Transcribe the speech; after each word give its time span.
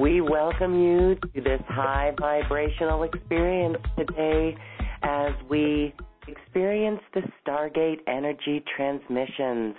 We 0.00 0.22
welcome 0.22 0.80
you 0.80 1.16
to 1.16 1.40
this 1.42 1.60
high 1.68 2.12
vibrational 2.18 3.02
experience 3.02 3.76
today 3.98 4.56
as 5.02 5.32
we 5.50 5.94
experience 6.26 7.00
the 7.12 7.20
Stargate 7.44 7.98
energy 8.06 8.64
transmissions. 8.74 9.74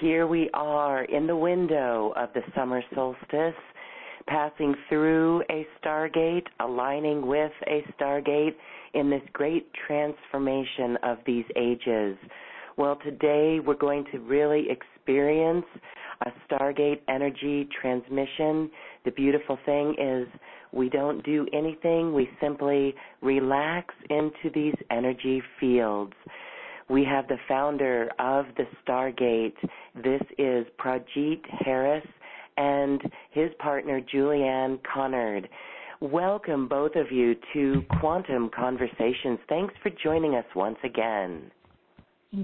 Here 0.00 0.26
we 0.26 0.48
are 0.54 1.04
in 1.04 1.26
the 1.26 1.36
window 1.36 2.14
of 2.16 2.30
the 2.32 2.40
summer 2.54 2.80
solstice, 2.94 3.54
passing 4.26 4.74
through 4.88 5.42
a 5.50 5.66
Stargate, 5.84 6.46
aligning 6.60 7.26
with 7.26 7.52
a 7.66 7.84
Stargate 8.00 8.54
in 8.94 9.10
this 9.10 9.22
great 9.34 9.68
transformation 9.86 10.96
of 11.02 11.18
these 11.26 11.44
ages. 11.56 12.16
Well, 12.78 12.96
today 13.04 13.60
we're 13.60 13.74
going 13.74 14.06
to 14.12 14.20
really 14.20 14.68
experience 14.70 15.66
a 16.24 16.30
Stargate 16.48 17.00
energy 17.08 17.68
transmission. 17.80 18.70
The 19.04 19.10
beautiful 19.12 19.58
thing 19.64 19.94
is 19.98 20.28
we 20.72 20.88
don't 20.88 21.24
do 21.24 21.46
anything, 21.52 22.12
we 22.12 22.28
simply 22.40 22.94
relax 23.22 23.94
into 24.08 24.50
these 24.54 24.74
energy 24.90 25.42
fields. 25.58 26.12
We 26.88 27.04
have 27.04 27.28
the 27.28 27.38
founder 27.48 28.10
of 28.18 28.46
the 28.56 28.64
Stargate. 28.84 29.54
This 29.94 30.20
is 30.38 30.66
Prageet 30.78 31.40
Harris 31.64 32.06
and 32.56 33.00
his 33.30 33.50
partner 33.58 34.00
Julianne 34.00 34.80
Conard. 34.82 35.46
Welcome, 36.00 36.66
both 36.66 36.96
of 36.96 37.12
you, 37.12 37.36
to 37.52 37.84
Quantum 38.00 38.50
Conversations. 38.54 39.38
Thanks 39.48 39.74
for 39.82 39.90
joining 40.02 40.34
us 40.34 40.46
once 40.56 40.78
again. 40.82 41.50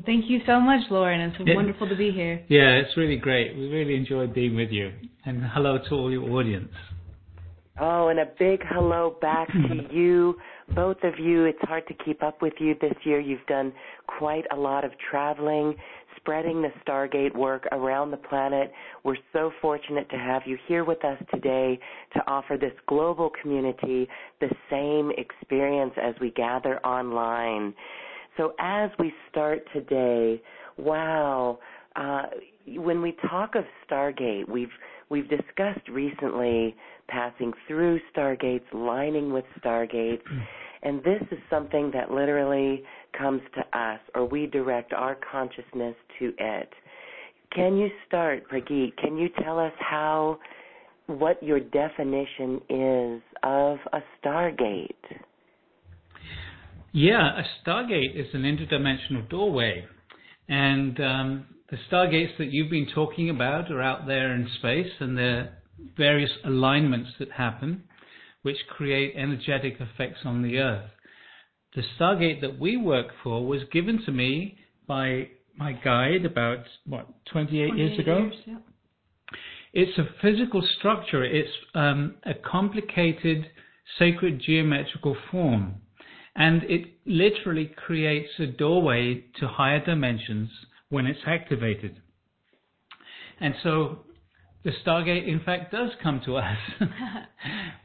Thank 0.04 0.28
you 0.28 0.40
so 0.46 0.58
much, 0.58 0.80
Lauren. 0.90 1.20
It's 1.20 1.36
yeah. 1.46 1.54
wonderful 1.54 1.88
to 1.88 1.94
be 1.94 2.10
here. 2.10 2.44
Yeah, 2.48 2.70
it's 2.70 2.96
really 2.96 3.16
great. 3.16 3.56
We 3.56 3.68
really 3.68 3.94
enjoyed 3.94 4.34
being 4.34 4.56
with 4.56 4.70
you. 4.70 4.92
And 5.24 5.42
hello 5.54 5.78
to 5.88 5.94
all 5.94 6.10
your 6.10 6.28
audience. 6.30 6.72
Oh, 7.78 8.08
and 8.08 8.18
a 8.18 8.26
big 8.38 8.62
hello 8.68 9.16
back 9.20 9.48
to 9.48 9.54
mm-hmm. 9.54 9.94
you, 9.94 10.36
both 10.74 10.96
of 11.04 11.18
you. 11.20 11.44
It's 11.44 11.58
hard 11.62 11.86
to 11.88 11.94
keep 12.04 12.22
up 12.22 12.42
with 12.42 12.54
you 12.58 12.74
this 12.80 12.94
year. 13.04 13.20
You've 13.20 13.46
done 13.46 13.72
quite 14.06 14.44
a 14.50 14.56
lot 14.56 14.84
of 14.84 14.90
traveling, 15.10 15.74
spreading 16.16 16.62
the 16.62 16.72
Stargate 16.84 17.36
work 17.36 17.66
around 17.70 18.10
the 18.10 18.16
planet. 18.16 18.72
We're 19.04 19.18
so 19.32 19.52
fortunate 19.60 20.08
to 20.10 20.16
have 20.16 20.42
you 20.46 20.56
here 20.66 20.84
with 20.84 21.04
us 21.04 21.22
today 21.32 21.78
to 22.14 22.20
offer 22.26 22.56
this 22.58 22.72
global 22.88 23.30
community 23.40 24.08
the 24.40 24.48
same 24.70 25.12
experience 25.16 25.92
as 26.02 26.14
we 26.20 26.30
gather 26.30 26.84
online. 26.84 27.74
So 28.36 28.52
as 28.58 28.90
we 28.98 29.12
start 29.30 29.60
today, 29.72 30.42
wow, 30.76 31.58
uh, 31.96 32.22
when 32.66 33.00
we 33.00 33.16
talk 33.30 33.54
of 33.54 33.64
Stargate, 33.88 34.48
we've 34.48 34.68
we've 35.08 35.28
discussed 35.28 35.88
recently 35.90 36.74
passing 37.08 37.52
through 37.66 38.00
stargates, 38.14 38.64
lining 38.72 39.32
with 39.32 39.44
stargates, 39.64 40.22
and 40.82 41.02
this 41.02 41.22
is 41.30 41.38
something 41.48 41.90
that 41.94 42.10
literally 42.10 42.82
comes 43.16 43.40
to 43.54 43.78
us, 43.78 44.00
or 44.14 44.26
we 44.26 44.46
direct 44.46 44.92
our 44.92 45.16
consciousness 45.30 45.94
to 46.18 46.32
it. 46.38 46.68
Can 47.54 47.76
you 47.76 47.88
start, 48.06 48.48
Prageet? 48.50 48.96
Can 48.98 49.16
you 49.16 49.28
tell 49.42 49.58
us 49.58 49.72
how, 49.78 50.38
what 51.06 51.42
your 51.42 51.60
definition 51.60 52.60
is 52.68 53.22
of 53.42 53.78
a 53.92 54.00
stargate? 54.22 54.90
Yeah, 56.92 57.40
a 57.40 57.68
stargate 57.68 58.14
is 58.14 58.28
an 58.32 58.42
interdimensional 58.42 59.28
doorway. 59.28 59.84
And 60.48 60.98
um, 61.00 61.46
the 61.70 61.78
stargates 61.90 62.38
that 62.38 62.52
you've 62.52 62.70
been 62.70 62.88
talking 62.94 63.30
about 63.30 63.70
are 63.70 63.82
out 63.82 64.06
there 64.06 64.34
in 64.34 64.48
space, 64.58 64.92
and 65.00 65.18
there 65.18 65.38
are 65.38 65.48
various 65.96 66.30
alignments 66.44 67.10
that 67.18 67.32
happen 67.32 67.84
which 68.42 68.56
create 68.68 69.14
energetic 69.16 69.74
effects 69.80 70.20
on 70.24 70.40
the 70.40 70.58
Earth. 70.58 70.88
The 71.74 71.82
stargate 71.98 72.40
that 72.42 72.60
we 72.60 72.76
work 72.76 73.08
for 73.24 73.44
was 73.44 73.62
given 73.72 74.00
to 74.06 74.12
me 74.12 74.56
by 74.86 75.30
my 75.56 75.72
guide 75.72 76.24
about, 76.24 76.60
what, 76.86 77.08
28 77.32 77.76
years 77.76 77.98
ago? 77.98 78.18
Years, 78.18 78.34
yeah. 78.46 78.58
It's 79.72 79.98
a 79.98 80.06
physical 80.22 80.66
structure, 80.78 81.24
it's 81.24 81.50
um, 81.74 82.14
a 82.24 82.34
complicated 82.34 83.46
sacred 83.98 84.40
geometrical 84.40 85.16
form 85.30 85.80
and 86.36 86.62
it 86.64 86.86
literally 87.06 87.72
creates 87.86 88.30
a 88.38 88.46
doorway 88.46 89.24
to 89.40 89.48
higher 89.48 89.82
dimensions 89.84 90.50
when 90.90 91.06
it's 91.06 91.20
activated. 91.26 92.00
And 93.40 93.54
so 93.62 94.00
the 94.64 94.72
Stargate, 94.84 95.26
in 95.26 95.40
fact, 95.40 95.72
does 95.72 95.90
come 96.02 96.20
to 96.26 96.36
us. 96.36 96.58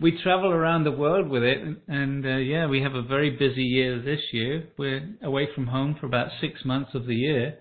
we 0.02 0.22
travel 0.22 0.50
around 0.52 0.84
the 0.84 0.92
world 0.92 1.30
with 1.30 1.44
it, 1.44 1.60
and 1.88 2.26
uh, 2.26 2.38
yeah, 2.38 2.68
we 2.68 2.82
have 2.82 2.96
a 2.96 3.02
very 3.02 3.30
busy 3.30 3.64
year 3.64 4.02
this 4.02 4.20
year. 4.32 4.68
We're 4.78 5.16
away 5.24 5.48
from 5.54 5.68
home 5.68 5.96
for 6.00 6.08
about 6.08 6.30
six 6.42 6.66
months 6.66 6.92
of 6.94 7.06
the 7.06 7.16
year. 7.16 7.58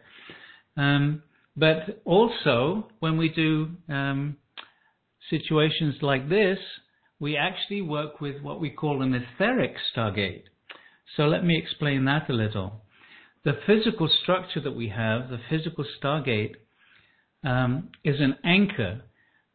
Um, 0.77 1.23
but 1.57 2.01
also, 2.05 2.89
when 3.01 3.17
we 3.17 3.29
do 3.29 3.69
um, 3.89 4.37
situations 5.29 5.97
like 6.01 6.29
this, 6.29 6.59
we 7.21 7.37
actually 7.37 7.83
work 7.83 8.21
with 8.21 8.43
what 8.43 8.61
we 8.61 8.71
call 8.71 9.03
an 9.03 9.15
etheric 9.15 9.75
Stargate. 9.95 10.45
So 11.17 11.25
let 11.25 11.45
me 11.45 11.59
explain 11.59 12.05
that 12.05 12.31
a 12.31 12.33
little. 12.33 12.83
The 13.45 13.59
physical 13.67 14.09
structure 14.23 14.61
that 14.61 14.77
we 14.77 14.89
have, 14.89 15.31
the 15.31 15.41
physical 15.49 15.85
stargate, 16.01 16.55
um, 17.43 17.89
is 18.05 18.21
an 18.21 18.37
anchor. 18.45 19.03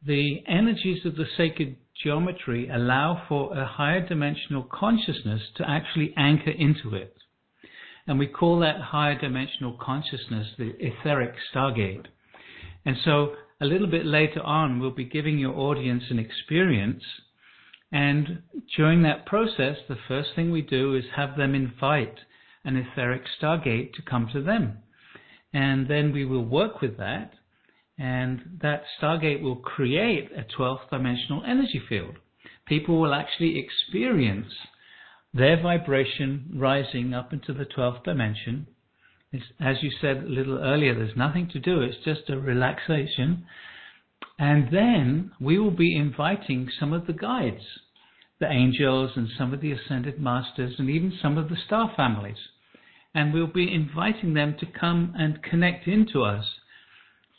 The 0.05 0.43
energies 0.47 1.05
of 1.05 1.15
the 1.15 1.25
sacred 1.37 1.77
geometry 2.03 2.69
allow 2.69 3.23
for 3.29 3.57
a 3.57 3.65
higher 3.65 4.05
dimensional 4.05 4.63
consciousness 4.63 5.41
to 5.57 5.69
actually 5.69 6.13
anchor 6.17 6.51
into 6.51 6.95
it. 6.95 7.15
And 8.07 8.19
we 8.19 8.27
call 8.27 8.59
that 8.59 8.81
higher 8.81 9.19
dimensional 9.19 9.77
consciousness 9.81 10.47
the 10.57 10.73
etheric 10.79 11.33
stargate. 11.53 12.05
And 12.85 12.97
so 13.03 13.35
a 13.61 13.65
little 13.65 13.87
bit 13.87 14.05
later 14.05 14.41
on, 14.41 14.79
we'll 14.79 14.91
be 14.91 15.05
giving 15.05 15.39
your 15.39 15.55
audience 15.55 16.03
an 16.09 16.19
experience 16.19 17.03
and 17.95 18.42
during 18.75 19.03
that 19.03 19.25
process, 19.25 19.77
the 19.88 19.95
first 20.09 20.31
thing 20.36 20.51
we 20.51 20.62
do 20.62 20.95
is 20.95 21.06
have 21.15 21.38
them 21.38 21.56
invite 21.56 22.18
an 22.65 22.75
etheric 22.75 23.21
stargate 23.42 23.94
to 23.94 24.01
come 24.01 24.27
to 24.33 24.42
them. 24.44 24.80
And 25.53 25.88
then 25.88 26.12
we 26.12 26.25
will 26.25 26.44
work 26.44 26.81
with 26.81 26.97
that. 26.97 27.31
and 27.97 28.59
that 28.62 28.83
Stargate 29.01 29.42
will 29.42 29.56
create 29.56 30.30
a 30.36 30.44
12th 30.57 30.89
dimensional 30.89 31.44
energy 31.45 31.81
field. 31.88 32.15
People 32.65 33.00
will 33.00 33.13
actually 33.13 33.57
experience 33.57 34.51
their 35.33 35.62
vibration 35.62 36.51
rising 36.56 37.13
up 37.13 37.31
into 37.31 37.53
the 37.53 37.65
12th 37.65 38.03
dimension. 38.03 38.68
It's, 39.31 39.45
as 39.59 39.77
you 39.81 39.91
said 40.01 40.18
a 40.18 40.27
little 40.27 40.57
earlier, 40.57 40.94
there's 40.94 41.15
nothing 41.15 41.48
to 41.53 41.59
do, 41.59 41.81
it's 41.81 42.03
just 42.03 42.30
a 42.30 42.38
relaxation. 42.39 43.45
And 44.38 44.68
then 44.71 45.31
we 45.39 45.57
will 45.59 45.71
be 45.71 45.95
inviting 45.95 46.69
some 46.80 46.91
of 46.91 47.07
the 47.07 47.13
guides, 47.13 47.63
the 48.39 48.49
angels 48.49 49.11
and 49.15 49.29
some 49.37 49.53
of 49.53 49.61
the 49.61 49.71
ascended 49.71 50.19
masters, 50.19 50.75
and 50.77 50.89
even 50.89 51.17
some 51.21 51.37
of 51.37 51.49
the 51.49 51.57
star 51.65 51.91
families. 51.95 52.37
And 53.13 53.33
we'll 53.33 53.47
be 53.47 53.73
inviting 53.73 54.33
them 54.33 54.55
to 54.59 54.65
come 54.65 55.13
and 55.17 55.41
connect 55.41 55.87
into 55.87 56.23
us. 56.23 56.45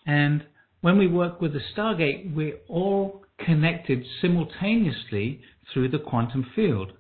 And 0.07 0.45
when 0.81 0.97
we 0.97 1.07
work 1.07 1.41
with 1.41 1.53
the 1.53 1.61
Stargate, 1.77 2.35
we're 2.35 2.59
all 2.69 3.23
connected 3.45 4.05
simultaneously 4.21 5.43
through 5.73 5.91
the 5.91 5.99
quantum 5.99 6.47
field. 6.55 6.93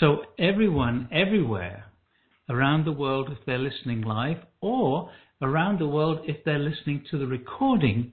So 0.00 0.22
everyone, 0.38 1.08
everywhere, 1.12 1.84
around 2.48 2.84
the 2.84 2.92
world, 2.92 3.30
if 3.30 3.38
they're 3.46 3.58
listening 3.58 4.02
live, 4.02 4.38
or 4.60 5.10
around 5.42 5.78
the 5.78 5.88
world, 5.88 6.20
if 6.24 6.44
they're 6.44 6.58
listening 6.58 7.04
to 7.10 7.18
the 7.18 7.26
recording, 7.26 8.12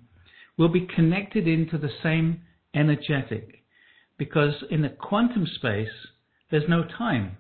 will 0.58 0.70
be 0.70 0.88
connected 0.96 1.48
into 1.48 1.78
the 1.78 1.90
same 2.04 2.42
energetic. 2.76 3.55
Because 4.18 4.54
in 4.70 4.82
the 4.82 4.90
quantum 4.90 5.46
space, 5.56 5.90
there's 6.50 6.70
no 6.70 6.84
time. 6.84 7.38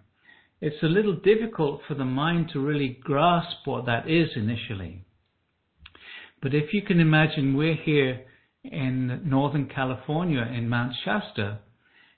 It's 0.61 0.83
a 0.83 0.87
little 0.87 1.15
difficult 1.15 1.81
for 1.87 1.93
the 1.93 2.05
mind 2.05 2.49
to 2.53 2.59
really 2.59 2.99
grasp 3.01 3.65
what 3.65 3.85
that 3.85 4.09
is 4.09 4.29
initially. 4.35 5.05
But 6.41 6.53
if 6.53 6.73
you 6.73 6.81
can 6.81 6.99
imagine, 6.99 7.55
we're 7.55 7.75
here 7.75 8.25
in 8.63 9.21
Northern 9.25 9.67
California 9.67 10.41
in 10.41 10.69
Mount 10.69 10.93
Shasta, 11.03 11.59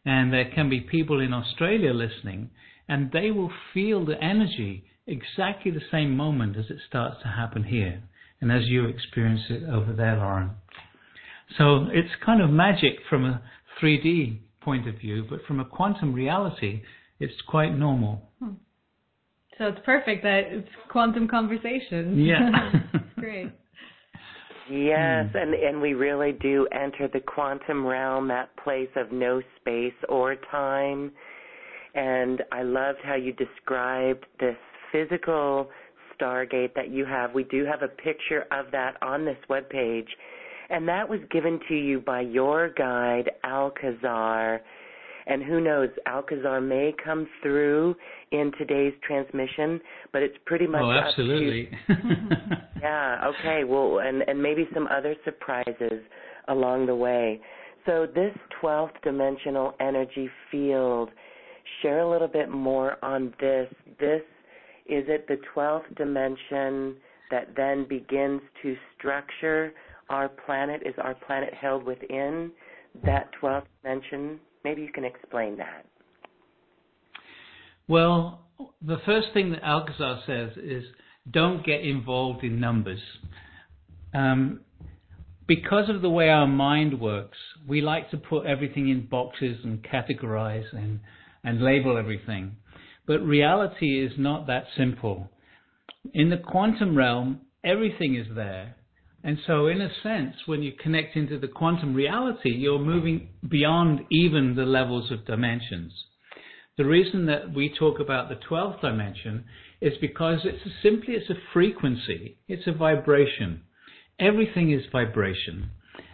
and 0.06 0.32
there 0.32 0.50
can 0.54 0.70
be 0.70 0.80
people 0.80 1.20
in 1.20 1.34
Australia 1.34 1.94
listening, 1.94 2.50
and 2.88 3.12
they 3.12 3.32
will 3.32 3.52
feel 3.74 4.06
the 4.06 4.22
energy 4.24 4.86
exactly 5.06 5.72
the 5.72 5.82
same 5.92 6.16
moment 6.16 6.58
as 6.58 6.66
it 6.70 6.78
starts 6.88 7.22
to 7.22 7.28
happen 7.28 7.64
here, 7.64 8.02
and 8.40 8.52
as 8.52 8.68
you 8.68 8.86
experience 8.86 9.42
it 9.50 9.64
over 9.70 9.94
there, 9.94 10.18
Lauren. 10.18 10.52
So 11.58 11.88
it's 11.92 12.24
kind 12.26 12.42
of 12.42 12.50
magic 12.50 13.00
from 13.10 13.26
a 13.26 13.42
3D 13.82 14.40
point 14.68 14.86
of 14.86 14.96
view, 14.96 15.26
but 15.30 15.40
from 15.48 15.62
a 15.62 15.66
quantum 15.66 16.14
reality, 16.14 16.82
it's 17.22 17.42
quite 17.48 17.74
normal. 17.74 18.22
Hmm. 18.40 18.56
So 19.58 19.68
it's 19.68 19.80
perfect 19.86 20.24
that 20.24 20.42
it's 20.48 20.68
quantum 20.92 21.30
conversation. 21.30 22.20
Yeah. 22.32 22.50
Great. 23.18 23.50
Yes, 24.70 25.28
hmm. 25.32 25.38
and 25.38 25.54
and 25.54 25.82
we 25.82 25.94
really 25.94 26.34
do 26.34 26.68
enter 26.74 27.08
the 27.08 27.22
quantum 27.22 27.86
realm, 27.86 28.28
that 28.28 28.50
place 28.62 28.90
of 28.98 29.14
no 29.14 29.42
space 29.62 30.00
or 30.10 30.36
time. 30.52 31.14
And 31.96 32.44
I 32.52 32.64
loved 32.64 33.00
how 33.04 33.16
you 33.16 33.32
described 33.32 34.26
this 34.42 34.58
physical 34.92 35.70
stargate 36.20 36.74
that 36.76 36.90
you 36.90 37.06
have. 37.06 37.34
We 37.34 37.46
do 37.46 37.64
have 37.64 37.84
a 37.84 37.88
picture 37.88 38.44
of 38.52 38.66
that 38.74 39.02
on 39.02 39.24
this 39.24 39.38
web 39.48 39.70
page, 39.70 40.10
and 40.70 40.88
that 40.88 41.08
was 41.08 41.20
given 41.32 41.60
to 41.68 41.76
you 41.76 42.00
by 42.00 42.22
your 42.22 42.70
guide 42.70 43.32
Alcazar. 43.44 44.62
And 45.30 45.44
who 45.44 45.60
knows, 45.60 45.90
Alcazar 46.08 46.62
may 46.62 46.94
come 47.04 47.28
through 47.42 47.96
in 48.32 48.52
today's 48.58 48.94
transmission, 49.06 49.82
but 50.14 50.24
it's 50.24 50.38
pretty 50.46 50.68
much. 50.68 50.82
Oh, 50.82 50.92
absolutely. 50.92 51.70
yeah. 52.82 53.30
Okay. 53.40 53.64
Well, 53.66 54.00
and 54.00 54.22
and 54.28 54.42
maybe 54.42 54.68
some 54.74 54.88
other 54.88 55.16
surprises 55.26 56.02
along 56.48 56.86
the 56.86 56.96
way. 56.96 57.42
So 57.86 58.08
this 58.14 58.34
12th 58.62 59.02
dimensional 59.04 59.74
energy 59.80 60.30
field. 60.52 61.10
Share 61.82 62.00
a 62.00 62.10
little 62.10 62.30
bit 62.30 62.50
more 62.50 62.96
on 63.04 63.34
this. 63.42 63.68
This 64.00 64.22
is 64.86 65.04
it 65.10 65.28
the 65.28 65.38
12th 65.54 65.94
dimension 65.98 66.96
that 67.30 67.50
then 67.58 67.86
begins 67.88 68.42
to 68.64 68.76
structure 68.98 69.74
our 70.10 70.30
planet? 70.30 70.82
Is 70.86 70.96
our 71.02 71.16
planet 71.16 71.54
held 71.54 71.84
within 71.84 72.52
that 73.04 73.30
12th 73.42 73.66
dimension? 73.82 74.40
Maybe 74.64 74.82
you 74.82 74.92
can 74.92 75.06
explain 75.06 75.58
that. 75.58 75.86
Well, 77.88 78.48
the 78.82 78.98
first 79.06 79.28
thing 79.34 79.52
that 79.52 79.64
Alcazar 79.64 80.22
says 80.26 80.52
is 80.58 80.84
don't 81.32 81.66
get 81.66 81.82
involved 81.82 82.44
in 82.44 82.60
numbers. 82.60 83.00
Um, 84.14 84.62
because 85.48 85.90
of 85.90 86.02
the 86.02 86.10
way 86.10 86.30
our 86.30 86.48
mind 86.48 87.00
works, 87.00 87.38
we 87.68 87.82
like 87.82 88.12
to 88.12 88.18
put 88.18 88.46
everything 88.46 88.90
in 88.90 89.08
boxes 89.08 89.58
and 89.64 89.84
categorize 89.84 90.66
and, 90.74 91.00
and 91.44 91.62
label 91.62 91.98
everything. 91.98 92.58
But 93.06 93.20
reality 93.20 94.04
is 94.06 94.12
not 94.18 94.48
that 94.48 94.66
simple. 94.76 95.30
In 96.14 96.30
the 96.30 96.38
quantum 96.38 96.98
realm, 96.98 97.42
everything 97.64 98.16
is 98.16 98.28
there. 98.36 98.76
And 99.24 99.38
so, 99.46 99.68
in 99.68 99.82
a 99.82 99.90
sense, 100.04 100.36
when 100.46 100.62
you 100.62 100.72
connect 100.72 101.16
into 101.16 101.40
the 101.40 101.48
quantum 101.48 101.94
reality, 101.94 102.52
you're 102.52 102.80
moving 102.80 103.30
beyond 103.48 104.02
even 104.12 104.56
the 104.56 104.66
levels 104.66 105.12
of 105.12 105.26
dimensions. 105.26 105.92
The 106.78 106.86
reason 106.86 107.26
that 107.26 107.54
we 107.54 107.74
talk 107.78 108.00
about 108.00 108.30
the 108.30 108.40
12th 108.50 108.82
dimension 108.82 109.46
is 109.82 109.94
because 110.00 110.42
it's 110.44 110.64
a, 110.66 110.70
simply 110.84 111.16
it's 111.16 111.30
a 111.30 111.42
frequency, 111.52 112.38
it's 112.48 112.68
a 112.68 112.72
vibration. 112.72 113.62
Everything 114.20 114.72
is 114.72 114.84
vibration, 114.92 115.72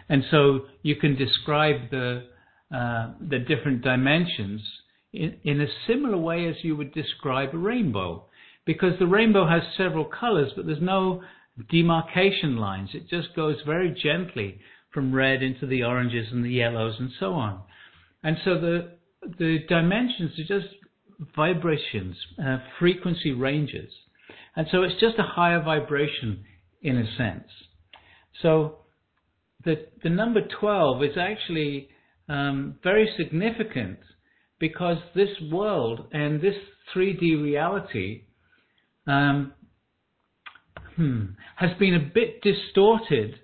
and 0.08 0.24
so 0.30 0.66
you 0.82 0.96
can 0.96 1.16
describe 1.16 1.90
the 1.90 2.24
uh, 2.74 3.12
the 3.20 3.38
different 3.38 3.82
dimensions 3.82 4.62
in, 5.12 5.36
in 5.44 5.60
a 5.60 5.66
similar 5.86 6.18
way 6.18 6.46
as 6.46 6.56
you 6.62 6.76
would 6.76 6.92
describe 6.92 7.54
a 7.54 7.58
rainbow, 7.58 8.24
because 8.64 8.98
the 8.98 9.06
rainbow 9.06 9.46
has 9.46 9.62
several 9.76 10.04
colors, 10.04 10.50
but 10.56 10.66
there's 10.66 10.80
no 10.80 11.22
demarcation 11.70 12.56
lines. 12.56 12.90
It 12.94 13.08
just 13.08 13.34
goes 13.34 13.56
very 13.66 13.90
gently 14.02 14.60
from 14.92 15.14
red 15.14 15.42
into 15.42 15.66
the 15.66 15.82
oranges 15.84 16.28
and 16.30 16.44
the 16.44 16.50
yellows 16.50 16.96
and 16.98 17.10
so 17.18 17.32
on. 17.34 17.60
And 18.22 18.36
so 18.44 18.60
the 18.60 18.94
the 19.38 19.58
dimensions 19.68 20.32
are 20.38 20.60
just 20.60 20.74
vibrations, 21.34 22.16
uh, 22.44 22.58
frequency 22.78 23.32
ranges. 23.32 23.90
And 24.56 24.66
so 24.70 24.82
it's 24.82 25.00
just 25.00 25.18
a 25.18 25.22
higher 25.22 25.62
vibration 25.62 26.44
in 26.82 26.98
a 26.98 27.16
sense. 27.16 27.48
So 28.42 28.78
the, 29.64 29.86
the 30.02 30.10
number 30.10 30.40
12 30.60 31.02
is 31.04 31.16
actually 31.18 31.88
um, 32.28 32.76
very 32.82 33.08
significant 33.16 33.98
because 34.58 34.98
this 35.14 35.30
world 35.50 36.06
and 36.12 36.40
this 36.40 36.54
3D 36.94 37.42
reality 37.42 38.24
um, 39.06 39.52
hmm, 40.96 41.24
has 41.56 41.70
been 41.78 41.94
a 41.94 42.10
bit 42.14 42.42
distorted 42.42 43.36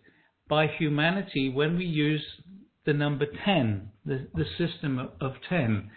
by 0.48 0.66
humanity 0.66 1.48
when 1.48 1.76
we 1.76 1.84
use 1.84 2.24
the 2.86 2.92
number 2.92 3.26
10, 3.44 3.90
the, 4.04 4.26
the 4.34 4.44
system 4.58 4.98
of, 4.98 5.10
of 5.20 5.32
10. 5.48 5.90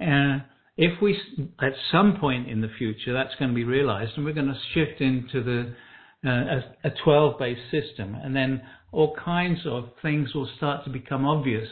Uh, 0.00 0.38
if 0.76 1.00
we, 1.02 1.18
at 1.60 1.72
some 1.92 2.16
point 2.18 2.48
in 2.48 2.60
the 2.60 2.70
future, 2.78 3.12
that's 3.12 3.34
going 3.38 3.50
to 3.50 3.54
be 3.54 3.64
realized, 3.64 4.12
and 4.16 4.24
we're 4.24 4.32
going 4.32 4.46
to 4.46 4.58
shift 4.72 5.00
into 5.00 5.42
the 5.42 5.74
uh, 6.26 6.60
a, 6.84 6.88
a 6.88 6.90
12-based 7.06 7.70
system, 7.70 8.14
and 8.14 8.34
then 8.36 8.62
all 8.92 9.16
kinds 9.22 9.60
of 9.66 9.90
things 10.02 10.34
will 10.34 10.48
start 10.56 10.84
to 10.84 10.90
become 10.90 11.26
obvious 11.26 11.68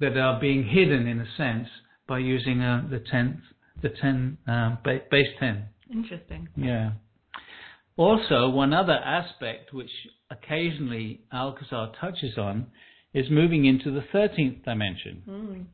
that 0.00 0.16
are 0.16 0.40
being 0.40 0.64
hidden 0.66 1.06
in 1.06 1.20
a 1.20 1.26
sense 1.36 1.68
by 2.08 2.18
using 2.18 2.60
uh, 2.60 2.86
the 2.90 2.98
10th, 3.12 3.40
the 3.82 3.88
10 3.88 4.38
uh, 4.48 4.76
base 4.84 5.28
10. 5.38 5.64
Interesting. 5.92 6.48
Yeah. 6.56 6.92
Also, 7.96 8.48
one 8.48 8.72
other 8.72 8.92
aspect 8.92 9.72
which 9.72 9.90
occasionally 10.30 11.20
Alcazar 11.32 11.92
touches 12.00 12.36
on 12.36 12.66
is 13.12 13.26
moving 13.30 13.64
into 13.64 13.92
the 13.92 14.04
13th 14.12 14.64
dimension. 14.64 15.22
Mm. 15.28 15.64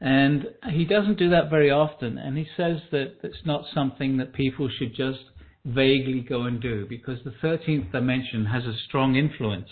And 0.00 0.46
he 0.70 0.84
doesn't 0.84 1.18
do 1.18 1.30
that 1.30 1.50
very 1.50 1.70
often, 1.70 2.18
and 2.18 2.36
he 2.36 2.46
says 2.56 2.78
that 2.90 3.18
it's 3.22 3.44
not 3.44 3.64
something 3.72 4.16
that 4.16 4.32
people 4.32 4.68
should 4.78 4.96
just 4.96 5.20
vaguely 5.64 6.20
go 6.20 6.42
and 6.42 6.60
do 6.60 6.86
because 6.88 7.18
the 7.24 7.34
13th 7.46 7.92
dimension 7.92 8.46
has 8.46 8.64
a 8.64 8.76
strong 8.88 9.14
influence 9.14 9.68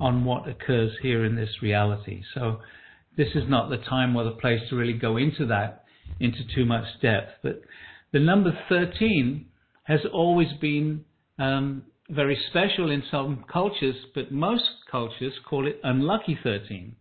on 0.00 0.24
what 0.24 0.48
occurs 0.48 0.92
here 1.00 1.24
in 1.24 1.36
this 1.36 1.62
reality. 1.62 2.22
So 2.34 2.60
this 3.16 3.28
is 3.34 3.44
not 3.48 3.70
the 3.70 3.78
time 3.78 4.16
or 4.16 4.24
the 4.24 4.32
place 4.32 4.60
to 4.68 4.76
really 4.76 4.92
go 4.92 5.16
into 5.16 5.46
that 5.46 5.84
into 6.20 6.40
too 6.54 6.66
much 6.66 6.84
depth. 7.00 7.30
But 7.42 7.62
the 8.12 8.20
number 8.20 8.52
13 8.68 9.46
has 9.84 10.00
always 10.12 10.48
been 10.60 11.04
um, 11.38 11.84
very 12.10 12.38
special 12.50 12.90
in 12.90 13.02
some 13.10 13.44
cultures, 13.50 13.96
but 14.14 14.32
most 14.32 14.64
cultures 14.90 15.32
call 15.48 15.66
it 15.66 15.80
unlucky 15.82 16.38
13. 16.42 16.96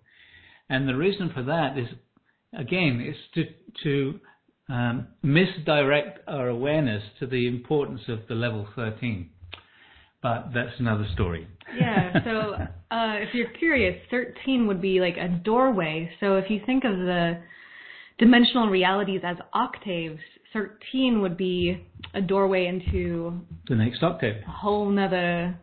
And 0.70 0.88
the 0.88 0.96
reason 0.96 1.32
for 1.34 1.44
that 1.44 1.78
is, 1.78 1.88
again, 2.58 3.02
is 3.06 3.16
to, 3.34 3.46
to 3.84 4.20
um, 4.70 5.08
misdirect 5.22 6.20
our 6.28 6.48
awareness 6.48 7.04
to 7.20 7.28
the 7.28 7.48
importance 7.48 8.02
of 8.08 8.20
the 8.28 8.36
level 8.36 8.68
13. 8.76 9.30
but 10.22 10.52
that's 10.54 10.80
another 10.80 11.06
story. 11.14 11.48
yeah. 11.78 12.20
So 12.24 12.54
uh, 12.96 13.16
if 13.20 13.34
you're 13.34 13.52
curious, 13.60 13.96
13 14.10 14.68
would 14.68 14.82
be 14.82 15.00
like 15.02 15.18
a 15.18 15.28
doorway. 15.28 16.10
So 16.20 16.36
if 16.36 16.50
you 16.50 16.62
think 16.66 16.86
of 16.86 16.94
the 16.94 17.42
dimensional 18.18 18.70
realities 18.70 19.22
as 19.24 19.38
octaves, 19.54 20.22
13 20.54 21.22
would 21.22 21.38
be 21.38 21.86
a 22.14 22.22
doorway 22.22 22.68
into 22.68 23.40
the 23.68 23.76
next 23.76 24.04
octave. 24.04 24.36
A 24.48 24.52
whole 24.52 24.90
nother. 24.90 25.58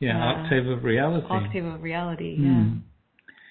Yeah, 0.00 0.18
uh, 0.18 0.42
octave 0.42 0.66
of 0.68 0.84
reality. 0.84 1.26
Octave 1.30 1.64
of 1.64 1.82
reality. 1.82 2.36
Hmm. 2.36 2.44
Yeah. 2.44 2.80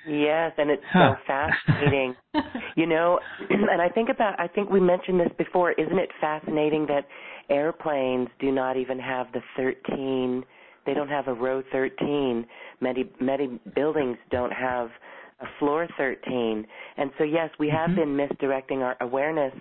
Yes, 0.06 0.52
and 0.58 0.70
it's 0.70 0.84
so 0.92 1.16
fascinating. 1.26 2.14
you 2.76 2.86
know, 2.86 3.20
and 3.50 3.82
I 3.82 3.88
think 3.88 4.10
about 4.10 4.38
I 4.38 4.48
think 4.48 4.70
we 4.70 4.82
mentioned 4.82 5.20
this 5.20 5.32
before, 5.38 5.72
isn't 5.72 5.98
it 5.98 6.10
fascinating 6.20 6.86
that 6.88 7.06
airplanes 7.50 8.28
do 8.40 8.52
not 8.52 8.78
even 8.78 9.00
have 9.00 9.28
the 9.34 9.42
13 9.58 10.44
they 10.86 10.94
don't 10.94 11.10
have 11.10 11.28
a 11.28 11.34
row 11.34 11.62
13 11.72 12.46
many 12.82 13.10
many 13.20 13.60
buildings 13.76 14.18
don't 14.32 14.52
have 14.54 14.90
a 15.42 15.46
floor 15.60 15.88
13 15.98 16.66
and 16.98 17.12
so 17.18 17.24
yes 17.24 17.50
we 17.60 17.70
have 17.70 17.90
mm-hmm. 17.90 18.00
been 18.00 18.16
misdirecting 18.16 18.82
our 18.82 18.96
awareness 19.02 19.54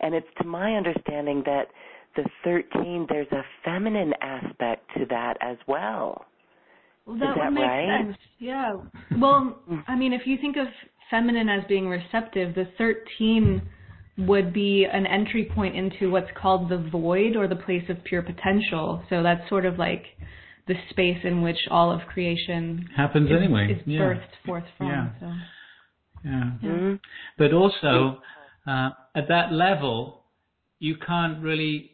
and 0.00 0.14
it's 0.14 0.26
to 0.40 0.46
my 0.46 0.74
understanding 0.74 1.42
that 1.46 1.68
the 2.16 2.24
13 2.44 3.06
there's 3.08 3.30
a 3.32 3.42
feminine 3.64 4.12
aspect 4.20 4.88
to 4.96 5.04
that 5.06 5.36
as 5.40 5.56
well 5.66 6.24
well, 7.06 7.18
that, 7.18 7.30
Is 7.30 7.36
that 7.36 7.44
would 7.44 7.54
make 7.54 7.64
right? 7.64 8.04
sense. 8.04 8.16
Yeah. 8.38 8.76
Well, 9.18 9.58
I 9.86 9.94
mean, 9.94 10.12
if 10.12 10.22
you 10.26 10.38
think 10.40 10.56
of 10.56 10.66
feminine 11.10 11.48
as 11.48 11.64
being 11.68 11.88
receptive, 11.88 12.54
the 12.54 12.66
13 12.78 13.60
would 14.18 14.52
be 14.52 14.86
an 14.90 15.06
entry 15.06 15.50
point 15.54 15.76
into 15.76 16.10
what's 16.10 16.30
called 16.40 16.70
the 16.70 16.78
void 16.90 17.36
or 17.36 17.48
the 17.48 17.56
place 17.56 17.82
of 17.88 18.02
pure 18.04 18.22
potential. 18.22 19.02
So 19.10 19.22
that's 19.22 19.46
sort 19.48 19.66
of 19.66 19.78
like 19.78 20.04
the 20.66 20.74
space 20.90 21.18
in 21.24 21.42
which 21.42 21.58
all 21.70 21.90
of 21.90 22.00
creation 22.08 22.88
happens 22.96 23.28
is, 23.28 23.36
anyway. 23.36 23.72
Is 23.72 23.82
yeah. 23.86 24.00
birthed 24.00 24.46
forth 24.46 24.64
from. 24.78 24.86
Yeah. 24.86 25.08
So. 25.20 25.26
Yeah. 26.24 26.50
yeah. 26.62 26.68
Mm-hmm. 26.70 26.94
But 27.36 27.52
also, 27.52 28.20
uh, 28.66 28.90
at 29.14 29.28
that 29.28 29.52
level, 29.52 30.24
you 30.78 30.96
can't 30.96 31.42
really 31.42 31.92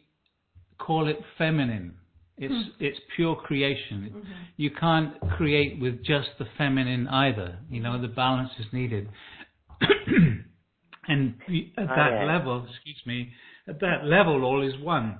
call 0.77 1.07
it 1.07 1.17
feminine. 1.37 1.95
It's 2.37 2.53
hmm. 2.53 2.83
it's 2.83 2.97
pure 3.15 3.35
creation. 3.35 4.11
Mm-hmm. 4.15 4.31
You 4.57 4.71
can't 4.71 5.13
create 5.37 5.79
with 5.79 6.03
just 6.03 6.29
the 6.39 6.45
feminine 6.57 7.07
either. 7.07 7.59
You 7.69 7.81
know, 7.81 8.01
the 8.01 8.07
balance 8.07 8.51
is 8.59 8.65
needed. 8.71 9.09
and 11.07 11.35
at 11.77 11.87
that 11.87 12.25
level, 12.27 12.65
excuse 12.69 13.01
me, 13.05 13.31
at 13.67 13.79
that 13.81 14.05
level, 14.05 14.43
all 14.43 14.67
is 14.67 14.73
one. 14.81 15.19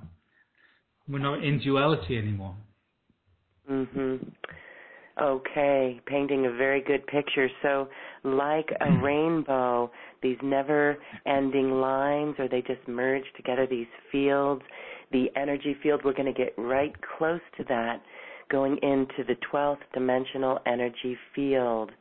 We're 1.08 1.20
not 1.20 1.43
in 1.43 1.60
duality 1.60 2.17
anymore. 2.17 2.55
Mhm. 3.70 4.31
Okay, 5.22 6.01
painting 6.08 6.48
a 6.48 6.51
very 6.51 6.82
good 6.82 7.06
picture. 7.06 7.48
So, 7.62 7.88
like 8.24 8.70
a 8.82 8.92
rainbow, 9.04 9.92
these 10.24 10.38
never-ending 10.42 11.72
lines, 11.72 12.36
or 12.40 12.48
they 12.48 12.62
just 12.62 12.88
merge 12.88 13.25
together. 13.38 13.68
These 13.70 13.88
fields 14.12 14.63
the 15.12 15.28
energy 15.36 15.75
field. 15.84 16.01
We're 16.04 16.13
going 16.13 16.34
to 16.34 16.38
get 16.38 16.54
right 16.58 16.94
close 17.18 17.42
to 17.58 17.63
that 17.66 18.01
going 18.50 18.78
into 18.82 19.24
the 19.28 19.36
12th 19.51 19.78
dimensional 19.94 20.60
energy 20.66 21.18
field. 21.36 21.92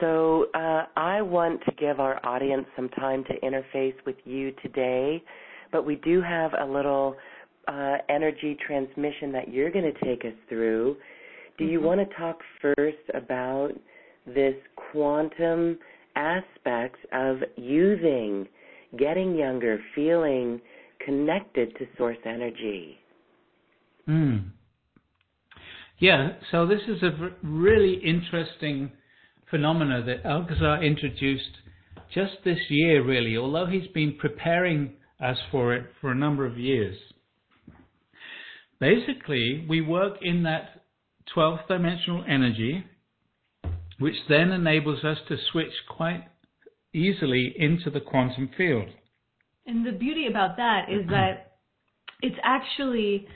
So 0.00 0.46
uh, 0.54 0.86
I 0.96 1.22
want 1.22 1.60
to 1.64 1.72
give 1.78 2.00
our 2.00 2.24
audience 2.26 2.66
some 2.76 2.88
time 2.90 3.24
to 3.24 3.40
interface 3.40 3.94
with 4.04 4.16
you 4.24 4.52
today, 4.62 5.22
but 5.70 5.86
we 5.86 5.96
do 5.96 6.20
have 6.20 6.52
a 6.60 6.64
little 6.64 7.16
uh, 7.68 7.98
energy 8.08 8.56
transmission 8.66 9.32
that 9.32 9.48
you're 9.48 9.70
going 9.70 9.90
to 9.92 10.04
take 10.04 10.24
us 10.24 10.36
through. 10.48 10.96
Do 11.58 11.64
you 11.64 11.78
mm-hmm. 11.78 11.86
want 11.86 12.00
to 12.08 12.16
talk 12.16 12.38
first 12.60 12.98
about 13.14 13.70
this 14.26 14.54
quantum 14.90 15.78
aspect 16.16 16.96
of 17.12 17.38
using, 17.56 18.46
getting 18.98 19.36
younger, 19.36 19.78
feeling 19.94 20.60
connected 21.04 21.76
to 21.78 21.86
source 21.96 22.18
energy. 22.24 22.98
Mm. 24.08 24.50
Yeah, 25.98 26.30
so 26.50 26.66
this 26.66 26.80
is 26.88 27.02
a 27.02 27.30
really 27.42 27.94
interesting 28.04 28.90
phenomena 29.50 30.02
that 30.04 30.26
Alcazar 30.26 30.82
introduced 30.82 31.50
just 32.14 32.32
this 32.44 32.58
year, 32.68 33.04
really, 33.04 33.36
although 33.36 33.66
he's 33.66 33.86
been 33.88 34.16
preparing 34.18 34.94
us 35.20 35.38
for 35.50 35.74
it 35.74 35.86
for 36.00 36.10
a 36.10 36.14
number 36.14 36.44
of 36.44 36.58
years. 36.58 36.96
Basically, 38.80 39.64
we 39.68 39.80
work 39.80 40.14
in 40.22 40.42
that 40.42 40.81
12th 41.36 41.66
dimensional 41.68 42.24
energy, 42.28 42.84
which 43.98 44.16
then 44.28 44.50
enables 44.50 45.04
us 45.04 45.18
to 45.28 45.36
switch 45.50 45.72
quite 45.88 46.24
easily 46.94 47.54
into 47.56 47.90
the 47.90 48.00
quantum 48.00 48.50
field. 48.56 48.88
And 49.66 49.86
the 49.86 49.92
beauty 49.92 50.26
about 50.28 50.56
that 50.56 50.86
is 50.90 51.08
that 51.08 51.52
it's 52.20 52.36
actually 52.42 53.26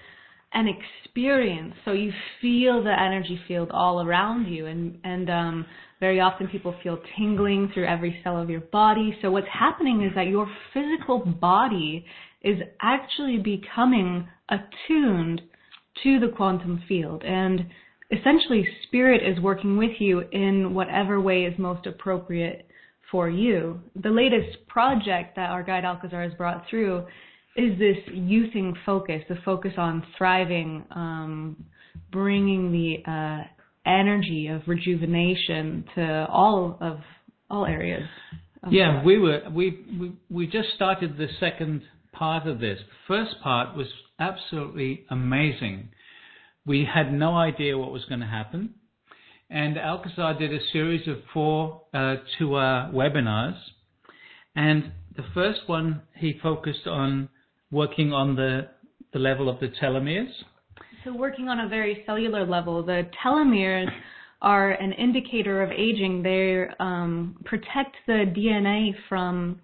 an 0.52 0.66
experience. 0.68 1.74
So 1.84 1.92
you 1.92 2.12
feel 2.40 2.82
the 2.82 2.92
energy 2.92 3.40
field 3.46 3.70
all 3.70 4.02
around 4.02 4.46
you, 4.46 4.66
and 4.66 4.98
and 5.04 5.30
um, 5.30 5.66
very 6.00 6.20
often 6.20 6.48
people 6.48 6.74
feel 6.82 6.98
tingling 7.16 7.70
through 7.72 7.86
every 7.86 8.20
cell 8.22 8.40
of 8.40 8.50
your 8.50 8.60
body. 8.60 9.16
So 9.22 9.30
what's 9.30 9.46
happening 9.52 10.02
is 10.02 10.14
that 10.14 10.26
your 10.26 10.48
physical 10.72 11.18
body 11.18 12.04
is 12.42 12.58
actually 12.80 13.38
becoming 13.38 14.28
attuned 14.48 15.42
to 16.02 16.20
the 16.20 16.28
quantum 16.28 16.82
field, 16.88 17.22
and 17.24 17.66
essentially 18.10 18.66
spirit 18.84 19.22
is 19.22 19.42
working 19.42 19.76
with 19.76 19.92
you 19.98 20.20
in 20.32 20.74
whatever 20.74 21.20
way 21.20 21.44
is 21.44 21.58
most 21.58 21.86
appropriate 21.86 22.68
for 23.10 23.28
you. 23.28 23.80
The 24.02 24.10
latest 24.10 24.66
project 24.68 25.36
that 25.36 25.50
our 25.50 25.62
guide 25.62 25.84
Alcazar 25.84 26.22
has 26.22 26.34
brought 26.34 26.64
through 26.68 27.06
is 27.56 27.78
this 27.78 27.96
youthing 28.10 28.74
focus, 28.84 29.22
the 29.28 29.38
focus 29.44 29.72
on 29.78 30.04
thriving, 30.18 30.84
um, 30.90 31.64
bringing 32.12 32.70
the 32.70 33.10
uh, 33.10 33.44
energy 33.86 34.48
of 34.48 34.62
rejuvenation 34.66 35.84
to 35.94 36.26
all 36.30 36.76
of 36.80 36.98
all 37.48 37.64
areas. 37.64 38.02
Of 38.62 38.72
yeah, 38.72 39.02
we 39.04 39.18
were 39.18 39.42
we, 39.50 39.84
we 39.98 40.12
we 40.28 40.46
just 40.46 40.68
started 40.74 41.16
the 41.16 41.28
second 41.40 41.82
part 42.12 42.46
of 42.46 42.60
this. 42.60 42.78
The 42.78 43.14
first 43.14 43.36
part 43.42 43.76
was 43.76 43.86
absolutely 44.18 45.04
amazing. 45.10 45.88
We 46.64 46.86
had 46.92 47.12
no 47.12 47.36
idea 47.36 47.78
what 47.78 47.92
was 47.92 48.04
going 48.06 48.20
to 48.20 48.26
happen. 48.26 48.74
And 49.48 49.78
Alcazar 49.78 50.38
did 50.38 50.52
a 50.52 50.58
series 50.72 51.06
of 51.06 51.18
four 51.32 51.82
uh, 51.94 52.16
two-hour 52.38 52.90
webinars. 52.92 53.56
And 54.56 54.92
the 55.16 55.24
first 55.34 55.60
one, 55.66 56.02
he 56.16 56.38
focused 56.42 56.86
on 56.86 57.28
working 57.70 58.12
on 58.12 58.34
the, 58.34 58.68
the 59.12 59.18
level 59.18 59.48
of 59.48 59.60
the 59.60 59.68
telomeres. 59.80 60.32
So, 61.04 61.14
working 61.14 61.48
on 61.48 61.60
a 61.60 61.68
very 61.68 62.02
cellular 62.04 62.44
level, 62.44 62.82
the 62.82 63.08
telomeres 63.24 63.88
are 64.42 64.72
an 64.72 64.92
indicator 64.92 65.62
of 65.62 65.70
aging. 65.70 66.22
They 66.22 66.64
um, 66.80 67.36
protect 67.44 67.96
the 68.06 68.32
DNA 68.36 68.90
from 69.08 69.60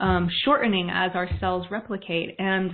um, 0.00 0.28
shortening 0.44 0.90
as 0.90 1.10
our 1.14 1.28
cells 1.38 1.66
replicate. 1.70 2.34
And 2.38 2.70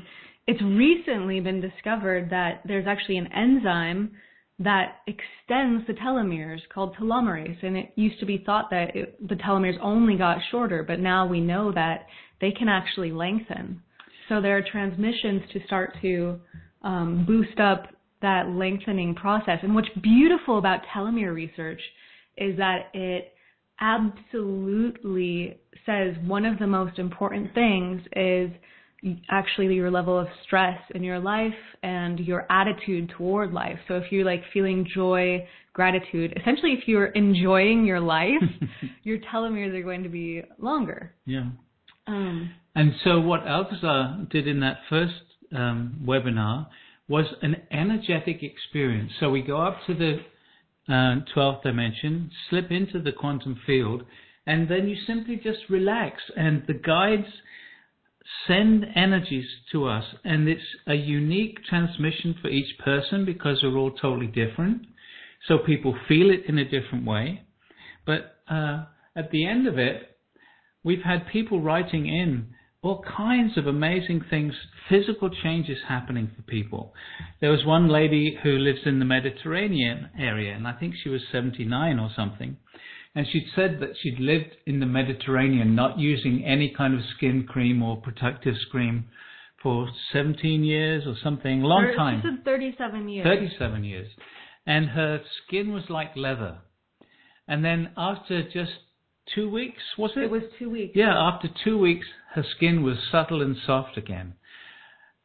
it's 0.47 0.63
recently 0.63 1.41
been 1.41 1.61
discovered 1.61 2.31
that 2.31 2.63
there's 2.65 2.87
actually 2.87 3.19
an 3.19 3.29
enzyme 3.33 4.13
that 4.59 4.99
extends 5.07 5.87
the 5.87 5.95
telomeres 5.95 6.61
called 6.73 6.97
telomerase. 6.97 7.63
And 7.63 7.77
it 7.77 7.93
used 7.97 8.21
to 8.21 8.27
be 8.27 8.43
thought 8.45 8.71
that 8.71 8.95
it, 8.95 9.29
the 9.29 9.35
telomeres 9.37 9.79
only 9.81 10.17
got 10.17 10.39
shorter, 10.51 10.83
but 10.83 11.01
now 11.01 11.27
we 11.27 11.41
know 11.41 11.73
that 11.73 12.07
they 12.41 12.51
can 12.51 12.69
actually 12.69 13.13
lengthen. 13.13 13.83
So 14.29 14.41
there 14.41 14.57
are 14.57 14.63
transmissions 14.63 15.43
to 15.53 15.61
start 15.67 15.97
to 16.03 16.41
um, 16.83 17.25
boost 17.27 17.59
up 17.61 17.87
that 18.21 18.49
lengthening 18.49 19.15
process. 19.15 19.59
And 19.63 19.75
what's 19.75 19.89
beautiful 20.03 20.59
about 20.59 20.81
telomere 20.95 21.35
research 21.35 21.81
is 22.37 22.57
that 22.57 22.91
it 22.95 23.33
absolutely 23.81 25.59
says 25.85 26.15
one 26.25 26.45
of 26.45 26.59
the 26.59 26.67
most 26.67 26.99
important 26.99 27.53
things 27.53 28.01
is 28.15 28.51
actually 29.29 29.75
your 29.75 29.91
level 29.91 30.19
of 30.19 30.29
stress 30.45 30.79
in 30.95 31.03
your 31.03 31.19
life 31.19 31.55
and 31.83 32.21
your 32.21 32.47
attitude 32.51 33.13
toward 33.17 33.53
life. 33.53 33.79
So 33.89 33.95
if 33.95 34.13
you're 34.13 34.25
like 34.25 34.43
feeling 34.53 34.87
joy, 34.95 35.47
gratitude, 35.73 36.39
essentially 36.41 36.73
if 36.73 36.87
you're 36.87 37.07
enjoying 37.07 37.85
your 37.85 38.01
life, 38.01 38.43
your 39.03 39.19
telomeres 39.19 39.75
are 39.75 39.83
going 39.83 40.03
to 40.05 40.09
be 40.09 40.43
longer. 40.59 41.13
Yeah. 41.27 41.47
Um, 42.07 42.53
and 42.75 42.93
so 43.05 43.21
what 43.21 43.47
Alcazar 43.47 44.27
did 44.31 44.47
in 44.47 44.61
that 44.61 44.79
first 44.89 45.15
um, 45.55 46.01
webinar 46.05 46.69
was 47.09 47.27
an 47.43 47.57
energetic 47.71 48.43
experience. 48.43 49.13
So 49.21 49.31
we 49.31 49.43
go 49.43 49.61
up 49.61 49.79
to 49.87 49.95
the 49.95 50.21
uh, 50.89 51.21
12th 51.35 51.63
dimension, 51.63 52.31
slip 52.49 52.71
into 52.71 53.01
the 53.01 53.13
quantum 53.13 53.59
field, 53.67 54.05
and 54.47 54.69
then 54.69 54.89
you 54.89 54.97
simply 55.07 55.37
just 55.37 55.59
relax. 55.69 56.21
And 56.37 56.65
the 56.67 56.75
guides 56.75 57.27
send 58.47 58.87
energies 58.95 59.47
to 59.73 59.87
us, 59.87 60.05
and 60.25 60.49
it's 60.49 60.61
a 60.87 60.95
unique 60.95 61.59
transmission 61.69 62.35
for 62.41 62.49
each 62.49 62.79
person 62.79 63.25
because 63.25 63.61
we're 63.63 63.77
all 63.77 63.93
totally 63.93 64.27
different. 64.27 64.83
So 65.49 65.59
people 65.59 65.97
feel 66.09 66.31
it 66.31 66.45
in 66.47 66.59
a 66.59 66.65
different 66.65 67.05
way. 67.05 67.43
But 68.07 68.37
uh, 68.49 68.85
at 69.17 69.31
the 69.31 69.47
end 69.47 69.67
of 69.67 69.79
it, 69.79 70.17
we've 70.85 71.03
had 71.03 71.27
people 71.29 71.61
writing 71.61 72.07
in 72.07 72.49
all 72.83 73.05
kinds 73.17 73.57
of 73.57 73.67
amazing 73.67 74.25
things, 74.29 74.55
physical 74.89 75.31
changes 75.31 75.79
happening 75.89 76.31
for 76.35 76.43
people. 76.43 76.93
There 77.41 77.53
was 77.53 77.65
one 77.65 77.89
lady 77.89 78.37
who 78.43 78.59
lives 78.59 78.81
in 78.85 78.99
the 78.99 79.05
Mediterranean 79.05 80.11
area, 80.19 80.53
and 80.53 80.67
I 80.67 80.73
think 80.73 80.95
she 81.01 81.09
was 81.09 81.23
79 81.31 82.01
or 82.01 82.11
something. 82.15 82.57
And 83.15 83.27
she'd 83.31 83.47
said 83.55 83.79
that 83.81 83.91
she'd 84.01 84.19
lived 84.19 84.57
in 84.67 84.81
the 84.81 84.87
Mediterranean, 84.87 85.75
not 85.75 85.99
using 85.99 86.45
any 86.45 86.73
kind 86.77 86.95
of 86.95 87.01
skin 87.17 87.47
cream 87.47 87.83
or 87.83 87.99
protective 87.99 88.55
cream 88.71 89.07
for 89.63 89.89
17 90.13 90.65
years 90.65 91.05
or 91.07 91.15
something, 91.23 91.61
long 91.61 91.85
Thir- 91.85 91.97
time. 91.97 92.23
She 92.23 92.29
said 92.29 92.45
37 92.45 93.09
years. 93.09 93.25
37 93.25 93.85
years. 93.85 94.09
And 94.67 94.87
her 94.91 95.21
skin 95.47 95.73
was 95.73 95.85
like 95.89 96.17
leather. 96.17 96.59
And 97.47 97.65
then 97.65 97.91
after 97.97 98.43
just 98.45 98.73
two 99.35 99.51
weeks, 99.51 99.83
was 99.99 100.13
it? 100.17 100.25
It 100.25 100.31
was 100.31 100.43
two 100.59 100.71
weeks. 100.71 100.93
Yeah, 100.97 101.15
after 101.15 101.49
two 101.65 101.79
weeks, 101.79 102.07
her 102.35 102.45
skin 102.57 102.83
was 102.83 102.97
subtle 103.11 103.43
and 103.43 103.57
soft 103.67 103.97
again. 103.99 104.35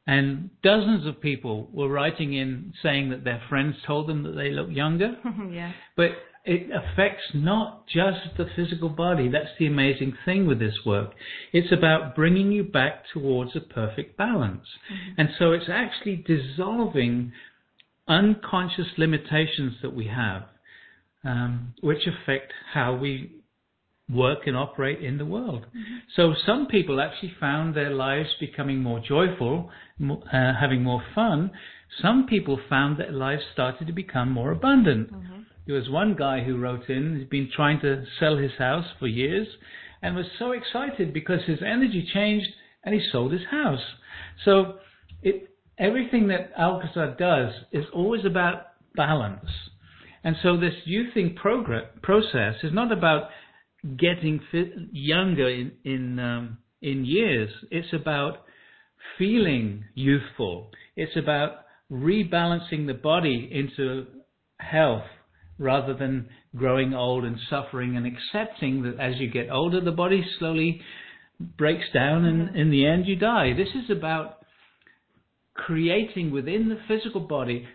And 0.05 0.49
dozens 0.63 1.05
of 1.05 1.21
people 1.21 1.69
were 1.73 1.89
writing 1.89 2.33
in 2.33 2.73
saying 2.81 3.09
that 3.09 3.23
their 3.25 3.41
friends 3.49 3.75
told 3.85 4.07
them 4.07 4.23
that 4.23 4.31
they 4.31 4.51
look 4.51 4.69
younger. 4.69 5.17
yeah. 5.51 5.73
But 5.97 6.11
it 6.47 6.69
affects 6.71 7.23
not 7.33 7.85
just 7.87 8.37
the 8.37 8.47
physical 8.55 8.87
body. 8.89 9.27
That's 9.29 9.49
the 9.59 9.67
amazing 9.67 10.13
thing 10.23 10.47
with 10.47 10.59
this 10.59 10.75
work. 10.85 11.11
It's 11.51 11.71
about 11.73 12.15
bringing 12.15 12.51
you 12.53 12.63
back 12.63 13.03
towards 13.13 13.55
a 13.55 13.59
perfect 13.59 14.17
balance. 14.17 14.65
And 15.17 15.29
so 15.37 15.51
it's 15.51 15.69
actually 15.69 16.23
dissolving 16.25 17.33
unconscious 18.07 18.87
limitations 18.97 19.73
that 19.81 19.93
we 19.93 20.07
have, 20.07 20.43
um, 21.25 21.73
which 21.81 22.07
affect 22.07 22.53
how 22.73 22.95
we 22.95 23.33
work 24.09 24.47
and 24.47 24.55
operate 24.55 25.03
in 25.03 25.17
the 25.17 25.25
world. 25.25 25.65
So 26.15 26.33
some 26.45 26.67
people 26.67 27.01
actually 27.01 27.33
found 27.41 27.75
their 27.75 27.89
lives 27.89 28.29
becoming 28.39 28.81
more 28.81 29.01
joyful, 29.01 29.69
uh, 30.01 30.53
having 30.57 30.81
more 30.81 31.03
fun. 31.13 31.51
Some 32.01 32.25
people 32.25 32.57
found 32.69 32.99
that 32.99 33.13
lives 33.13 33.43
started 33.51 33.87
to 33.87 33.93
become 33.93 34.31
more 34.31 34.51
abundant. 34.51 35.09
There 35.67 35.75
was 35.75 35.89
one 35.89 36.15
guy 36.15 36.43
who 36.43 36.57
wrote 36.57 36.89
in, 36.89 37.17
he's 37.19 37.27
been 37.27 37.49
trying 37.53 37.81
to 37.81 38.05
sell 38.21 38.37
his 38.37 38.53
house 38.57 38.85
for 38.99 39.07
years 39.07 39.47
and 40.01 40.15
was 40.15 40.25
so 40.39 40.51
excited 40.51 41.13
because 41.13 41.41
his 41.45 41.59
energy 41.61 42.07
changed 42.13 42.47
and 42.83 42.95
he 42.95 43.01
sold 43.11 43.33
his 43.33 43.45
house. 43.51 43.83
So 44.45 44.77
it, 45.21 45.49
everything 45.77 46.29
that 46.29 46.51
Alcazar 46.57 47.15
does 47.19 47.53
is 47.73 47.83
always 47.93 48.23
about 48.23 48.67
balance. 48.95 49.49
And 50.23 50.37
so 50.41 50.57
this 50.57 50.73
youthing 50.87 51.35
progress, 51.35 51.85
process 52.01 52.55
is 52.63 52.71
not 52.73 52.93
about 52.93 53.29
getting 53.97 54.39
fit, 54.51 54.71
younger 54.91 55.49
in 55.49 55.71
in 55.83 56.19
um, 56.19 56.57
in 56.81 57.05
years. 57.05 57.49
It's 57.71 57.93
about 57.93 58.45
feeling 59.17 59.85
youthful. 59.95 60.71
It's 60.95 61.15
about 61.15 61.65
rebalancing 61.91 62.87
the 62.87 62.93
body 62.93 63.49
into 63.51 64.07
health 64.59 65.03
rather 65.59 65.93
than 65.93 66.29
growing 66.55 66.93
old 66.93 67.23
and 67.23 67.37
suffering 67.49 67.97
and 67.97 68.05
accepting 68.05 68.83
that 68.83 68.99
as 68.99 69.19
you 69.19 69.29
get 69.29 69.49
older, 69.49 69.81
the 69.81 69.91
body 69.91 70.25
slowly 70.39 70.81
breaks 71.39 71.85
down 71.93 72.25
and 72.25 72.49
mm-hmm. 72.49 72.57
in 72.57 72.71
the 72.71 72.85
end 72.85 73.05
you 73.07 73.15
die. 73.15 73.53
This 73.55 73.69
is 73.69 73.89
about 73.89 74.37
creating 75.53 76.31
within 76.31 76.69
the 76.69 76.79
physical 76.87 77.21
body 77.21 77.67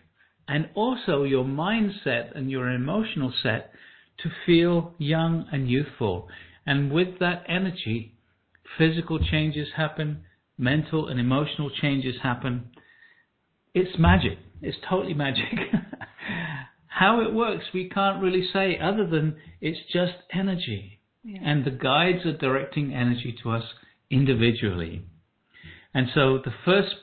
and 0.49 0.69
also 0.75 1.25
your 1.25 1.45
mindset 1.45 2.37
and 2.37 2.51
your 2.51 2.71
emotional 2.71 3.33
set 3.43 3.73
to 4.23 4.31
feel 4.47 4.95
young 4.99 5.47
and 5.53 5.69
youthful. 5.69 6.29
And 6.67 6.93
with 6.93 7.19
that 7.21 7.45
energy, 7.49 8.15
physical 8.79 9.19
changes 9.19 9.69
happen, 9.77 10.25
mental 10.59 11.09
and 11.09 11.19
emotional 11.19 11.71
changes 11.71 12.17
happen. 12.23 12.71
It's 13.75 13.99
magic. 13.99 14.39
It's 14.61 14.79
totally 14.89 15.15
magic. 15.15 15.45
How 16.95 17.21
it 17.21 17.33
works, 17.33 17.65
we 17.73 17.89
can't 17.89 18.23
really 18.23 18.47
say 18.53 18.79
other 18.79 19.07
than 19.07 19.37
it's 19.61 19.79
just 19.93 20.13
energy. 20.33 21.01
Yeah. 21.25 21.39
And 21.43 21.65
the 21.65 21.71
guides 21.71 22.27
are 22.27 22.37
directing 22.37 22.93
energy 22.93 23.35
to 23.43 23.51
us 23.51 23.65
individually. 24.11 25.03
And 25.95 26.09
so 26.15 26.39
the 26.45 26.53
first, 26.65 26.95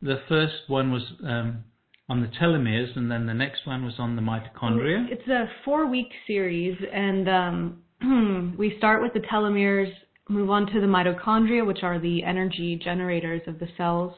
the 0.00 0.20
first 0.28 0.54
one 0.68 0.90
was 0.90 1.02
um, 1.24 1.64
on 2.08 2.22
the 2.22 2.28
telomeres, 2.28 2.96
and 2.96 3.10
then 3.10 3.26
the 3.26 3.34
next 3.34 3.66
one 3.66 3.84
was 3.84 3.94
on 3.98 4.16
the 4.16 4.22
mitochondria. 4.22 5.06
It's 5.10 5.28
a 5.28 5.50
four 5.64 5.86
week 5.86 6.08
series, 6.26 6.78
and 6.92 7.28
um, 7.28 8.54
we 8.58 8.76
start 8.78 9.02
with 9.02 9.12
the 9.12 9.26
telomeres, 9.28 9.92
move 10.28 10.48
on 10.48 10.66
to 10.72 10.80
the 10.80 10.86
mitochondria, 10.86 11.66
which 11.66 11.82
are 11.82 11.98
the 11.98 12.22
energy 12.22 12.80
generators 12.82 13.42
of 13.46 13.58
the 13.58 13.68
cells, 13.76 14.14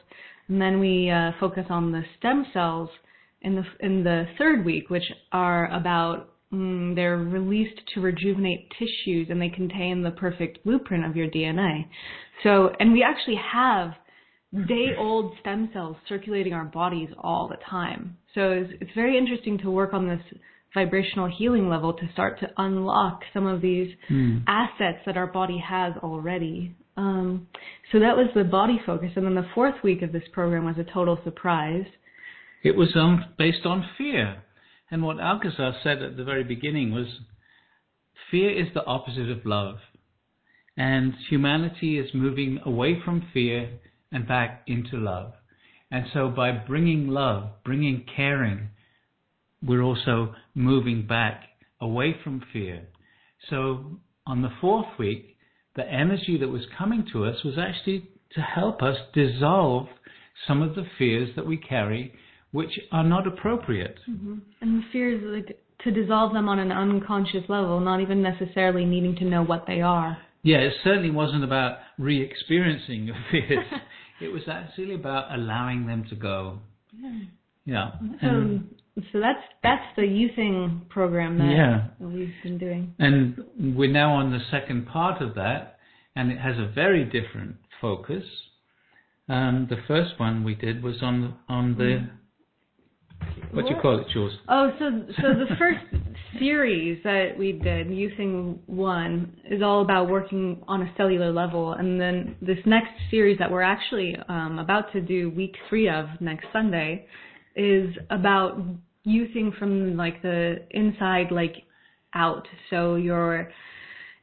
and 0.47 0.61
then 0.61 0.79
we 0.79 1.09
uh, 1.09 1.31
focus 1.39 1.65
on 1.69 1.91
the 1.91 2.03
stem 2.17 2.45
cells 2.53 2.89
in 3.41 3.55
the 3.55 3.63
in 3.79 4.03
the 4.03 4.25
third 4.37 4.65
week, 4.65 4.89
which 4.89 5.03
are 5.31 5.71
about 5.73 6.29
mm, 6.53 6.95
they're 6.95 7.17
released 7.17 7.79
to 7.93 8.01
rejuvenate 8.01 8.71
tissues, 8.77 9.27
and 9.29 9.41
they 9.41 9.49
contain 9.49 10.01
the 10.01 10.11
perfect 10.11 10.63
blueprint 10.63 11.05
of 11.05 11.15
your 11.15 11.27
DNA. 11.29 11.85
So, 12.43 12.71
and 12.79 12.91
we 12.93 13.03
actually 13.03 13.39
have 13.51 13.93
day 14.67 14.95
old 14.97 15.33
stem 15.41 15.69
cells 15.73 15.97
circulating 16.07 16.53
our 16.53 16.65
bodies 16.65 17.09
all 17.19 17.47
the 17.47 17.57
time. 17.69 18.17
So 18.33 18.51
it's, 18.51 18.71
it's 18.81 18.91
very 18.95 19.17
interesting 19.17 19.57
to 19.59 19.71
work 19.71 19.93
on 19.93 20.07
this 20.07 20.21
vibrational 20.73 21.29
healing 21.35 21.69
level 21.69 21.93
to 21.93 22.09
start 22.13 22.39
to 22.39 22.47
unlock 22.57 23.21
some 23.33 23.45
of 23.45 23.61
these 23.61 23.91
assets 24.47 24.99
that 25.05 25.17
our 25.17 25.27
body 25.27 25.61
has 25.67 25.93
already. 26.03 26.75
Um, 26.97 27.47
so 27.91 27.99
that 27.99 28.15
was 28.15 28.27
the 28.35 28.43
body 28.43 28.79
focus. 28.85 29.11
And 29.15 29.25
then 29.25 29.35
the 29.35 29.47
fourth 29.55 29.75
week 29.83 30.01
of 30.01 30.11
this 30.11 30.23
program 30.33 30.65
was 30.65 30.75
a 30.77 30.91
total 30.91 31.17
surprise. 31.23 31.85
It 32.63 32.75
was 32.75 32.89
um, 32.95 33.25
based 33.37 33.65
on 33.65 33.89
fear. 33.97 34.43
And 34.91 35.03
what 35.03 35.19
Alcazar 35.19 35.75
said 35.83 36.01
at 36.01 36.17
the 36.17 36.23
very 36.23 36.43
beginning 36.43 36.93
was 36.93 37.07
fear 38.31 38.49
is 38.49 38.73
the 38.73 38.85
opposite 38.85 39.29
of 39.29 39.45
love. 39.45 39.77
And 40.77 41.13
humanity 41.29 41.99
is 41.99 42.09
moving 42.13 42.59
away 42.65 42.99
from 43.03 43.27
fear 43.33 43.69
and 44.11 44.27
back 44.27 44.63
into 44.67 44.97
love. 44.97 45.33
And 45.91 46.05
so 46.13 46.29
by 46.29 46.51
bringing 46.51 47.07
love, 47.07 47.49
bringing 47.63 48.05
caring, 48.15 48.69
we're 49.61 49.81
also 49.81 50.35
moving 50.55 51.05
back 51.05 51.43
away 51.81 52.15
from 52.23 52.43
fear. 52.53 52.87
So 53.49 53.99
on 54.25 54.41
the 54.41 54.51
fourth 54.61 54.97
week, 54.97 55.37
the 55.75 55.85
energy 55.91 56.37
that 56.39 56.47
was 56.47 56.63
coming 56.77 57.05
to 57.13 57.25
us 57.25 57.43
was 57.43 57.57
actually 57.57 58.09
to 58.33 58.41
help 58.41 58.81
us 58.81 58.97
dissolve 59.13 59.87
some 60.47 60.61
of 60.61 60.75
the 60.75 60.85
fears 60.97 61.29
that 61.35 61.45
we 61.45 61.57
carry, 61.57 62.13
which 62.51 62.79
are 62.91 63.03
not 63.03 63.27
appropriate. 63.27 63.97
And 64.07 64.41
the 64.61 64.81
fears, 64.91 65.21
like, 65.23 65.59
to 65.83 65.91
dissolve 65.91 66.33
them 66.33 66.49
on 66.49 66.59
an 66.59 66.71
unconscious 66.71 67.43
level, 67.47 67.79
not 67.79 68.01
even 68.01 68.21
necessarily 68.21 68.85
needing 68.85 69.15
to 69.17 69.25
know 69.25 69.43
what 69.43 69.65
they 69.67 69.81
are. 69.81 70.17
Yeah, 70.43 70.57
it 70.57 70.73
certainly 70.83 71.11
wasn't 71.11 71.43
about 71.43 71.77
re-experiencing 71.97 73.05
your 73.05 73.15
fears. 73.31 73.65
it 74.21 74.29
was 74.29 74.43
actually 74.49 74.95
about 74.95 75.33
allowing 75.33 75.85
them 75.87 76.05
to 76.09 76.15
go. 76.15 76.59
Yeah. 77.65 77.91
So, 78.21 78.27
And, 78.27 78.75
so 79.11 79.19
that's 79.19 79.43
that's 79.63 79.85
the 79.95 80.01
youthing 80.03 80.89
program 80.89 81.37
that, 81.37 81.49
Yeah. 81.51 81.87
we've 81.99 82.33
been 82.43 82.57
doing. 82.57 82.93
and 82.99 83.37
we're 83.77 83.91
now 83.91 84.13
on 84.15 84.31
the 84.31 84.39
second 84.51 84.87
part 84.87 85.21
of 85.21 85.35
that, 85.35 85.77
and 86.15 86.31
it 86.31 86.39
has 86.39 86.57
a 86.57 86.67
very 86.73 87.05
different 87.05 87.55
focus. 87.79 88.23
Um, 89.29 89.67
the 89.69 89.77
first 89.87 90.19
one 90.19 90.43
we 90.43 90.55
did 90.55 90.81
was 90.83 91.01
on 91.03 91.35
on 91.47 91.75
the 91.77 92.09
what 93.51 93.65
do 93.65 93.73
you 93.73 93.81
call 93.81 93.99
it, 93.99 94.07
Jules? 94.11 94.33
Oh, 94.47 94.71
so 94.79 95.05
so 95.21 95.27
the 95.29 95.55
first 95.59 95.79
series 96.39 97.01
that 97.03 97.37
we 97.37 97.53
did, 97.53 97.87
Youthing 97.87 98.59
One, 98.67 99.35
is 99.49 99.61
all 99.61 99.81
about 99.81 100.09
working 100.09 100.63
on 100.67 100.83
a 100.83 100.93
cellular 100.95 101.31
level, 101.31 101.73
and 101.73 101.99
then 101.99 102.35
this 102.41 102.59
next 102.65 102.91
series 103.09 103.37
that 103.39 103.49
we're 103.51 103.63
actually 103.63 104.15
um, 104.27 104.59
about 104.59 104.91
to 104.93 105.01
do 105.01 105.29
week 105.31 105.55
three 105.67 105.89
of 105.89 106.05
next 106.19 106.45
Sunday 106.53 107.07
is 107.55 107.89
about 108.09 108.61
youthing 109.05 109.57
from 109.57 109.97
like 109.97 110.21
the 110.21 110.57
inside 110.71 111.31
like 111.31 111.55
out. 112.13 112.47
So 112.69 112.95
your 112.95 113.51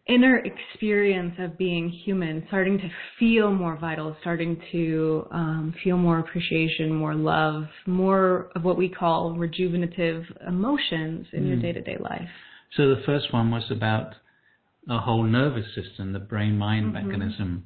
inner 0.08 0.38
experience 0.38 1.34
of 1.38 1.58
being 1.58 1.88
human, 1.88 2.44
starting 2.48 2.78
to 2.78 2.88
feel 3.18 3.52
more 3.52 3.76
vital, 3.76 4.16
starting 4.20 4.60
to 4.70 5.26
um, 5.32 5.74
feel 5.82 5.96
more 5.96 6.20
appreciation, 6.20 6.92
more 6.92 7.14
love, 7.14 7.64
more 7.86 8.50
of 8.54 8.62
what 8.62 8.76
we 8.76 8.88
call 8.88 9.34
rejuvenative 9.34 10.24
emotions 10.46 11.26
in 11.32 11.46
your 11.46 11.56
day 11.56 11.72
to 11.72 11.80
day 11.80 11.96
life. 11.98 12.28
So 12.76 12.88
the 12.88 13.02
first 13.04 13.32
one 13.32 13.50
was 13.50 13.64
about 13.70 14.14
a 14.88 14.98
whole 14.98 15.24
nervous 15.24 15.66
system, 15.74 16.12
the 16.12 16.20
brain-mind 16.20 16.92
mechanism. 16.92 17.64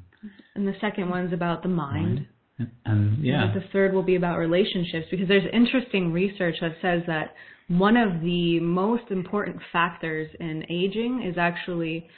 and 0.55 0.66
the 0.66 0.74
second 0.81 1.11
one's 1.11 1.33
about 1.33 1.62
the 1.62 1.68
mind. 1.68 2.26
mind. 2.59 2.70
And 2.85 3.24
yeah. 3.24 3.44
And 3.44 3.55
the 3.55 3.66
third 3.72 3.92
will 3.92 4.03
be 4.03 4.16
about 4.16 4.38
relationships 4.38 5.07
because 5.11 5.29
there's 5.29 5.48
interesting 5.53 6.12
research 6.12 6.57
that 6.61 6.72
says 6.81 7.03
that 7.07 7.35
one 7.68 7.96
of 7.96 8.20
the 8.20 8.61
most 8.61 9.05
important 9.11 9.57
factors 9.72 10.29
in 10.40 10.64
aging 10.68 11.22
is 11.22 11.38
actually 11.38 12.09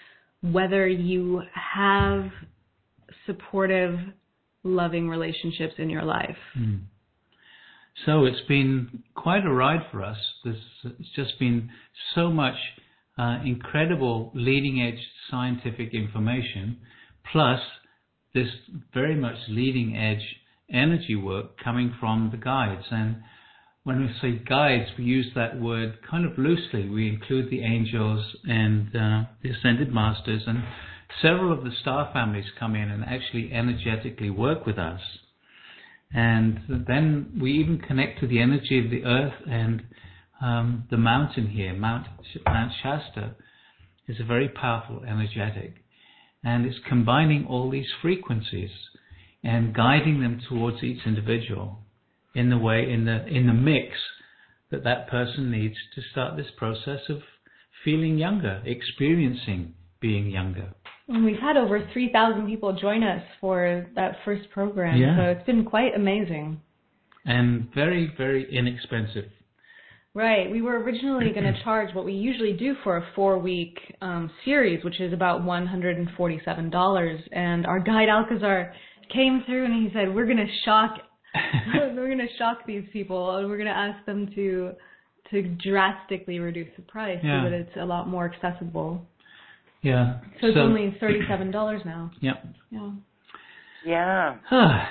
whether 0.43 0.87
you 0.89 1.43
have 1.55 2.31
supportive, 3.27 3.99
loving 4.65 5.09
relationships 5.09 5.75
in 5.79 5.89
your 5.89 6.03
life. 6.03 6.37
Mm. 6.59 6.81
So 8.07 8.25
it's 8.25 8.41
been 8.49 9.03
quite 9.15 9.45
a 9.45 9.53
ride 9.53 9.83
for 9.91 10.03
us. 10.03 10.17
There's, 10.45 10.57
it's 10.85 11.11
just 11.15 11.39
been 11.39 11.71
so 12.15 12.31
much 12.31 12.57
uh, 13.19 13.39
incredible 13.45 14.33
leading 14.35 14.81
edge 14.81 15.01
scientific 15.31 15.93
information, 15.93 16.79
plus 17.31 17.61
this 18.35 18.49
very 18.95 19.15
much 19.15 19.37
leading 19.49 19.97
edge 19.97 20.25
energy 20.73 21.15
work 21.15 21.59
coming 21.63 21.95
from 22.01 22.31
the 22.33 22.39
guides. 22.39 22.87
And 22.91 23.17
when 23.85 24.01
we 24.01 24.11
say 24.21 24.39
guides, 24.45 24.91
we 24.97 25.05
use 25.05 25.27
that 25.35 25.61
word 25.61 25.99
kind 26.09 26.25
of 26.25 26.39
loosely. 26.39 26.89
We 26.89 27.09
include 27.09 27.51
the 27.51 27.63
angels 27.63 28.25
and 28.45 28.89
uh, 28.95 29.25
the 29.43 29.51
ascended 29.51 29.93
masters, 29.93 30.43
and 30.47 30.63
several 31.21 31.53
of 31.53 31.65
the 31.65 31.73
star 31.81 32.11
families 32.13 32.45
come 32.59 32.77
in 32.77 32.91
and 32.91 33.05
actually 33.05 33.53
energetically 33.53 34.31
work 34.31 34.67
with 34.67 34.79
us. 34.79 35.01
And 36.15 36.61
then 36.87 37.39
we 37.41 37.53
even 37.53 37.79
connect 37.79 38.21
to 38.21 38.27
the 38.27 38.41
energy 38.41 38.79
of 38.85 38.91
the 38.91 39.05
earth 39.05 39.35
and 39.49 39.83
um, 40.41 40.85
the 40.91 40.97
mountain 40.97 41.49
here, 41.49 41.73
Mount, 41.73 42.07
Mount 42.47 42.73
Shasta, 42.83 43.35
is 44.07 44.21
a 44.21 44.25
very 44.25 44.49
powerful 44.49 45.03
energetic. 45.05 45.77
And 46.45 46.67
it's 46.67 46.79
combining 46.89 47.47
all 47.47 47.71
these 47.71 47.87
frequencies 48.03 48.71
and 49.43 49.75
guiding 49.75 50.21
them 50.21 50.41
towards 50.49 50.83
each 50.83 51.01
individual 51.07 51.82
in 52.35 52.51
the 52.51 52.59
way, 52.59 52.91
in 52.91 53.05
the, 53.05 53.27
in 53.27 53.47
the 53.47 53.53
mix 53.53 53.97
that 54.71 54.85
that 54.85 55.09
person 55.09 55.51
needs 55.51 55.77
to 55.95 56.03
start 56.11 56.37
this 56.37 56.51
process 56.57 57.01
of 57.09 57.21
feeling 57.85 58.19
younger, 58.19 58.63
experiencing 58.65 59.75
being 60.01 60.29
younger. 60.29 60.73
And 61.09 61.25
we've 61.25 61.39
had 61.39 61.57
over 61.57 61.87
3,000 61.93 62.47
people 62.47 62.73
join 62.73 63.03
us 63.03 63.23
for 63.41 63.87
that 63.95 64.17
first 64.25 64.51
program, 64.51 64.99
yeah. 64.99 65.17
so 65.17 65.23
it's 65.25 65.47
been 65.47 65.65
quite 65.65 65.95
amazing. 65.95 66.61
And 67.25 67.69
very, 67.75 68.13
very 68.17 68.53
inexpensive. 68.53 69.27
Right. 70.15 70.51
We 70.51 70.61
were 70.61 70.79
originally 70.83 71.31
going 71.33 71.53
to 71.53 71.63
charge 71.65 71.95
what 71.95 72.05
we 72.05 72.13
usually 72.13 72.53
do 72.53 72.75
for 72.85 72.99
a 72.99 73.07
four 73.15 73.39
week 73.39 73.79
um, 74.01 74.31
series, 74.45 74.85
which 74.85 75.01
is 75.01 75.13
about 75.13 75.43
$147. 75.43 77.19
And 77.33 77.67
our 77.67 77.81
guide 77.81 78.09
Alcazar 78.09 78.75
came 79.13 79.43
through 79.47 79.65
and 79.65 79.75
he 79.75 79.91
said, 79.95 80.15
We're 80.15 80.27
going 80.27 80.37
to 80.39 80.53
shock. 80.65 80.99
We're 81.75 82.07
going 82.07 82.19
to 82.19 82.37
shock 82.39 82.59
these 82.67 82.85
people 82.93 83.37
and 83.37 83.49
we're 83.49 83.57
going 83.57 83.69
to 83.69 83.77
ask 83.77 84.05
them 84.07 84.31
to 84.35 84.73
to 85.31 85.43
drastically 85.65 86.39
reduce 86.41 86.69
the 86.77 86.83
price 86.83 87.19
yeah. 87.23 87.43
so 87.43 87.51
that 87.51 87.57
it's 87.57 87.77
a 87.81 87.85
lot 87.85 88.07
more 88.07 88.31
accessible. 88.31 89.01
Yeah. 89.81 90.21
So 90.41 90.49
it's 90.49 90.57
so, 90.57 90.61
only 90.61 90.95
thirty-seven 91.01 91.51
dollars 91.51 91.81
now. 91.85 92.11
Yeah. 92.21 92.35
Yeah. 92.71 92.91
Yeah. 93.85 94.37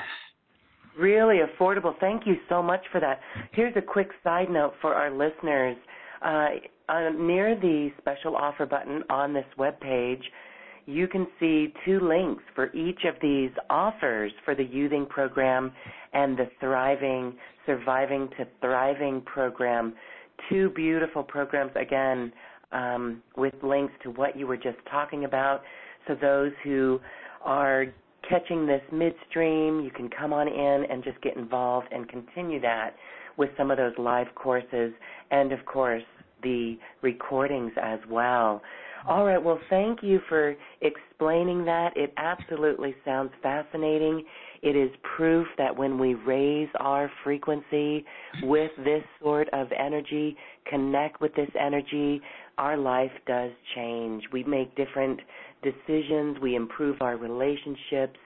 really 0.98 1.40
affordable. 1.40 1.94
Thank 2.00 2.26
you 2.26 2.36
so 2.50 2.62
much 2.62 2.82
for 2.92 3.00
that. 3.00 3.20
Here's 3.52 3.76
a 3.76 3.82
quick 3.82 4.10
side 4.24 4.50
note 4.50 4.74
for 4.82 4.94
our 4.94 5.12
listeners. 5.12 5.78
Uh, 6.24 6.48
uh, 6.90 7.10
near 7.18 7.56
the 7.56 7.90
special 8.00 8.36
offer 8.36 8.66
button 8.66 9.02
on 9.10 9.34
this 9.34 9.46
web 9.58 9.80
page, 9.80 10.22
you 10.86 11.08
can 11.08 11.26
see 11.40 11.74
two 11.86 12.00
links 12.00 12.44
for 12.54 12.74
each 12.74 13.06
of 13.08 13.16
these 13.22 13.52
offers 13.70 14.32
for 14.44 14.56
the 14.56 14.64
Youthing 14.64 15.08
program 15.08 15.72
and 16.14 16.38
the 16.38 16.50
Thriving, 16.60 17.36
Surviving 17.66 18.30
to 18.38 18.48
Thriving 18.60 19.22
program. 19.22 19.94
Two 20.50 20.70
beautiful 20.70 21.24
programs, 21.24 21.72
again, 21.76 22.32
um, 22.72 23.22
with 23.38 23.54
links 23.64 23.94
to 24.04 24.10
what 24.12 24.38
you 24.38 24.48
were 24.48 24.58
just 24.58 24.78
talking 24.90 25.26
about. 25.26 25.62
So 26.08 26.16
those 26.16 26.52
who 26.64 27.00
are 27.44 27.86
catching 28.28 28.66
this 28.66 28.82
midstream, 28.92 29.82
you 29.82 29.92
can 29.92 30.10
come 30.10 30.34
on 30.34 30.48
in 30.48 30.86
and 30.90 31.04
just 31.04 31.22
get 31.22 31.36
involved 31.36 31.88
and 31.92 32.08
continue 32.08 32.60
that 32.62 32.96
with 33.38 33.50
some 33.58 33.72
of 33.72 33.78
those 33.78 33.94
live 33.98 34.28
courses 34.36 34.94
and, 35.32 35.52
of 35.52 35.66
course, 35.66 36.04
the 36.44 36.78
recordings 37.02 37.72
as 37.82 38.00
well. 38.10 38.62
All 39.08 39.26
right, 39.26 39.44
well, 39.44 39.60
thank 39.70 40.04
you 40.04 40.20
for 40.30 40.56
explaining 40.82 41.66
that. 41.66 41.94
It 41.96 42.14
absolutely 42.18 42.96
sounds 43.04 43.32
fascinating. 43.42 44.24
It 44.62 44.76
is 44.76 44.92
proof 45.18 45.48
that 45.58 45.76
when 45.76 45.98
we 45.98 46.14
raise 46.14 46.70
our 46.80 47.12
frequency 47.24 48.06
with 48.44 48.72
this 48.78 49.04
sort 49.22 49.50
of 49.54 49.68
energy, 49.78 50.38
connect 50.68 51.20
with 51.20 51.34
this 51.34 51.50
energy, 51.60 52.22
our 52.60 52.78
life 52.78 53.12
does 53.26 53.52
change. 53.76 54.24
We 54.32 54.44
make 54.44 54.76
different 54.76 55.20
decisions, 55.64 56.38
we 56.42 56.56
improve 56.56 57.02
our 57.02 57.18
relationships, 57.18 58.20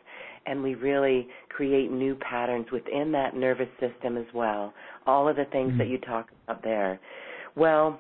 and 0.46 0.62
we 0.62 0.76
really 0.76 1.28
create 1.50 1.90
new 1.90 2.16
patterns 2.16 2.68
within 2.72 3.14
that 3.14 3.36
nervous 3.36 3.70
system 3.80 4.18
as 4.18 4.28
well. 4.34 4.74
All 5.08 5.30
of 5.30 5.38
the 5.38 5.46
things 5.46 5.70
mm-hmm. 5.70 5.78
that 5.80 5.88
you 5.88 5.98
talk 6.00 6.30
about 6.48 6.64
there. 6.64 7.00
Well, 7.56 8.00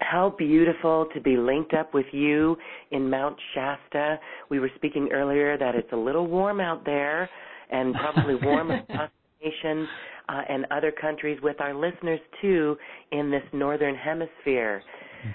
how 0.00 0.34
beautiful 0.36 1.06
to 1.14 1.20
be 1.20 1.36
linked 1.36 1.74
up 1.74 1.94
with 1.94 2.06
you 2.10 2.56
in 2.90 3.08
Mount 3.08 3.36
Shasta. 3.54 4.18
We 4.50 4.58
were 4.58 4.70
speaking 4.74 5.10
earlier 5.12 5.56
that 5.56 5.76
it's 5.76 5.92
a 5.92 5.96
little 5.96 6.26
warm 6.26 6.60
out 6.60 6.84
there 6.84 7.30
and 7.72 7.94
probably 7.94 8.34
warm 8.34 8.70
across 8.70 9.10
the 9.40 9.48
nation 9.48 9.88
uh, 10.28 10.42
and 10.48 10.66
other 10.70 10.92
countries 10.92 11.38
with 11.42 11.60
our 11.60 11.74
listeners 11.74 12.20
too 12.40 12.76
in 13.10 13.30
this 13.30 13.42
northern 13.52 13.94
hemisphere. 13.94 14.82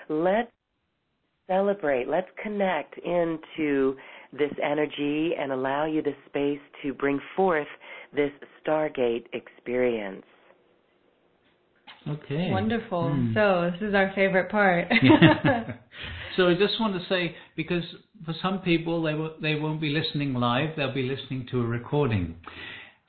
Let's 0.09 0.51
celebrate. 1.47 2.07
Let's 2.07 2.27
connect 2.41 2.97
into 2.99 3.95
this 4.33 4.51
energy 4.63 5.31
and 5.39 5.51
allow 5.51 5.85
you 5.85 6.01
the 6.01 6.13
space 6.27 6.59
to 6.83 6.93
bring 6.93 7.19
forth 7.35 7.67
this 8.13 8.31
Stargate 8.65 9.25
experience. 9.33 10.23
Okay. 12.07 12.51
Wonderful. 12.51 13.03
Mm. 13.03 13.33
So 13.33 13.71
this 13.71 13.89
is 13.89 13.95
our 13.95 14.11
favorite 14.15 14.49
part. 14.49 14.87
so 16.37 16.47
I 16.47 16.53
just 16.53 16.79
want 16.79 16.93
to 16.93 17.05
say 17.09 17.35
because 17.55 17.83
for 18.23 18.33
some 18.41 18.59
people 18.59 19.01
they 19.01 19.15
will, 19.15 19.33
they 19.41 19.55
won't 19.55 19.81
be 19.81 19.89
listening 19.89 20.33
live; 20.35 20.69
they'll 20.77 20.93
be 20.93 21.09
listening 21.09 21.47
to 21.51 21.59
a 21.59 21.65
recording. 21.65 22.35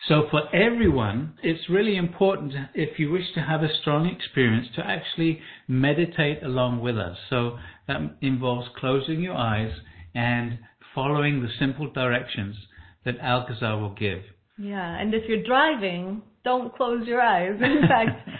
So 0.09 0.27
for 0.31 0.55
everyone, 0.55 1.35
it's 1.43 1.69
really 1.69 1.97
important 1.97 2.55
if 2.75 2.99
you 2.99 3.11
wish 3.11 3.35
to 3.35 3.41
have 3.41 3.62
a 3.62 3.69
strong 3.81 4.07
experience 4.07 4.69
to 4.77 4.87
actually 4.87 5.41
meditate 5.67 6.43
along 6.43 6.81
with 6.81 6.97
us. 6.97 7.17
So 7.29 7.59
that 7.88 8.01
involves 8.23 8.69
closing 8.79 9.21
your 9.21 9.35
eyes 9.35 9.73
and 10.14 10.59
following 10.95 11.43
the 11.43 11.49
simple 11.59 11.91
directions 11.91 12.57
that 13.05 13.19
Alcazar 13.21 13.79
will 13.79 13.95
give. 13.95 14.23
Yeah, 14.57 14.99
and 14.99 15.14
if 15.14 15.29
you're 15.29 15.43
driving, 15.43 16.23
don't 16.45 16.75
close 16.77 17.07
your 17.07 17.21
eyes. 17.21 17.61
In 17.61 17.83
fact, 17.88 18.29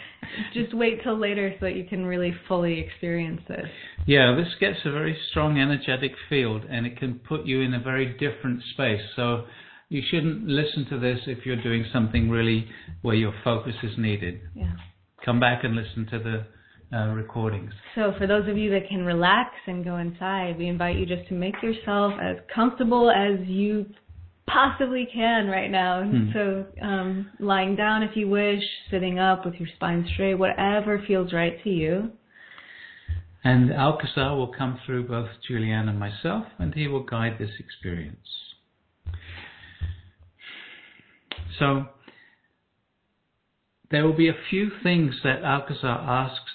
just 0.54 0.74
wait 0.74 1.02
till 1.02 1.18
later 1.18 1.52
so 1.58 1.66
that 1.66 1.76
you 1.76 1.84
can 1.84 2.04
really 2.04 2.34
fully 2.46 2.80
experience 2.80 3.40
this. 3.48 3.66
Yeah, 4.06 4.34
this 4.36 4.48
gets 4.60 4.78
a 4.84 4.92
very 4.92 5.16
strong 5.30 5.58
energetic 5.58 6.12
field 6.28 6.64
and 6.68 6.86
it 6.86 6.98
can 6.98 7.20
put 7.28 7.46
you 7.46 7.60
in 7.60 7.74
a 7.74 7.80
very 7.80 8.16
different 8.18 8.62
space. 8.72 9.02
So 9.16 9.44
you 9.88 10.02
shouldn't 10.10 10.46
listen 10.46 10.86
to 10.90 10.98
this 10.98 11.20
if 11.26 11.46
you're 11.46 11.62
doing 11.62 11.84
something 11.92 12.28
really 12.28 12.68
where 13.02 13.14
your 13.14 13.34
focus 13.42 13.74
is 13.82 13.92
needed. 13.98 14.40
Yeah. 14.54 14.72
Come 15.24 15.40
back 15.40 15.64
and 15.64 15.74
listen 15.74 16.06
to 16.10 16.18
the 16.18 16.96
uh, 16.96 17.08
recordings. 17.08 17.72
So, 17.94 18.12
for 18.18 18.26
those 18.26 18.48
of 18.48 18.56
you 18.56 18.70
that 18.70 18.88
can 18.88 19.04
relax 19.04 19.50
and 19.66 19.84
go 19.84 19.96
inside, 19.96 20.56
we 20.56 20.68
invite 20.68 20.96
you 20.96 21.04
just 21.04 21.28
to 21.28 21.34
make 21.34 21.62
yourself 21.62 22.14
as 22.22 22.36
comfortable 22.54 23.10
as 23.10 23.46
you 23.46 23.86
possibly 24.52 25.08
can 25.12 25.46
right 25.48 25.70
now. 25.70 26.02
Hmm. 26.02 26.32
So, 26.32 26.66
um, 26.82 27.30
lying 27.38 27.76
down 27.76 28.02
if 28.02 28.16
you 28.16 28.28
wish, 28.28 28.62
sitting 28.90 29.18
up 29.18 29.44
with 29.44 29.54
your 29.54 29.68
spine 29.76 30.08
straight, 30.14 30.34
whatever 30.34 31.02
feels 31.06 31.32
right 31.32 31.62
to 31.64 31.70
you. 31.70 32.11
And 33.44 33.72
Alcazar 33.72 34.37
will 34.37 34.52
come 34.52 34.80
through 34.84 35.08
both 35.08 35.28
Julianne 35.48 35.88
and 35.88 35.98
myself, 35.98 36.46
and 36.58 36.74
he 36.74 36.88
will 36.88 37.04
guide 37.04 37.37
this 37.38 37.52
experience. 37.58 38.16
So 41.58 41.87
there 43.90 44.04
will 44.04 44.16
be 44.16 44.28
a 44.28 44.37
few 44.50 44.70
things 44.82 45.14
that 45.24 45.42
Alcazar 45.42 45.98
asks 45.98 46.50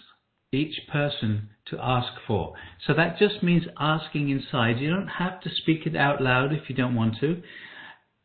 each 0.51 0.88
person 0.91 1.49
to 1.67 1.79
ask 1.82 2.13
for. 2.27 2.53
So 2.86 2.93
that 2.93 3.17
just 3.17 3.41
means 3.41 3.63
asking 3.79 4.29
inside. 4.29 4.79
You 4.79 4.91
don't 4.91 5.08
have 5.08 5.41
to 5.41 5.49
speak 5.49 5.86
it 5.86 5.95
out 5.95 6.21
loud 6.21 6.53
if 6.53 6.69
you 6.69 6.75
don't 6.75 6.95
want 6.95 7.15
to. 7.21 7.41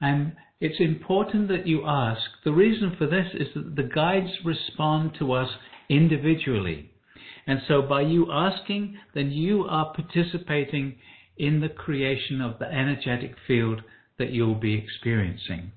And 0.00 0.36
it's 0.60 0.80
important 0.80 1.48
that 1.48 1.66
you 1.66 1.86
ask. 1.86 2.22
The 2.44 2.52
reason 2.52 2.94
for 2.96 3.06
this 3.06 3.26
is 3.34 3.48
that 3.54 3.76
the 3.76 3.88
guides 3.94 4.30
respond 4.44 5.12
to 5.18 5.32
us 5.32 5.50
individually. 5.88 6.90
And 7.46 7.60
so 7.66 7.82
by 7.82 8.02
you 8.02 8.30
asking, 8.30 8.98
then 9.14 9.30
you 9.30 9.64
are 9.64 9.94
participating 9.94 10.96
in 11.36 11.60
the 11.60 11.68
creation 11.68 12.40
of 12.40 12.58
the 12.58 12.66
energetic 12.66 13.34
field 13.46 13.82
that 14.18 14.30
you'll 14.30 14.54
be 14.54 14.74
experiencing. 14.74 15.72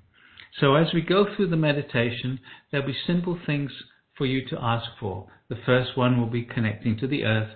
So 0.60 0.76
as 0.76 0.88
we 0.94 1.02
go 1.02 1.26
through 1.36 1.50
the 1.50 1.56
meditation, 1.56 2.40
there'll 2.72 2.88
be 2.88 2.98
simple 3.08 3.40
things 3.46 3.72
for 4.18 4.26
you 4.26 4.46
to 4.50 4.58
ask 4.62 4.86
for. 5.00 5.28
The 5.50 5.60
first 5.66 5.96
one 5.96 6.20
will 6.20 6.30
be 6.30 6.44
connecting 6.44 6.98
to 6.98 7.08
the 7.08 7.24
earth, 7.24 7.52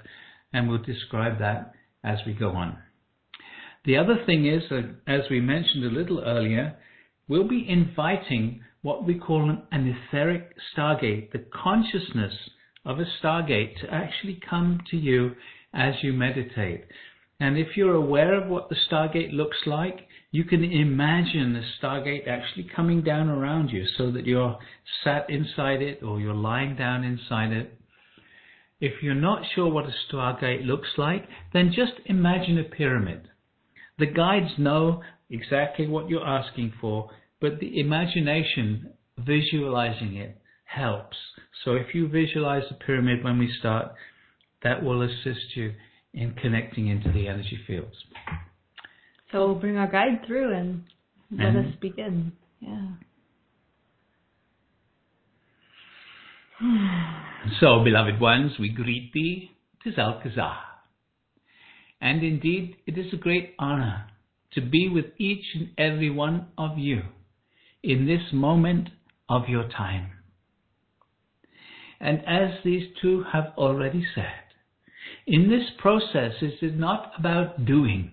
and 0.54 0.69
we'll 0.69 0.82
describe 0.82 1.39
that 1.39 1.73
as 2.04 2.19
we 2.25 2.34
go 2.34 2.51
on. 2.51 2.78
The 3.86 3.98
other 3.98 4.24
thing 4.26 4.48
is 4.48 4.63
as 5.06 5.21
we 5.30 5.39
mentioned 5.39 5.86
a 5.86 5.89
little 5.89 6.19
earlier, 6.19 6.76
we'll 7.28 7.48
be 7.48 7.67
inviting 7.69 8.62
what 8.82 9.04
we 9.04 9.15
call 9.15 9.50
an, 9.50 9.62
an 9.71 9.88
etheric 9.88 10.56
stargate, 10.76 11.32
the 11.32 11.45
consciousness 11.54 12.34
of 12.84 13.00
a 13.00 13.06
stargate 13.21 13.80
to 13.82 13.93
actually 13.93 14.39
come 14.48 14.82
to 14.89 14.98
you 14.98 15.36
as 15.74 15.95
you 16.02 16.13
meditate. 16.13 16.86
And 17.39 17.58
if 17.58 17.76
you're 17.76 17.95
aware 17.95 18.34
of 18.34 18.48
what 18.48 18.69
the 18.69 18.76
stargate 18.89 19.34
looks 19.34 19.58
like, 19.65 20.08
you 20.32 20.45
can 20.45 20.63
imagine 20.63 21.54
the 21.54 21.63
stargate 21.82 22.28
actually 22.28 22.67
coming 22.76 23.02
down 23.04 23.30
around 23.30 23.69
you 23.69 23.86
so 23.98 24.10
that 24.12 24.26
you're 24.26 24.58
sat 25.04 25.30
inside 25.30 25.82
it 25.82 26.02
or 26.02 26.19
you're 26.19 26.34
lying 26.34 26.76
down 26.76 27.04
inside 27.04 27.52
it. 27.52 27.78
If 28.80 29.04
you're 29.04 29.15
not 29.15 29.43
sure 29.54 29.71
what 29.71 29.86
a 29.86 29.93
stargate 30.12 30.65
looks 30.65 30.89
like, 30.98 31.28
then 31.54 31.71
just 31.76 31.93
imagine 32.06 32.58
a 32.58 32.63
pyramid. 32.63 33.30
The 33.98 34.08
guides 34.08 34.52
know 34.58 35.02
exactly 35.30 35.88
what 35.88 36.10
you're 36.10 36.26
asking 36.26 36.74
for, 36.82 37.10
but 37.40 37.60
the 37.60 37.80
imagination, 37.80 38.94
visualizing 39.18 40.18
it, 40.18 40.38
helps. 40.66 41.18
So 41.64 41.74
if 41.74 41.96
you 41.96 42.08
visualize 42.08 42.64
the 42.70 42.76
pyramid 42.76 43.24
when 43.24 43.40
we 43.40 43.54
start, 43.60 43.94
that 44.64 44.84
will 44.84 45.02
assist 45.02 45.56
you 45.56 45.74
in 46.14 46.34
connecting 46.34 46.88
into 46.88 47.12
the 47.12 47.28
energy 47.28 47.60
fields. 47.68 47.96
So 49.32 49.48
we'll 49.48 49.56
bring 49.56 49.78
our 49.78 49.92
guide 49.92 50.26
through 50.26 50.54
and 50.54 50.84
let 51.32 51.48
and 51.48 51.68
us 51.68 51.74
begin. 51.82 52.32
Yeah. 52.60 52.88
so, 57.60 57.84
beloved 57.84 58.20
ones, 58.20 58.54
we 58.60 58.70
greet 58.70 59.12
thee, 59.14 59.52
'tis 59.84 59.98
Alcazar. 59.98 60.75
And 62.02 62.24
indeed, 62.24 62.76
it 62.86 62.98
is 62.98 63.14
a 63.14 63.18
great 63.18 63.56
honor 63.58 64.08
to 64.54 64.62
be 64.62 64.90
with 64.90 65.06
each 65.18 65.46
and 65.56 65.70
every 65.78 66.10
one 66.10 66.48
of 66.58 66.78
you 66.78 67.02
in 67.84 68.06
this 68.06 68.34
moment 68.34 68.90
of 69.30 69.48
your 69.48 69.68
time. 69.70 70.12
And 72.00 72.20
as 72.28 72.64
these 72.64 72.90
two 73.02 73.24
have 73.32 73.54
already 73.58 74.06
said, 74.14 74.46
in 75.28 75.50
this 75.50 75.70
process, 75.78 76.34
it 76.42 76.64
is 76.64 76.74
not 76.76 77.12
about 77.18 77.66
doing. 77.66 78.12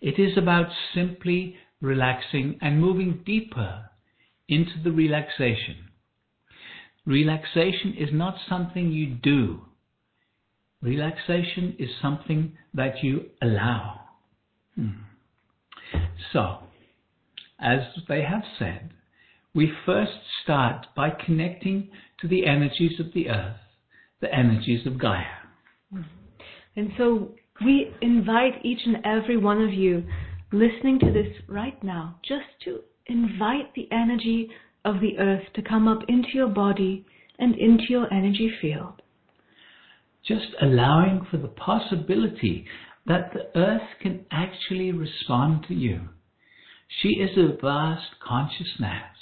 It 0.00 0.18
is 0.18 0.36
about 0.36 0.66
simply 0.94 1.56
relaxing 1.80 2.58
and 2.60 2.80
moving 2.80 3.22
deeper 3.24 3.90
into 4.48 4.72
the 4.82 4.92
relaxation. 4.92 5.76
Relaxation 7.06 7.94
is 7.98 8.10
not 8.12 8.36
something 8.48 8.90
you 8.90 9.06
do. 9.22 9.60
Relaxation 10.84 11.74
is 11.78 11.88
something 12.02 12.52
that 12.74 13.02
you 13.02 13.30
allow. 13.40 14.00
Hmm. 14.74 14.90
So, 16.30 16.58
as 17.58 17.78
they 18.06 18.22
have 18.22 18.42
said, 18.58 18.90
we 19.54 19.72
first 19.86 20.12
start 20.42 20.86
by 20.94 21.08
connecting 21.08 21.88
to 22.20 22.28
the 22.28 22.46
energies 22.46 23.00
of 23.00 23.06
the 23.14 23.30
earth, 23.30 23.56
the 24.20 24.32
energies 24.32 24.86
of 24.86 24.98
Gaia. 24.98 25.24
And 26.76 26.90
so 26.98 27.30
we 27.64 27.90
invite 28.02 28.62
each 28.62 28.80
and 28.84 28.96
every 29.06 29.38
one 29.38 29.62
of 29.62 29.72
you 29.72 30.04
listening 30.52 30.98
to 30.98 31.12
this 31.12 31.32
right 31.48 31.82
now 31.82 32.18
just 32.28 32.44
to 32.64 32.80
invite 33.06 33.72
the 33.74 33.88
energy 33.90 34.50
of 34.84 34.96
the 35.00 35.16
earth 35.18 35.44
to 35.54 35.62
come 35.62 35.88
up 35.88 36.00
into 36.08 36.28
your 36.34 36.48
body 36.48 37.06
and 37.38 37.54
into 37.54 37.84
your 37.88 38.12
energy 38.12 38.52
field. 38.60 39.00
Just 40.26 40.54
allowing 40.60 41.26
for 41.30 41.36
the 41.36 41.48
possibility 41.48 42.66
that 43.06 43.32
the 43.32 43.58
earth 43.58 43.88
can 44.00 44.24
actually 44.30 44.92
respond 44.92 45.66
to 45.68 45.74
you. 45.74 46.08
She 47.00 47.08
is 47.20 47.36
a 47.36 47.56
vast 47.60 48.18
consciousness, 48.26 49.16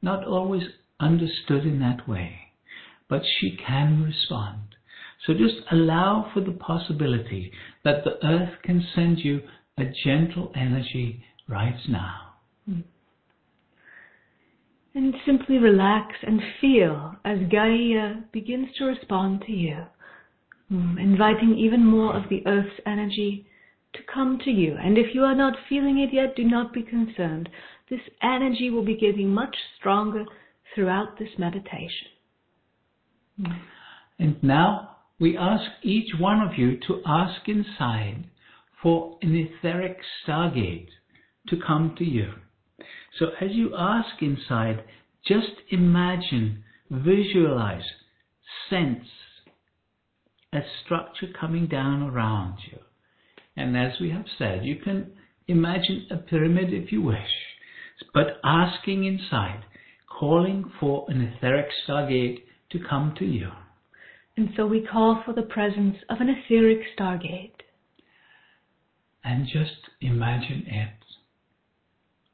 not 0.00 0.24
always 0.24 0.62
understood 1.00 1.64
in 1.64 1.80
that 1.80 2.08
way, 2.08 2.38
but 3.08 3.22
she 3.38 3.56
can 3.56 4.02
respond. 4.02 4.76
So 5.26 5.32
just 5.32 5.56
allow 5.70 6.30
for 6.32 6.40
the 6.40 6.52
possibility 6.52 7.52
that 7.84 8.04
the 8.04 8.24
earth 8.24 8.62
can 8.62 8.86
send 8.94 9.18
you 9.18 9.42
a 9.76 9.84
gentle 10.04 10.52
energy 10.54 11.24
right 11.48 11.78
now. 11.88 12.22
And 14.94 15.14
simply 15.26 15.58
relax 15.58 16.14
and 16.26 16.40
feel 16.58 17.16
as 17.24 17.38
Gaia 17.50 18.22
begins 18.32 18.68
to 18.78 18.86
respond 18.86 19.42
to 19.46 19.52
you, 19.52 19.84
Hmm, 20.68 20.98
inviting 20.98 21.56
even 21.56 21.84
more 21.84 22.16
of 22.16 22.28
the 22.28 22.44
earth's 22.46 22.80
energy 22.86 23.46
to 23.92 24.00
come 24.12 24.38
to 24.44 24.50
you. 24.50 24.76
And 24.76 24.98
if 24.98 25.14
you 25.14 25.22
are 25.22 25.34
not 25.34 25.54
feeling 25.68 25.98
it 25.98 26.12
yet, 26.12 26.34
do 26.34 26.44
not 26.44 26.72
be 26.72 26.82
concerned. 26.82 27.48
This 27.88 28.00
energy 28.22 28.70
will 28.70 28.84
be 28.84 28.96
getting 28.96 29.32
much 29.32 29.56
stronger 29.78 30.24
throughout 30.74 31.18
this 31.18 31.28
meditation. 31.38 32.08
Hmm. 33.40 33.52
And 34.18 34.42
now 34.42 34.96
we 35.20 35.36
ask 35.36 35.64
each 35.82 36.18
one 36.18 36.40
of 36.40 36.58
you 36.58 36.78
to 36.88 37.00
ask 37.06 37.48
inside 37.48 38.24
for 38.82 39.18
an 39.22 39.36
etheric 39.36 39.98
stargate 40.26 40.88
to 41.48 41.56
come 41.64 41.94
to 41.98 42.04
you. 42.04 42.32
So 43.18 43.26
as 43.40 43.52
you 43.52 43.74
ask 43.76 44.20
inside, 44.20 44.84
just 45.26 45.52
imagine, 45.70 46.64
visualize, 46.90 47.84
sense 48.68 49.06
a 50.56 50.64
structure 50.84 51.28
coming 51.38 51.66
down 51.66 52.02
around 52.02 52.58
you. 52.70 52.78
And 53.56 53.76
as 53.76 53.92
we 54.00 54.10
have 54.10 54.26
said, 54.38 54.64
you 54.64 54.76
can 54.76 55.12
imagine 55.48 56.06
a 56.10 56.16
pyramid 56.16 56.72
if 56.72 56.92
you 56.92 57.02
wish, 57.02 57.18
but 58.12 58.38
asking 58.44 59.04
inside, 59.04 59.64
calling 60.08 60.70
for 60.78 61.06
an 61.08 61.20
etheric 61.20 61.66
stargate 61.86 62.42
to 62.70 62.78
come 62.78 63.14
to 63.18 63.24
you. 63.24 63.50
And 64.36 64.50
so 64.56 64.66
we 64.66 64.86
call 64.86 65.22
for 65.24 65.32
the 65.32 65.42
presence 65.42 65.96
of 66.10 66.20
an 66.20 66.28
etheric 66.28 66.80
stargate. 66.98 67.52
And 69.24 69.46
just 69.46 69.90
imagine 70.00 70.66
it. 70.66 70.92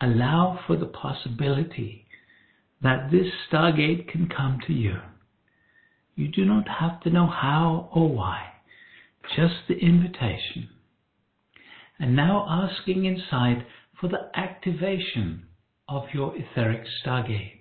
Allow 0.00 0.60
for 0.66 0.76
the 0.76 0.86
possibility 0.86 2.06
that 2.82 3.10
this 3.12 3.26
stargate 3.50 4.08
can 4.08 4.28
come 4.28 4.58
to 4.66 4.72
you. 4.72 4.96
You 6.14 6.28
do 6.28 6.44
not 6.44 6.68
have 6.68 7.00
to 7.02 7.10
know 7.10 7.26
how 7.26 7.88
or 7.94 8.08
why, 8.08 8.46
just 9.36 9.54
the 9.68 9.78
invitation. 9.78 10.68
And 11.98 12.14
now 12.14 12.46
asking 12.48 13.04
inside 13.04 13.64
for 14.00 14.08
the 14.08 14.30
activation 14.34 15.44
of 15.88 16.04
your 16.12 16.34
etheric 16.36 16.84
stargate. 17.04 17.60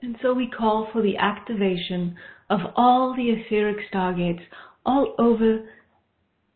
And 0.00 0.16
so 0.22 0.32
we 0.32 0.48
call 0.48 0.88
for 0.92 1.02
the 1.02 1.16
activation 1.16 2.16
of 2.50 2.60
all 2.76 3.14
the 3.16 3.30
etheric 3.30 3.78
stargates 3.92 4.42
all 4.84 5.14
over 5.18 5.68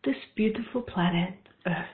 this 0.03 0.15
beautiful 0.35 0.81
planet 0.81 1.35
Earth. 1.65 1.85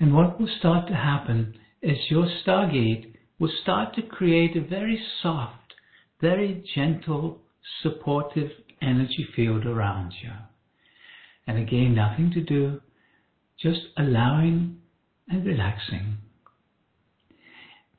And 0.00 0.14
what 0.14 0.38
will 0.38 0.50
start 0.58 0.86
to 0.88 0.94
happen 0.94 1.54
is 1.82 1.96
your 2.10 2.28
stargate 2.46 3.14
will 3.38 3.50
start 3.62 3.94
to 3.94 4.02
create 4.02 4.56
a 4.56 4.60
very 4.60 5.00
soft, 5.22 5.74
very 6.20 6.62
gentle, 6.74 7.40
supportive 7.82 8.50
energy 8.82 9.26
field 9.34 9.66
around 9.66 10.12
you. 10.22 10.30
And 11.46 11.58
again, 11.58 11.94
nothing 11.94 12.30
to 12.32 12.42
do, 12.42 12.80
just 13.60 13.80
allowing 13.96 14.78
and 15.28 15.44
relaxing. 15.46 16.18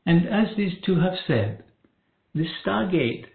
And 0.05 0.27
as 0.27 0.55
these 0.55 0.73
two 0.85 0.99
have 0.99 1.15
said, 1.27 1.63
this 2.33 2.47
stargate 2.65 3.25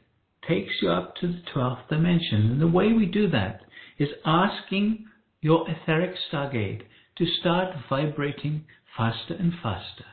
takes 0.48 0.72
you 0.80 0.90
up 0.90 1.16
to 1.16 1.26
the 1.26 1.42
12th 1.54 1.88
dimension. 1.88 2.50
And 2.52 2.60
the 2.60 2.66
way 2.68 2.92
we 2.92 3.06
do 3.06 3.28
that 3.30 3.60
is 3.98 4.08
asking 4.24 5.06
your 5.40 5.66
etheric 5.68 6.14
stargate 6.32 6.82
to 7.16 7.26
start 7.40 7.74
vibrating 7.88 8.64
faster 8.96 9.34
and 9.34 9.52
faster. 9.62 10.04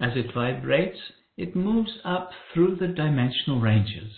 As 0.00 0.12
it 0.16 0.34
vibrates, 0.34 0.98
it 1.36 1.56
moves 1.56 1.92
up 2.04 2.30
through 2.52 2.76
the 2.76 2.88
dimensional 2.88 3.60
ranges. 3.60 4.12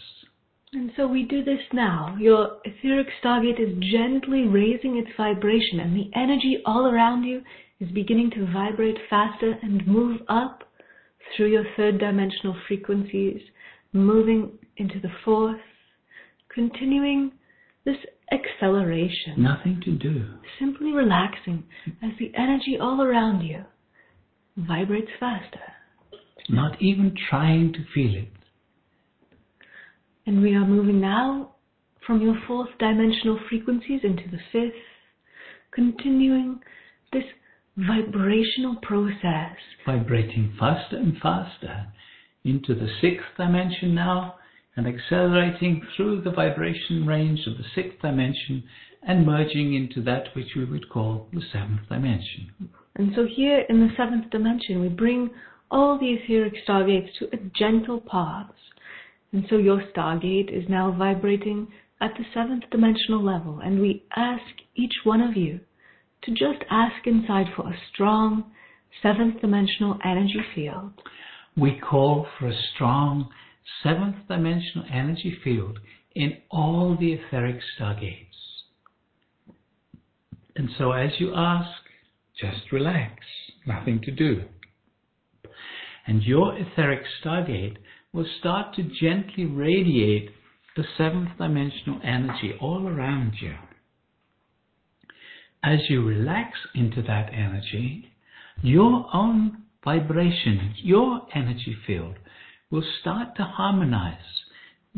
And 0.75 0.91
so 0.97 1.07
we 1.07 1.23
do 1.23 1.45
this 1.45 1.61
now. 1.73 2.17
Your 2.19 2.59
etheric 2.65 3.07
stargate 3.23 3.61
is 3.61 3.79
gently 3.93 4.49
raising 4.49 4.97
its 4.97 5.11
vibration, 5.17 5.79
and 5.79 5.97
the 5.97 6.11
energy 6.17 6.59
all 6.67 6.87
around 6.87 7.23
you 7.23 7.43
is 7.79 7.89
beginning 7.93 8.31
to 8.33 8.53
vibrate 8.53 8.99
faster 9.09 9.57
and 9.63 9.87
move 9.87 10.21
up 10.29 10.65
through 11.37 11.53
your 11.53 11.65
third 11.77 11.99
dimensional 11.99 12.57
frequencies, 12.67 13.41
moving 13.93 14.51
into 14.77 14.99
the 15.01 15.13
fourth, 15.25 15.61
continuing 16.53 17.31
this 17.85 17.97
acceleration. 18.33 19.35
Nothing 19.39 19.81
to 19.85 19.93
do. 19.93 20.25
Simply 20.59 20.93
relaxing 20.93 21.63
as 22.03 22.11
the 22.19 22.33
energy 22.37 22.79
all 22.81 23.01
around 23.01 23.43
you 23.43 23.65
vibrates 24.57 25.11
faster. 25.21 25.61
Not 26.49 26.83
even 26.83 27.15
trying 27.31 27.73
to 27.75 27.79
feel 27.95 28.15
it. 28.17 28.29
And 30.27 30.43
we 30.43 30.55
are 30.55 30.67
moving 30.67 31.01
now 31.01 31.55
from 32.07 32.21
your 32.21 32.37
fourth 32.47 32.71
dimensional 32.79 33.39
frequencies 33.49 34.01
into 34.03 34.25
the 34.31 34.39
fifth, 34.53 34.75
continuing 35.73 36.61
this 37.13 37.25
vibrational 37.77 38.77
process. 38.83 39.57
Vibrating 39.87 40.55
faster 40.59 40.97
and 40.97 41.19
faster 41.19 41.87
into 42.45 42.75
the 42.75 42.89
sixth 43.01 43.27
dimension 43.37 43.95
now 43.95 44.37
and 44.77 44.87
accelerating 44.87 45.83
through 45.97 46.21
the 46.23 46.31
vibration 46.31 47.07
range 47.07 47.41
of 47.47 47.57
the 47.57 47.65
sixth 47.75 48.01
dimension 48.03 48.63
and 49.07 49.27
merging 49.27 49.75
into 49.75 50.03
that 50.03 50.25
which 50.35 50.49
we 50.57 50.65
would 50.65 50.89
call 50.89 51.29
the 51.33 51.43
seventh 51.53 51.87
dimension. 51.89 52.51
And 52.97 53.13
so 53.15 53.27
here 53.27 53.65
in 53.69 53.81
the 53.81 53.93
seventh 53.97 54.31
dimension, 54.31 54.81
we 54.81 54.89
bring 54.89 55.31
all 55.71 55.99
the 55.99 56.13
etheric 56.13 56.55
stargates 56.67 57.11
to 57.19 57.27
a 57.33 57.39
gentle 57.57 58.01
pause. 58.01 58.47
And 59.35 59.45
so 59.51 59.57
your 59.57 59.83
stargate 59.93 60.57
is 60.57 60.69
now 60.69 60.95
vibrating 60.97 61.67
at 62.01 62.13
the 62.17 62.25
seventh 62.33 62.63
dimensional 62.71 63.21
level, 63.21 63.59
and 63.59 63.81
we 63.81 64.05
ask 64.15 64.45
each 64.77 64.95
one 65.03 65.21
of 65.21 65.37
you 65.37 65.59
to 66.23 66.31
just 66.31 66.65
ask 66.71 67.05
inside 67.05 67.47
for 67.57 67.69
a 67.69 67.77
strong 67.93 68.53
seventh 69.03 69.41
dimensional 69.41 69.99
energy 70.05 70.41
field. 70.55 70.93
We 71.57 71.81
call 71.81 72.29
for 72.39 72.47
a 72.47 72.55
strong 72.75 73.29
seventh 73.83 74.15
dimensional 74.29 74.87
energy 74.89 75.37
field 75.43 75.81
in 76.15 76.39
all 76.53 76.97
the 76.99 77.15
etheric 77.15 77.59
stargates. 77.77 78.29
And 80.55 80.69
so 80.79 80.93
as 80.93 81.11
you 81.19 81.35
ask, 81.35 81.81
just 82.41 82.71
relax, 82.71 83.15
nothing 83.67 84.01
to 84.03 84.13
do. 84.13 84.45
And 86.07 86.23
your 86.23 86.57
etheric 86.57 87.03
stargate 87.21 87.79
will 88.15 88.27
start 88.39 88.75
to 88.77 88.83
gently 89.01 89.45
radiate 89.45 90.31
the 90.77 90.85
seventh 90.97 91.31
dimensional 91.37 92.01
energy 92.05 92.55
all 92.61 92.87
around 92.87 93.35
you. 93.41 93.55
As 95.65 95.81
you 95.89 96.07
relax 96.07 96.57
into 96.75 97.03
that 97.03 97.31
energy, 97.33 98.13
your 98.63 99.07
own 99.13 99.65
vibration, 99.85 100.75
your 100.77 101.27
energy 101.35 101.77
field 101.87 102.15
will 102.71 102.85
start 103.01 103.37
to 103.37 103.43
harmonize 103.43 104.15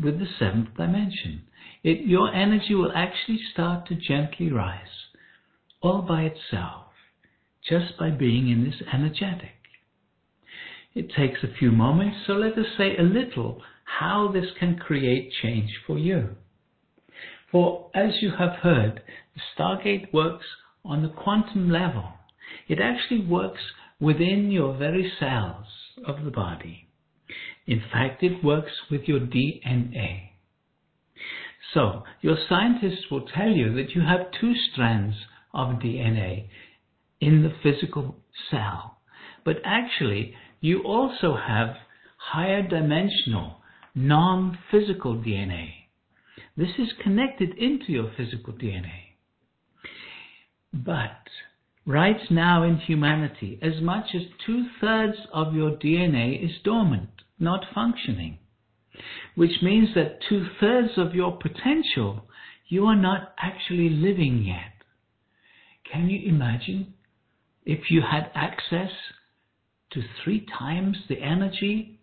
with 0.01 0.19
the 0.19 0.27
seventh 0.37 0.69
dimension. 0.77 1.41
It, 1.83 2.05
your 2.05 2.33
energy 2.33 2.75
will 2.75 2.91
actually 2.93 3.39
start 3.51 3.87
to 3.87 3.95
gently 3.95 4.51
rise 4.51 4.85
all 5.81 6.01
by 6.01 6.23
itself, 6.23 6.85
just 7.67 7.97
by 7.97 8.11
being 8.11 8.49
in 8.49 8.63
this 8.63 8.81
energetic. 8.93 9.56
It 10.93 11.11
takes 11.15 11.43
a 11.43 11.53
few 11.59 11.71
moments, 11.71 12.17
so 12.25 12.33
let 12.33 12.57
us 12.57 12.65
say 12.77 12.97
a 12.97 13.03
little 13.03 13.61
how 13.83 14.31
this 14.33 14.51
can 14.59 14.77
create 14.77 15.31
change 15.41 15.71
for 15.85 15.97
you. 15.97 16.35
For 17.51 17.89
as 17.93 18.21
you 18.21 18.31
have 18.37 18.59
heard, 18.61 19.01
the 19.35 19.41
Stargate 19.55 20.11
works 20.13 20.45
on 20.83 21.01
the 21.01 21.09
quantum 21.09 21.69
level. 21.69 22.13
It 22.67 22.79
actually 22.81 23.25
works 23.25 23.61
within 23.99 24.51
your 24.51 24.77
very 24.77 25.11
cells 25.19 25.65
of 26.05 26.23
the 26.23 26.31
body. 26.31 26.87
In 27.65 27.81
fact, 27.91 28.23
it 28.23 28.43
works 28.43 28.71
with 28.89 29.01
your 29.07 29.19
DNA. 29.19 30.29
So, 31.73 32.03
your 32.21 32.37
scientists 32.47 33.11
will 33.11 33.25
tell 33.27 33.49
you 33.49 33.73
that 33.75 33.91
you 33.91 34.01
have 34.01 34.31
two 34.39 34.53
strands 34.71 35.15
of 35.53 35.79
DNA 35.79 36.47
in 37.19 37.43
the 37.43 37.53
physical 37.61 38.15
cell. 38.49 38.99
But 39.43 39.57
actually, 39.65 40.35
you 40.59 40.81
also 40.83 41.35
have 41.35 41.75
higher 42.17 42.61
dimensional, 42.61 43.57
non 43.95 44.57
physical 44.71 45.15
DNA. 45.15 45.69
This 46.55 46.71
is 46.79 46.87
connected 47.03 47.57
into 47.57 47.91
your 47.91 48.11
physical 48.17 48.53
DNA. 48.53 49.15
But 50.73 51.21
right 51.85 52.19
now 52.29 52.63
in 52.63 52.77
humanity, 52.77 53.59
as 53.61 53.81
much 53.81 54.15
as 54.15 54.23
two 54.45 54.65
thirds 54.81 55.17
of 55.31 55.53
your 55.53 55.71
DNA 55.71 56.43
is 56.43 56.51
dormant, 56.63 57.09
not 57.39 57.65
functioning, 57.73 58.39
which 59.35 59.61
means 59.61 59.89
that 59.95 60.19
two 60.27 60.47
thirds 60.59 60.97
of 60.97 61.13
your 61.13 61.37
potential 61.37 62.27
you 62.67 62.85
are 62.85 62.95
not 62.95 63.33
actually 63.37 63.89
living 63.89 64.43
yet. 64.43 64.73
Can 65.91 66.09
you 66.09 66.27
imagine 66.27 66.93
if 67.65 67.89
you 67.89 68.01
had 68.01 68.29
access 68.33 68.91
to 69.97 70.03
three 70.23 70.45
times 70.59 70.95
the 71.09 71.19
energy, 71.23 71.99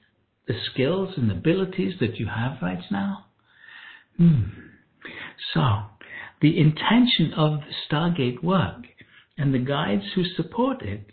the 0.49 0.55
skills 0.73 1.11
and 1.17 1.31
abilities 1.31 1.95
that 2.01 2.17
you 2.17 2.27
have 2.27 2.59
right 2.61 2.83
now? 2.91 3.27
Hmm. 4.17 4.43
So, 5.53 5.83
the 6.41 6.59
intention 6.59 7.33
of 7.37 7.61
the 7.61 7.75
Stargate 7.89 8.43
work 8.43 8.83
and 9.39 9.55
the 9.55 9.61
guides 9.61 10.03
who 10.15 10.25
support 10.25 10.83
it 10.83 11.07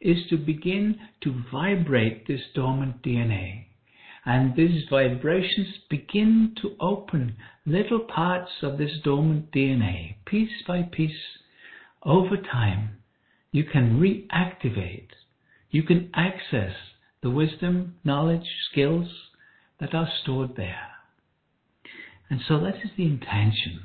is 0.00 0.18
to 0.30 0.36
begin 0.36 1.00
to 1.22 1.42
vibrate 1.52 2.28
this 2.28 2.42
dormant 2.54 3.02
DNA. 3.02 3.64
And 4.24 4.54
these 4.54 4.84
vibrations 4.88 5.78
begin 5.88 6.54
to 6.62 6.76
open 6.78 7.34
little 7.66 8.00
parts 8.00 8.52
of 8.62 8.78
this 8.78 8.92
dormant 9.02 9.50
DNA, 9.50 10.14
piece 10.26 10.62
by 10.66 10.82
piece, 10.82 11.10
over 12.04 12.36
time, 12.36 12.98
you 13.50 13.64
can 13.64 13.98
reactivate, 13.98 15.08
you 15.70 15.82
can 15.82 16.10
access 16.14 16.74
the 17.22 17.30
wisdom, 17.30 17.96
knowledge, 18.04 18.46
skills 18.70 19.08
that 19.78 19.94
are 19.94 20.08
stored 20.22 20.56
there. 20.56 20.88
And 22.28 22.40
so 22.46 22.60
that 22.60 22.76
is 22.76 22.90
the 22.96 23.04
intention. 23.04 23.80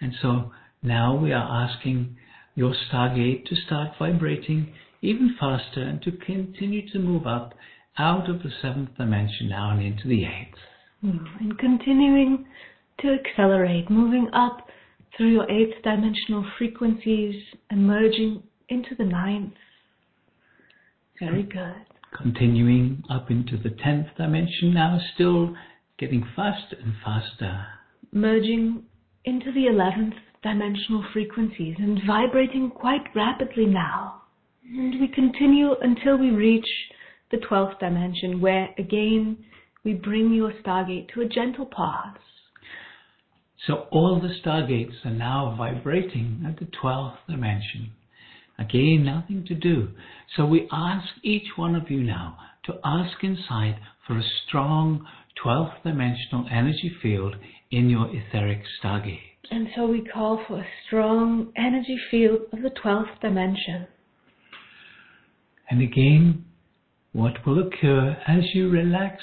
And 0.00 0.12
so 0.20 0.52
now 0.82 1.16
we 1.16 1.32
are 1.32 1.66
asking 1.68 2.16
your 2.54 2.74
Stargate 2.90 3.46
to 3.46 3.56
start 3.66 3.92
vibrating 3.98 4.72
even 5.02 5.36
faster 5.38 5.82
and 5.82 6.00
to 6.02 6.12
continue 6.12 6.90
to 6.90 6.98
move 6.98 7.26
up 7.26 7.54
out 7.98 8.28
of 8.28 8.42
the 8.42 8.50
seventh 8.60 8.96
dimension 8.96 9.48
now 9.48 9.70
and 9.70 9.82
into 9.82 10.08
the 10.08 10.24
eighth. 10.24 10.58
And 11.02 11.58
continuing 11.58 12.46
to 13.00 13.08
accelerate, 13.14 13.90
moving 13.90 14.28
up 14.32 14.66
through 15.16 15.32
your 15.32 15.50
eighth 15.50 15.82
dimensional 15.82 16.44
frequencies 16.58 17.42
and 17.70 17.86
merging 17.86 18.42
into 18.68 18.94
the 18.96 19.04
ninth. 19.04 19.54
Very 21.20 21.42
good. 21.42 21.74
Continuing 22.16 23.02
up 23.10 23.30
into 23.30 23.56
the 23.56 23.70
tenth 23.82 24.06
dimension 24.16 24.74
now, 24.74 24.98
still 25.14 25.54
getting 25.98 26.26
faster 26.34 26.76
and 26.82 26.94
faster. 27.04 27.66
Merging 28.12 28.84
into 29.24 29.52
the 29.52 29.66
eleventh 29.66 30.14
dimensional 30.42 31.04
frequencies 31.12 31.76
and 31.78 32.00
vibrating 32.06 32.70
quite 32.70 33.04
rapidly 33.14 33.66
now. 33.66 34.22
And 34.64 35.00
we 35.00 35.08
continue 35.08 35.74
until 35.80 36.16
we 36.16 36.30
reach 36.30 36.66
the 37.30 37.38
twelfth 37.38 37.80
dimension, 37.80 38.40
where 38.40 38.68
again 38.78 39.38
we 39.84 39.94
bring 39.94 40.32
your 40.32 40.52
stargate 40.64 41.12
to 41.14 41.22
a 41.22 41.28
gentle 41.28 41.66
pause. 41.66 42.18
So 43.66 43.86
all 43.90 44.20
the 44.20 44.34
stargates 44.44 45.04
are 45.04 45.10
now 45.10 45.54
vibrating 45.58 46.44
at 46.46 46.58
the 46.58 46.66
12th 46.82 47.16
dimension. 47.28 47.90
Again, 48.58 49.04
nothing 49.04 49.44
to 49.46 49.54
do. 49.54 49.88
So 50.36 50.46
we 50.46 50.68
ask 50.72 51.06
each 51.22 51.46
one 51.56 51.74
of 51.74 51.90
you 51.90 52.02
now 52.02 52.38
to 52.64 52.74
ask 52.84 53.22
inside 53.22 53.78
for 54.06 54.18
a 54.18 54.22
strong 54.46 55.06
12th 55.44 55.82
dimensional 55.82 56.46
energy 56.50 56.92
field 57.02 57.36
in 57.70 57.90
your 57.90 58.08
etheric 58.08 58.62
stargate. 58.82 59.18
And 59.50 59.68
so 59.76 59.86
we 59.86 60.04
call 60.12 60.42
for 60.48 60.60
a 60.60 60.66
strong 60.86 61.52
energy 61.56 61.98
field 62.10 62.40
of 62.52 62.62
the 62.62 62.70
12th 62.70 63.20
dimension. 63.20 63.86
And 65.70 65.82
again, 65.82 66.44
what 67.12 67.46
will 67.46 67.66
occur 67.66 68.16
as 68.26 68.42
you 68.54 68.70
relax 68.70 69.22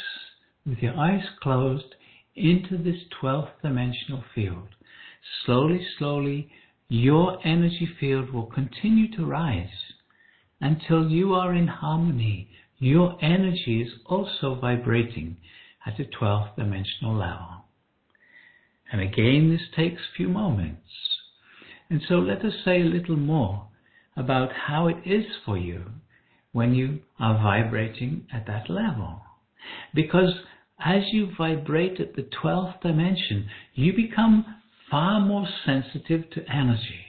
with 0.65 0.79
your 0.79 0.97
eyes 0.97 1.23
closed 1.41 1.95
into 2.35 2.77
this 2.77 2.95
12th 3.21 3.51
dimensional 3.61 4.23
field. 4.33 4.69
Slowly, 5.45 5.85
slowly, 5.97 6.49
your 6.93 7.39
energy 7.43 7.89
field 7.99 8.29
will 8.29 8.45
continue 8.45 9.09
to 9.15 9.25
rise 9.25 9.95
until 10.61 11.09
you 11.09 11.33
are 11.33 11.51
in 11.51 11.65
harmony. 11.65 12.47
Your 12.77 13.17
energy 13.19 13.81
is 13.81 13.91
also 14.05 14.53
vibrating 14.61 15.37
at 15.87 15.97
the 15.97 16.05
12th 16.05 16.55
dimensional 16.55 17.15
level. 17.17 17.65
And 18.91 19.01
again, 19.01 19.49
this 19.49 19.75
takes 19.75 20.03
a 20.03 20.15
few 20.15 20.29
moments. 20.29 20.87
And 21.89 21.99
so 22.07 22.19
let 22.19 22.45
us 22.45 22.53
say 22.63 22.81
a 22.81 22.85
little 22.85 23.17
more 23.17 23.69
about 24.15 24.51
how 24.67 24.87
it 24.87 24.97
is 25.03 25.25
for 25.43 25.57
you 25.57 25.85
when 26.51 26.75
you 26.75 26.99
are 27.19 27.41
vibrating 27.41 28.27
at 28.31 28.45
that 28.45 28.69
level. 28.69 29.19
Because 29.95 30.29
as 30.79 31.01
you 31.11 31.31
vibrate 31.35 31.99
at 31.99 32.15
the 32.15 32.29
12th 32.43 32.81
dimension, 32.81 33.49
you 33.73 33.93
become 33.93 34.45
far 34.93 35.19
more 35.19 35.47
sensitive 35.65 36.29
to 36.29 36.45
energy. 36.47 37.03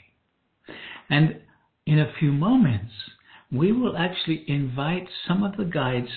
And 1.11 1.37
in 1.85 1.99
a 1.99 2.11
few 2.19 2.33
moments, 2.33 2.95
we 3.53 3.73
will 3.73 3.95
actually 3.95 4.43
invite 4.49 5.07
some 5.29 5.43
of 5.43 5.59
the 5.59 5.67
guides 5.67 6.09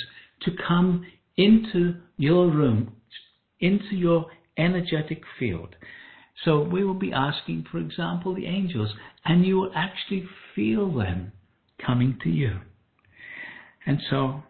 to 0.43 0.51
come 0.65 1.05
into 1.35 1.95
your 2.15 2.47
room, 2.47 2.95
into 3.59 3.97
your 3.97 4.27
energetic 4.57 5.21
field. 5.37 5.75
So 6.45 6.61
we 6.61 6.85
will 6.85 6.93
be 6.93 7.11
asking, 7.11 7.65
for 7.69 7.79
example, 7.79 8.33
the 8.33 8.45
angels, 8.45 8.93
and 9.25 9.45
you 9.45 9.57
will 9.57 9.71
actually 9.75 10.25
feel 10.55 10.89
them 10.97 11.33
coming 11.85 12.17
to 12.23 12.29
you. 12.29 12.61
And 13.85 13.99
so 14.09 14.41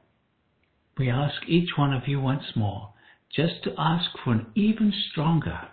we 0.99 1.09
ask 1.09 1.33
each 1.47 1.69
one 1.77 1.93
of 1.93 2.07
you 2.07 2.21
once 2.21 2.45
more 2.55 2.93
just 3.35 3.63
to 3.63 3.73
ask 3.75 4.05
for 4.23 4.33
an 4.33 4.45
even 4.53 4.93
stronger 5.09 5.69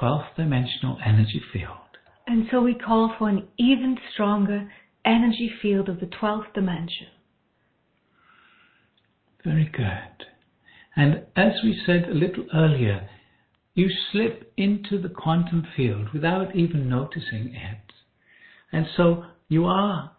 12th 0.00 0.36
dimensional 0.36 0.98
energy 1.04 1.40
field. 1.52 1.76
And 2.26 2.46
so 2.50 2.60
we 2.60 2.74
call 2.74 3.14
for 3.18 3.28
an 3.28 3.48
even 3.58 3.98
stronger 4.12 4.70
energy 5.04 5.50
field 5.60 5.88
of 5.88 6.00
the 6.00 6.06
12th 6.06 6.52
dimension. 6.54 7.08
Very 9.44 9.70
good. 9.72 10.26
And 10.96 11.24
as 11.34 11.52
we 11.64 11.80
said 11.86 12.08
a 12.08 12.14
little 12.14 12.46
earlier, 12.54 13.08
you 13.74 13.88
slip 14.12 14.52
into 14.56 15.00
the 15.00 15.08
quantum 15.08 15.66
field 15.76 16.08
without 16.12 16.54
even 16.54 16.88
noticing 16.88 17.54
it. 17.54 17.92
And 18.72 18.86
so 18.96 19.24
you 19.48 19.64
are 19.64 20.12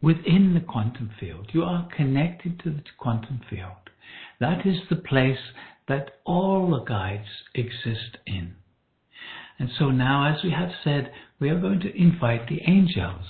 within 0.00 0.54
the 0.54 0.60
quantum 0.60 1.10
field. 1.18 1.50
You 1.52 1.62
are 1.64 1.88
connected 1.94 2.60
to 2.60 2.70
the 2.70 2.82
quantum 2.98 3.40
field. 3.50 3.90
That 4.40 4.64
is 4.64 4.76
the 4.88 4.96
place 4.96 5.52
that 5.88 6.20
all 6.24 6.70
the 6.70 6.84
guides 6.84 7.28
exist 7.54 8.18
in. 8.26 8.54
And 9.58 9.70
so 9.78 9.90
now, 9.90 10.32
as 10.32 10.42
we 10.42 10.50
have 10.50 10.70
said, 10.84 11.12
we 11.40 11.50
are 11.50 11.60
going 11.60 11.80
to 11.80 12.00
invite 12.00 12.48
the 12.48 12.60
angels. 12.66 13.24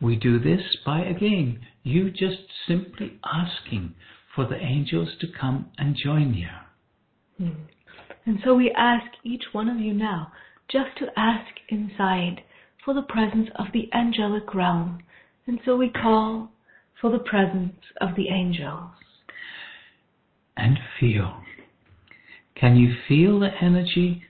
We 0.00 0.16
do 0.16 0.38
this 0.38 0.60
by, 0.84 1.00
again, 1.00 1.60
you 1.82 2.10
just 2.10 2.42
simply 2.68 3.18
asking 3.24 3.94
for 4.34 4.46
the 4.46 4.56
angels 4.56 5.08
to 5.20 5.26
come 5.40 5.70
and 5.78 5.96
join 5.96 6.34
you. 6.34 6.48
Hmm. 7.38 7.62
And 8.26 8.38
so 8.44 8.54
we 8.54 8.72
ask 8.76 9.06
each 9.24 9.44
one 9.52 9.68
of 9.68 9.78
you 9.78 9.94
now 9.94 10.32
just 10.68 10.96
to 10.98 11.06
ask 11.16 11.46
inside 11.68 12.42
for 12.84 12.94
the 12.94 13.02
presence 13.02 13.48
of 13.56 13.66
the 13.72 13.88
angelic 13.94 14.54
realm. 14.54 15.00
And 15.46 15.60
so 15.64 15.76
we 15.76 15.88
call 15.88 16.50
for 17.00 17.10
the 17.10 17.18
presence 17.20 17.76
of 18.00 18.10
the 18.16 18.28
angels. 18.28 18.90
And 20.56 20.78
feel. 20.98 21.42
Can 22.54 22.76
you 22.76 22.94
feel 23.06 23.40
the 23.40 23.50
energy 23.60 24.22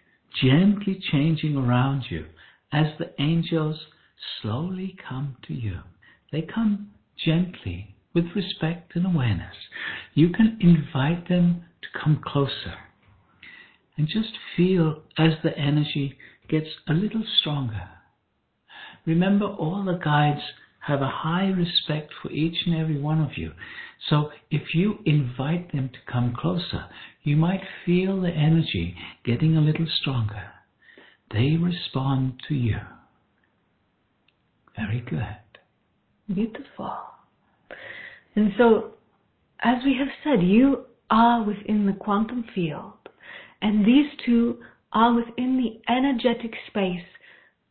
gently 0.43 1.01
changing 1.11 1.57
around 1.57 2.05
you 2.11 2.27
as 2.73 2.87
the 2.99 3.13
angels 3.21 3.79
slowly 4.41 4.97
come 5.09 5.37
to 5.47 5.55
you? 5.55 5.79
They 6.33 6.43
come 6.43 6.91
gently 7.25 7.95
with 8.15 8.27
respect 8.35 8.97
and 8.97 9.07
awareness. 9.07 9.55
You 10.15 10.31
can 10.31 10.59
invite 10.61 11.29
them 11.29 11.65
to 11.83 11.89
come 11.99 12.23
closer 12.25 12.75
and 13.97 14.09
just 14.09 14.33
feel 14.57 15.03
as 15.19 15.33
the 15.43 15.57
energy 15.57 16.17
gets 16.49 16.69
a 16.89 16.93
little 16.93 17.25
stronger. 17.41 17.89
Remember, 19.07 19.47
all 19.47 19.85
the 19.85 19.99
guides 20.05 20.43
have 20.87 21.03
a 21.03 21.09
high 21.09 21.49
respect 21.49 22.13
for 22.23 22.31
each 22.31 22.55
and 22.65 22.77
every 22.77 22.99
one 22.99 23.21
of 23.21 23.37
you. 23.37 23.53
So 24.09 24.31
if 24.51 24.75
you 24.75 24.99
invite 25.05 25.73
them 25.73 25.89
to 25.89 26.13
come 26.13 26.37
closer, 26.39 26.87
you 27.25 27.37
might 27.37 27.63
feel 27.85 28.21
the 28.21 28.31
energy 28.31 28.95
getting 29.25 29.57
a 29.57 29.61
little 29.61 29.87
stronger. 30.01 30.51
They 31.33 31.57
respond 31.57 32.41
to 32.49 32.55
you. 32.55 32.77
Very 34.77 35.01
good. 35.01 35.37
Beautiful. 36.33 36.99
And 38.37 38.53
so, 38.57 38.93
as 39.61 39.83
we 39.85 39.97
have 39.99 40.09
said, 40.23 40.47
you 40.47 40.85
are 41.11 41.43
within 41.43 41.87
the 41.87 41.95
quantum 41.95 42.45
field, 42.55 42.93
and 43.61 43.85
these 43.85 44.07
two 44.25 44.59
are 44.93 45.15
within 45.15 45.57
the 45.57 45.93
energetic 45.93 46.53
space 46.69 47.07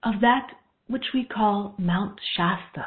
of 0.03 0.15
that 0.21 0.47
which 0.87 1.05
we 1.13 1.23
call 1.23 1.75
Mount 1.77 2.19
Shasta. 2.35 2.85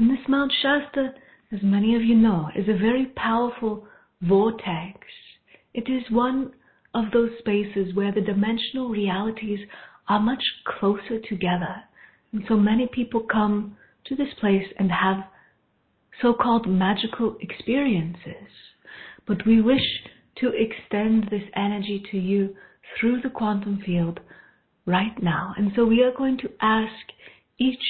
And 0.00 0.08
this 0.08 0.26
Mount 0.28 0.50
Shasta, 0.62 1.12
as 1.52 1.58
many 1.62 1.94
of 1.94 2.00
you 2.00 2.14
know, 2.14 2.48
is 2.56 2.66
a 2.70 2.78
very 2.78 3.12
powerful 3.16 3.86
vortex. 4.22 4.98
It 5.74 5.90
is 5.90 6.10
one 6.10 6.54
of 6.94 7.10
those 7.12 7.28
spaces 7.38 7.94
where 7.94 8.10
the 8.10 8.22
dimensional 8.22 8.88
realities 8.88 9.58
are 10.08 10.18
much 10.18 10.42
closer 10.64 11.20
together. 11.28 11.82
And 12.32 12.42
so 12.48 12.56
many 12.56 12.88
people 12.90 13.20
come 13.30 13.76
to 14.06 14.16
this 14.16 14.32
place 14.40 14.64
and 14.78 14.90
have 14.90 15.18
so-called 16.22 16.66
magical 16.66 17.36
experiences. 17.42 18.48
But 19.26 19.44
we 19.44 19.60
wish 19.60 19.84
to 20.38 20.50
extend 20.54 21.24
this 21.24 21.44
energy 21.54 22.02
to 22.10 22.16
you 22.16 22.56
through 22.98 23.20
the 23.20 23.28
quantum 23.28 23.82
field 23.84 24.20
right 24.86 25.22
now. 25.22 25.52
And 25.58 25.72
so 25.76 25.84
we 25.84 26.02
are 26.02 26.16
going 26.16 26.38
to 26.38 26.50
ask 26.62 26.94
each 27.58 27.84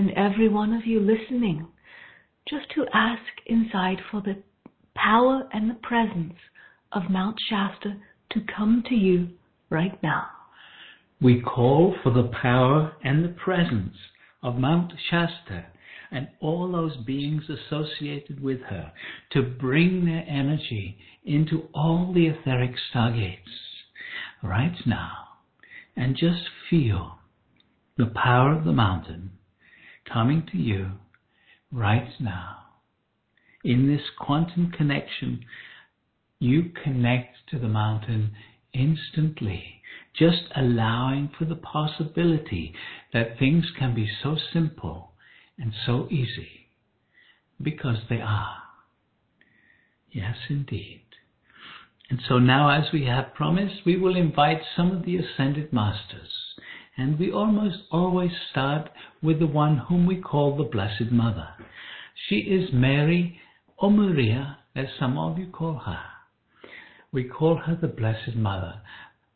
and 0.00 0.12
every 0.12 0.48
one 0.48 0.72
of 0.72 0.86
you 0.86 0.98
listening 0.98 1.68
just 2.48 2.64
to 2.74 2.86
ask 2.94 3.20
inside 3.44 3.98
for 4.10 4.22
the 4.22 4.42
power 4.94 5.46
and 5.52 5.68
the 5.68 5.78
presence 5.82 6.32
of 6.92 7.10
Mount 7.10 7.36
Shasta 7.50 7.98
to 8.30 8.40
come 8.56 8.82
to 8.88 8.94
you 8.94 9.28
right 9.68 10.02
now. 10.02 10.24
We 11.20 11.42
call 11.42 11.94
for 12.02 12.14
the 12.14 12.30
power 12.40 12.94
and 13.04 13.22
the 13.22 13.36
presence 13.44 13.94
of 14.42 14.54
Mount 14.54 14.94
Shasta 15.10 15.66
and 16.10 16.28
all 16.40 16.72
those 16.72 16.96
beings 17.04 17.42
associated 17.50 18.42
with 18.42 18.60
her 18.70 18.90
to 19.32 19.42
bring 19.42 20.06
their 20.06 20.24
energy 20.26 20.96
into 21.26 21.68
all 21.74 22.10
the 22.14 22.26
etheric 22.26 22.72
stargates 22.90 23.36
right 24.42 24.76
now 24.86 25.12
and 25.94 26.16
just 26.16 26.48
feel 26.70 27.18
the 27.98 28.10
power 28.14 28.56
of 28.56 28.64
the 28.64 28.72
mountain 28.72 29.32
coming 30.12 30.46
to 30.52 30.58
you 30.58 30.92
right 31.72 32.08
now. 32.20 32.56
In 33.64 33.86
this 33.88 34.06
quantum 34.18 34.72
connection, 34.72 35.44
you 36.38 36.70
connect 36.82 37.36
to 37.50 37.58
the 37.58 37.68
mountain 37.68 38.32
instantly, 38.72 39.82
just 40.18 40.42
allowing 40.56 41.30
for 41.38 41.44
the 41.44 41.56
possibility 41.56 42.74
that 43.12 43.38
things 43.38 43.66
can 43.78 43.94
be 43.94 44.10
so 44.22 44.36
simple 44.52 45.12
and 45.58 45.72
so 45.84 46.08
easy 46.10 46.68
because 47.62 47.98
they 48.08 48.20
are. 48.20 48.56
Yes, 50.10 50.36
indeed. 50.48 51.02
And 52.08 52.20
so 52.28 52.38
now, 52.38 52.70
as 52.70 52.92
we 52.92 53.04
have 53.04 53.34
promised, 53.34 53.84
we 53.86 53.96
will 53.96 54.16
invite 54.16 54.62
some 54.76 54.90
of 54.90 55.04
the 55.04 55.16
ascended 55.16 55.72
masters. 55.72 56.30
And 56.96 57.18
we 57.18 57.32
almost 57.32 57.78
always 57.90 58.32
start 58.50 58.90
with 59.22 59.38
the 59.38 59.46
one 59.46 59.78
whom 59.78 60.06
we 60.06 60.16
call 60.16 60.56
the 60.56 60.64
Blessed 60.64 61.10
Mother. 61.10 61.48
She 62.28 62.36
is 62.36 62.70
Mary 62.72 63.40
or 63.78 63.90
Maria, 63.90 64.58
as 64.76 64.86
some 64.98 65.16
of 65.16 65.38
you 65.38 65.46
call 65.46 65.78
her. 65.78 66.00
We 67.12 67.24
call 67.24 67.56
her 67.56 67.76
the 67.80 67.88
Blessed 67.88 68.36
Mother 68.36 68.80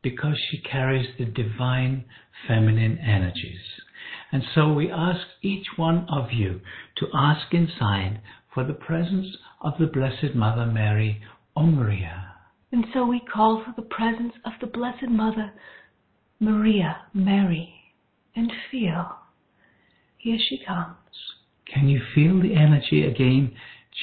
because 0.02 0.36
she 0.50 0.58
carries 0.58 1.08
the 1.18 1.24
divine 1.24 2.04
feminine 2.46 2.98
energies. 2.98 3.60
And 4.30 4.42
so 4.54 4.72
we 4.72 4.90
ask 4.90 5.26
each 5.42 5.66
one 5.76 6.06
of 6.08 6.32
you 6.32 6.60
to 6.96 7.06
ask 7.14 7.52
inside 7.52 8.20
for 8.52 8.64
the 8.64 8.74
presence 8.74 9.36
of 9.60 9.74
the 9.78 9.86
Blessed 9.86 10.34
Mother 10.34 10.66
Mary 10.66 11.22
or 11.56 11.66
Maria. 11.66 12.34
And 12.70 12.84
so 12.92 13.06
we 13.06 13.20
call 13.20 13.64
for 13.64 13.72
the 13.80 13.88
presence 13.88 14.34
of 14.44 14.52
the 14.60 14.66
Blessed 14.66 15.08
Mother 15.08 15.52
Maria, 16.40 17.02
Mary, 17.12 17.74
and 18.34 18.50
feel. 18.70 19.16
Here 20.18 20.38
she 20.38 20.62
comes. 20.66 20.96
Can 21.66 21.88
you 21.88 22.00
feel 22.14 22.40
the 22.40 22.54
energy 22.54 23.06
again 23.06 23.52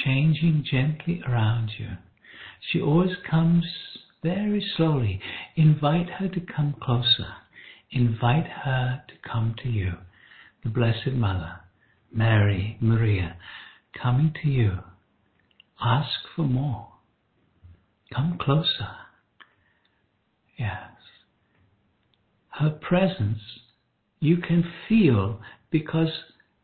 changing 0.04 0.66
gently 0.70 1.22
around 1.28 1.72
you? 1.78 1.90
She 2.72 2.80
always 2.82 3.16
comes 3.30 3.66
very 4.24 4.66
slowly. 4.78 5.20
Invite 5.56 6.10
her 6.10 6.28
to 6.30 6.40
come 6.40 6.76
closer. 6.82 7.34
Invite 7.92 8.48
her 8.48 9.04
to 9.08 9.30
come 9.30 9.56
to 9.64 9.70
you 9.70 9.94
the 10.64 10.70
Blessed 10.70 11.14
Mother, 11.14 11.60
Mary, 12.14 12.78
Maria, 12.80 13.36
coming 14.02 14.34
to 14.44 14.50
you. 14.50 14.78
Ask 15.84 16.10
for 16.36 16.44
more. 16.44 16.88
Come 18.14 18.38
closer. 18.40 18.90
Yes. 20.58 20.91
Her 22.62 22.70
presence 22.70 23.40
you 24.20 24.38
can 24.38 24.64
feel 24.88 25.42
because 25.72 26.12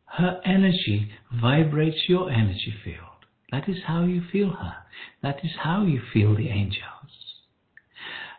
her 0.05 0.39
energy 0.45 1.09
vibrates 1.41 2.07
your 2.07 2.29
energy 2.29 2.71
field. 2.83 3.25
That 3.51 3.67
is 3.67 3.77
how 3.87 4.03
you 4.03 4.21
feel 4.31 4.51
her. 4.51 4.75
That 5.23 5.43
is 5.43 5.49
how 5.63 5.85
you 5.85 5.99
feel 6.13 6.35
the 6.35 6.49
angels. 6.49 6.83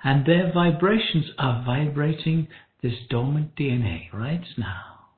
And 0.05 0.25
their 0.25 0.53
vibrations 0.53 1.33
are 1.37 1.65
vibrating 1.67 2.47
this 2.81 2.95
dormant 3.11 3.57
DNA 3.57 4.13
right 4.13 4.47
now. 4.57 5.09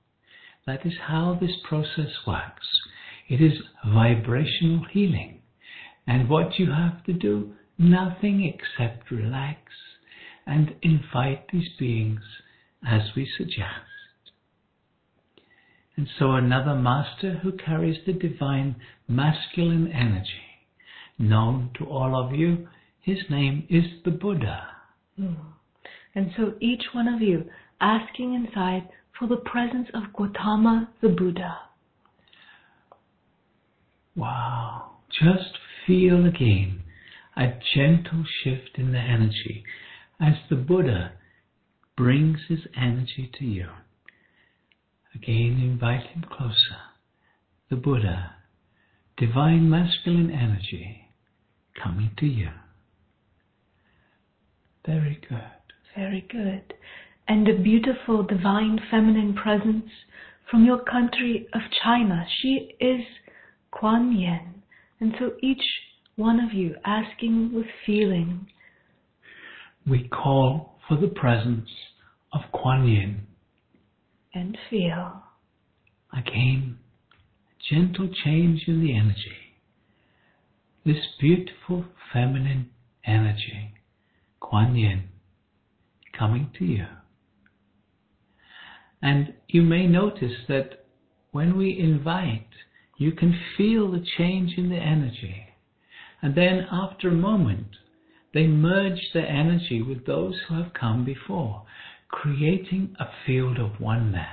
That 0.67 0.87
is 0.87 0.95
how 1.09 1.37
this 1.39 1.57
process 1.69 2.11
works. 2.27 2.67
It 3.29 3.43
is 3.43 3.61
vibrational 3.85 4.87
healing. 4.91 5.43
And 6.07 6.31
what 6.31 6.59
you 6.59 6.73
have 6.73 7.05
to 7.05 7.13
do, 7.13 7.53
nothing 7.77 8.45
except 8.45 9.11
relax 9.11 9.61
and 10.47 10.75
invite 10.83 11.47
these 11.53 11.69
beings 11.79 12.21
as 12.87 13.03
we 13.17 13.29
suggest. 13.37 13.87
And 15.97 16.09
so 16.19 16.33
another 16.33 16.75
master 16.75 17.41
who 17.43 17.53
carries 17.53 17.99
the 18.07 18.13
divine 18.13 18.77
masculine 19.07 19.93
energy, 19.93 20.25
known 21.19 21.71
to 21.79 21.85
all 21.85 22.17
of 22.17 22.35
you, 22.35 22.69
his 23.01 23.19
name 23.29 23.67
is 23.69 23.85
the 24.05 24.11
Buddha. 24.11 24.67
Hmm. 25.17 25.35
And 26.15 26.33
so 26.37 26.55
each 26.61 26.83
one 26.93 27.07
of 27.07 27.21
you 27.21 27.45
asking 27.81 28.35
inside 28.35 28.89
for 29.19 29.29
the 29.29 29.37
presence 29.37 29.89
of 29.95 30.13
Gautama 30.15 30.89
the 31.03 31.09
Buddha. 31.09 31.59
Wow. 34.17 34.93
Just 35.11 35.59
feel 35.87 36.27
again 36.27 36.83
a 37.37 37.53
gentle 37.75 38.25
shift 38.43 38.77
in 38.77 38.93
the 38.93 38.99
energy 38.99 39.65
as 40.21 40.35
the 40.49 40.57
Buddha 40.57 41.13
brings 41.97 42.39
his 42.49 42.61
energy 42.77 43.31
to 43.39 43.45
you. 43.45 43.69
Again, 45.15 45.61
invite 45.63 46.07
him 46.09 46.25
closer. 46.31 46.79
The 47.69 47.77
Buddha, 47.77 48.35
divine 49.17 49.69
masculine 49.69 50.31
energy, 50.31 51.09
coming 51.83 52.11
to 52.19 52.27
you. 52.27 52.51
Very 54.87 55.21
good. 55.29 55.41
Very 55.97 56.27
good. 56.31 56.75
And 57.29 57.49
a 57.49 57.59
beautiful 57.59 58.23
divine 58.23 58.81
feminine 58.91 59.35
presence 59.35 59.91
from 60.51 60.65
your 60.65 60.83
country 60.83 61.47
of 61.53 61.61
China. 61.83 62.25
She 62.41 62.75
is 62.81 63.03
Kuan 63.71 64.17
Yin. 64.17 64.63
And 65.01 65.15
so 65.19 65.33
each 65.43 65.63
one 66.17 66.41
of 66.41 66.53
you 66.53 66.75
asking 66.85 67.53
with 67.55 67.67
feeling. 67.87 68.47
We 69.87 70.09
call 70.09 70.79
for 70.87 70.97
the 70.97 71.09
presence 71.09 71.69
of 72.33 72.41
Kuan 72.53 72.87
Yin. 72.87 73.27
And 74.35 74.57
feel. 74.69 75.23
Again, 76.13 76.79
a 77.51 77.75
gentle 77.75 78.09
change 78.25 78.65
in 78.67 78.81
the 78.81 78.97
energy. 78.97 79.57
This 80.85 81.05
beautiful 81.21 81.85
feminine 82.13 82.71
energy, 83.05 83.75
Kuan 84.41 84.75
Yin, 84.75 85.05
coming 86.17 86.51
to 86.59 86.65
you. 86.65 86.87
And 89.03 89.35
you 89.49 89.63
may 89.63 89.87
notice 89.87 90.45
that 90.49 90.85
when 91.33 91.57
we 91.57 91.79
invite, 91.79 92.49
you 92.99 93.13
can 93.13 93.39
feel 93.57 93.91
the 93.91 94.05
change 94.19 94.55
in 94.59 94.69
the 94.69 94.77
energy. 94.77 95.47
And 96.23 96.35
then 96.35 96.67
after 96.71 97.09
a 97.09 97.13
moment, 97.13 97.69
they 98.33 98.47
merge 98.47 99.01
their 99.13 99.27
energy 99.27 99.83
with 99.83 100.07
those 100.07 100.35
who 100.49 100.63
have 100.63 100.73
come 100.73 101.05
before, 101.05 101.65
creating 102.09 102.95
a 102.99 103.07
field 103.27 103.59
of 103.59 103.81
oneness, 103.81 104.27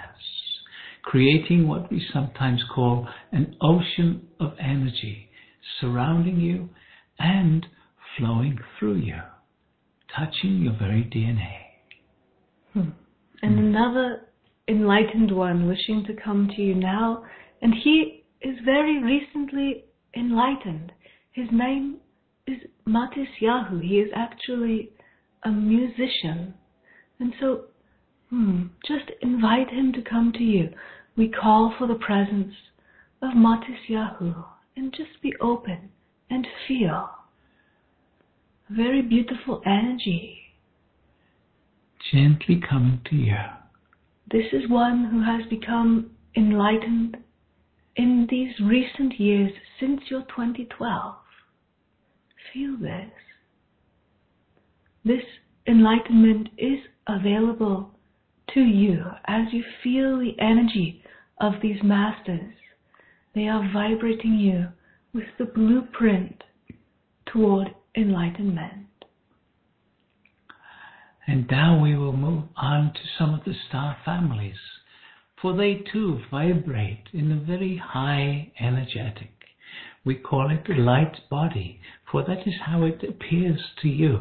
creating 1.04 1.68
what 1.68 1.92
we 1.92 2.06
sometimes 2.14 2.64
call 2.74 3.08
an 3.32 3.56
ocean 3.62 4.28
of 4.40 4.54
energy 4.60 5.30
surrounding 5.80 6.40
you 6.40 6.70
and 7.20 7.66
flowing 8.18 8.58
through 8.78 8.98
you, 8.98 9.20
touching 10.16 10.62
your 10.62 10.74
very 10.74 11.04
DNA. 11.04 11.58
Hmm. 12.74 12.92
And 13.42 13.60
another 13.60 14.28
enlightened 14.68 15.36
one 15.36 15.68
wishing 15.68 16.04
to 16.08 16.14
come 16.24 16.50
to 16.56 16.62
you 16.62 16.76
now, 16.76 17.24
and 17.62 17.74
he 17.84 18.24
is 18.42 18.56
very 18.66 19.02
recently 19.02 19.86
enlightened. 20.16 20.92
His 21.32 21.48
name 21.52 21.98
is 22.48 22.58
Matisyahu. 22.88 23.82
He 23.82 24.00
is 24.00 24.10
actually 24.16 24.90
a 25.44 25.52
musician. 25.52 26.54
And 27.20 27.34
so, 27.40 27.66
hmm, 28.30 28.68
just 28.88 29.12
invite 29.22 29.70
him 29.70 29.92
to 29.94 30.02
come 30.02 30.32
to 30.34 30.44
you. 30.44 30.70
We 31.16 31.30
call 31.30 31.74
for 31.78 31.88
the 31.88 31.96
presence 31.96 32.54
of 33.22 33.34
Matisyahu 33.34 34.46
and 34.76 34.94
just 34.94 35.22
be 35.22 35.34
open 35.42 35.90
and 36.30 36.48
feel. 36.68 37.10
A 38.70 38.74
very 38.74 39.02
beautiful 39.02 39.62
energy. 39.66 40.38
Gently 42.12 42.62
coming 42.70 43.02
to 43.10 43.16
you. 43.16 43.36
This 44.32 44.46
is 44.54 44.70
one 44.70 45.06
who 45.06 45.24
has 45.24 45.48
become 45.50 46.12
enlightened 46.36 47.18
in 47.96 48.28
these 48.30 48.54
recent 48.62 49.20
years 49.20 49.52
since 49.80 50.02
your 50.10 50.22
2012. 50.24 51.16
Feel 52.54 52.78
this. 52.78 53.12
This 55.04 55.24
enlightenment 55.68 56.50
is 56.58 56.80
available 57.08 57.92
to 58.54 58.62
you 58.62 59.04
as 59.26 59.48
you 59.52 59.64
feel 59.84 60.18
the 60.18 60.36
energy 60.40 61.04
of 61.40 61.54
these 61.62 61.82
masters. 61.84 62.54
They 63.36 63.48
are 63.48 63.70
vibrating 63.72 64.36
you 64.36 64.68
with 65.14 65.28
the 65.38 65.46
blueprint 65.46 66.44
toward 67.26 67.68
enlightenment. 67.96 68.88
And 71.28 71.46
now 71.52 71.80
we 71.80 71.96
will 71.96 72.16
move 72.16 72.46
on 72.56 72.94
to 72.94 73.00
some 73.20 73.34
of 73.34 73.44
the 73.44 73.54
star 73.68 73.98
families, 74.06 74.56
for 75.42 75.56
they 75.56 75.84
too 75.92 76.22
vibrate 76.32 77.10
in 77.14 77.32
a 77.32 77.46
very 77.46 77.78
high 77.78 78.52
energetic. 78.60 79.37
We 80.08 80.16
call 80.16 80.50
it 80.50 80.66
the 80.66 80.76
light 80.76 81.30
body, 81.30 81.82
for 82.10 82.24
that 82.24 82.48
is 82.48 82.54
how 82.66 82.86
it 82.86 83.04
appears 83.04 83.60
to 83.82 83.90
you. 83.90 84.20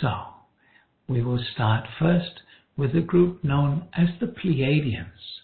So, 0.00 0.12
we 1.08 1.20
will 1.20 1.44
start 1.52 1.88
first 1.98 2.42
with 2.76 2.94
a 2.94 3.00
group 3.00 3.42
known 3.42 3.88
as 3.92 4.06
the 4.20 4.28
Pleiadians. 4.28 5.40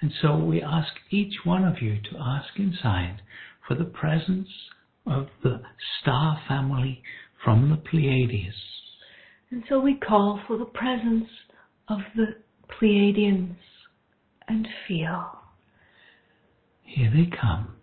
And 0.00 0.10
so 0.22 0.38
we 0.38 0.62
ask 0.62 0.88
each 1.10 1.34
one 1.44 1.64
of 1.64 1.82
you 1.82 1.98
to 2.00 2.18
ask 2.18 2.58
inside 2.58 3.20
for 3.68 3.74
the 3.74 3.84
presence 3.84 4.48
of 5.06 5.26
the 5.42 5.60
star 6.00 6.40
family 6.48 7.02
from 7.44 7.68
the 7.68 7.76
Pleiades. 7.76 8.54
And 9.50 9.64
so 9.68 9.80
we 9.80 9.96
call 9.96 10.40
for 10.46 10.56
the 10.56 10.64
presence 10.64 11.28
of 11.88 11.98
the 12.16 12.36
Pleiadians 12.80 13.56
and 14.48 14.66
feel. 14.88 15.40
Here 16.84 17.12
they 17.14 17.28
come. 17.38 17.76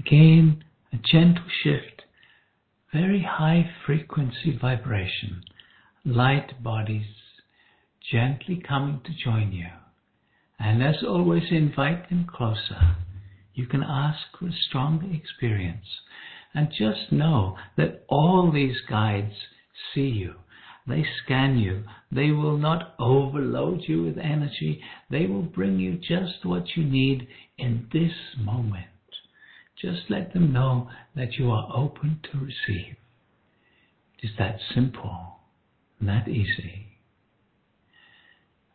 Again, 0.00 0.64
a 0.92 0.96
gentle 0.96 1.44
shift, 1.62 2.02
very 2.92 3.22
high 3.22 3.70
frequency 3.86 4.58
vibration, 4.60 5.42
light 6.04 6.62
bodies 6.62 7.06
gently 8.10 8.62
coming 8.66 9.00
to 9.04 9.12
join 9.24 9.52
you. 9.52 9.68
And 10.58 10.82
as 10.82 11.04
always, 11.06 11.44
invite 11.50 12.08
them 12.08 12.26
closer. 12.26 12.96
You 13.54 13.66
can 13.66 13.82
ask 13.82 14.18
for 14.38 14.46
a 14.48 14.52
stronger 14.68 15.06
experience. 15.12 15.86
And 16.54 16.70
just 16.70 17.12
know 17.12 17.56
that 17.76 18.04
all 18.08 18.50
these 18.50 18.76
guides 18.88 19.34
see 19.94 20.08
you 20.08 20.34
they 20.90 21.04
scan 21.22 21.58
you. 21.58 21.84
They 22.10 22.30
will 22.30 22.56
not 22.56 22.94
overload 22.98 23.82
you 23.86 24.02
with 24.02 24.18
energy. 24.18 24.82
They 25.10 25.26
will 25.26 25.42
bring 25.42 25.78
you 25.78 25.96
just 25.96 26.44
what 26.44 26.76
you 26.76 26.84
need 26.84 27.28
in 27.58 27.86
this 27.92 28.12
moment. 28.38 28.89
Just 29.80 30.10
let 30.10 30.32
them 30.32 30.52
know 30.52 30.90
that 31.16 31.34
you 31.34 31.50
are 31.50 31.72
open 31.74 32.20
to 32.30 32.38
receive. 32.38 32.96
It 34.18 34.26
is 34.26 34.30
that 34.38 34.58
simple 34.74 35.38
and 35.98 36.08
that 36.08 36.28
easy. 36.28 36.86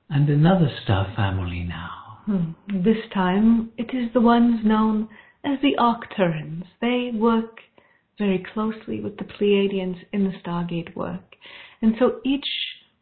And 0.10 0.30
another 0.30 0.70
star 0.84 1.14
family 1.16 1.64
now. 1.64 2.20
Hmm. 2.26 2.52
This 2.84 2.98
time 3.14 3.72
it 3.78 3.96
is 3.96 4.12
the 4.14 4.22
ones 4.22 4.62
known 4.66 5.08
as 5.44 5.60
the 5.62 5.76
Arcturians. 5.80 6.64
They 6.82 7.12
work 7.16 7.60
very 8.18 8.44
closely 8.54 9.00
with 9.02 9.18
the 9.18 9.26
Pleiadians 9.26 9.98
in 10.12 10.24
the 10.24 10.34
Stargate 10.44 10.96
work. 10.96 11.36
And 11.82 11.96
so 12.00 12.20
each 12.26 12.48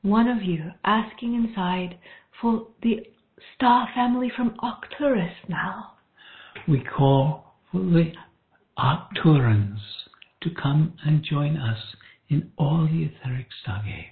one 0.01 0.27
of 0.27 0.43
you 0.43 0.71
asking 0.83 1.35
inside 1.35 1.97
for 2.41 2.67
the 2.81 2.97
star 3.55 3.87
family 3.95 4.31
from 4.35 4.55
Arcturus 4.59 5.33
now. 5.47 5.93
We 6.67 6.83
call 6.83 7.42
the 7.73 8.11
Arcturians 8.77 9.79
to 10.41 10.49
come 10.51 10.93
and 11.05 11.23
join 11.23 11.57
us 11.57 11.79
in 12.29 12.51
all 12.57 12.87
the 12.91 13.03
etheric 13.05 13.47
stargates. 13.65 14.05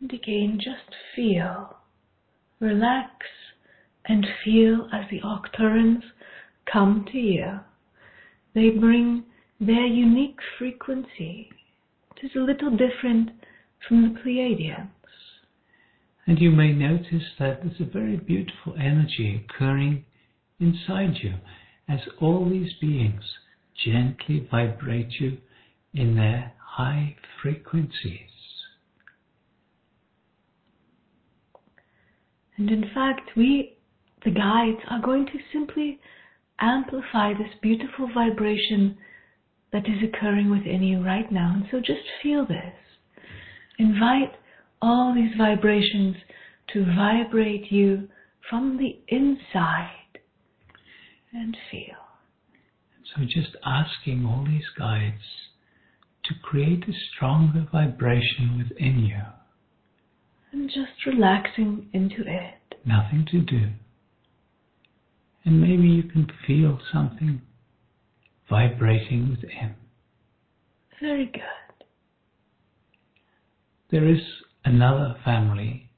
And 0.00 0.12
again, 0.12 0.58
just 0.62 0.94
feel, 1.14 1.76
relax, 2.60 3.10
and 4.06 4.26
feel 4.44 4.88
as 4.92 5.04
the 5.10 5.20
Arcturians 5.20 6.02
come 6.72 7.06
to 7.12 7.18
you. 7.18 7.60
They 8.54 8.70
bring 8.70 9.24
their 9.60 9.86
unique 9.86 10.38
frequency. 10.58 11.50
It 12.16 12.26
is 12.26 12.32
a 12.36 12.40
little 12.40 12.70
different 12.70 13.30
from 13.88 14.02
the 14.02 14.20
Pleiadians. 14.20 14.88
And 16.26 16.38
you 16.38 16.50
may 16.50 16.72
notice 16.72 17.24
that 17.38 17.62
there's 17.62 17.80
a 17.80 17.92
very 17.92 18.16
beautiful 18.16 18.74
energy 18.78 19.44
occurring 19.44 20.04
inside 20.60 21.16
you. 21.22 21.34
As 21.88 22.00
all 22.20 22.48
these 22.48 22.72
beings 22.80 23.22
gently 23.84 24.46
vibrate 24.50 25.12
you 25.20 25.38
in 25.94 26.16
their 26.16 26.52
high 26.58 27.16
frequencies. 27.42 28.28
And 32.56 32.70
in 32.70 32.90
fact, 32.94 33.30
we, 33.36 33.76
the 34.24 34.30
guides, 34.30 34.78
are 34.88 35.00
going 35.00 35.26
to 35.26 35.38
simply 35.52 35.98
amplify 36.60 37.32
this 37.32 37.52
beautiful 37.60 38.08
vibration 38.14 38.96
that 39.72 39.86
is 39.86 40.02
occurring 40.02 40.50
within 40.50 40.82
you 40.82 41.02
right 41.04 41.30
now. 41.32 41.52
And 41.54 41.64
so 41.70 41.78
just 41.78 42.06
feel 42.22 42.46
this. 42.46 42.74
Invite 43.78 44.32
all 44.80 45.14
these 45.14 45.32
vibrations 45.36 46.16
to 46.72 46.84
vibrate 46.94 47.72
you 47.72 48.08
from 48.48 48.78
the 48.78 48.98
inside 49.08 50.01
and 51.32 51.56
feel. 51.70 51.96
So 53.14 53.22
just 53.24 53.56
asking 53.64 54.24
all 54.24 54.44
these 54.46 54.68
guides 54.78 55.22
to 56.24 56.34
create 56.42 56.84
a 56.88 56.92
stronger 57.14 57.66
vibration 57.70 58.58
within 58.58 59.00
you. 59.00 59.22
And 60.52 60.68
just 60.68 61.06
relaxing 61.06 61.88
into 61.92 62.22
it. 62.22 62.76
Nothing 62.84 63.26
to 63.30 63.40
do. 63.40 63.70
And 65.44 65.60
maybe 65.60 65.88
you 65.88 66.04
can 66.04 66.30
feel 66.46 66.78
something 66.92 67.42
vibrating 68.48 69.30
within. 69.30 69.74
Very 71.00 71.26
good. 71.26 71.84
There 73.90 74.08
is 74.08 74.20
another 74.64 75.16
family 75.24 75.90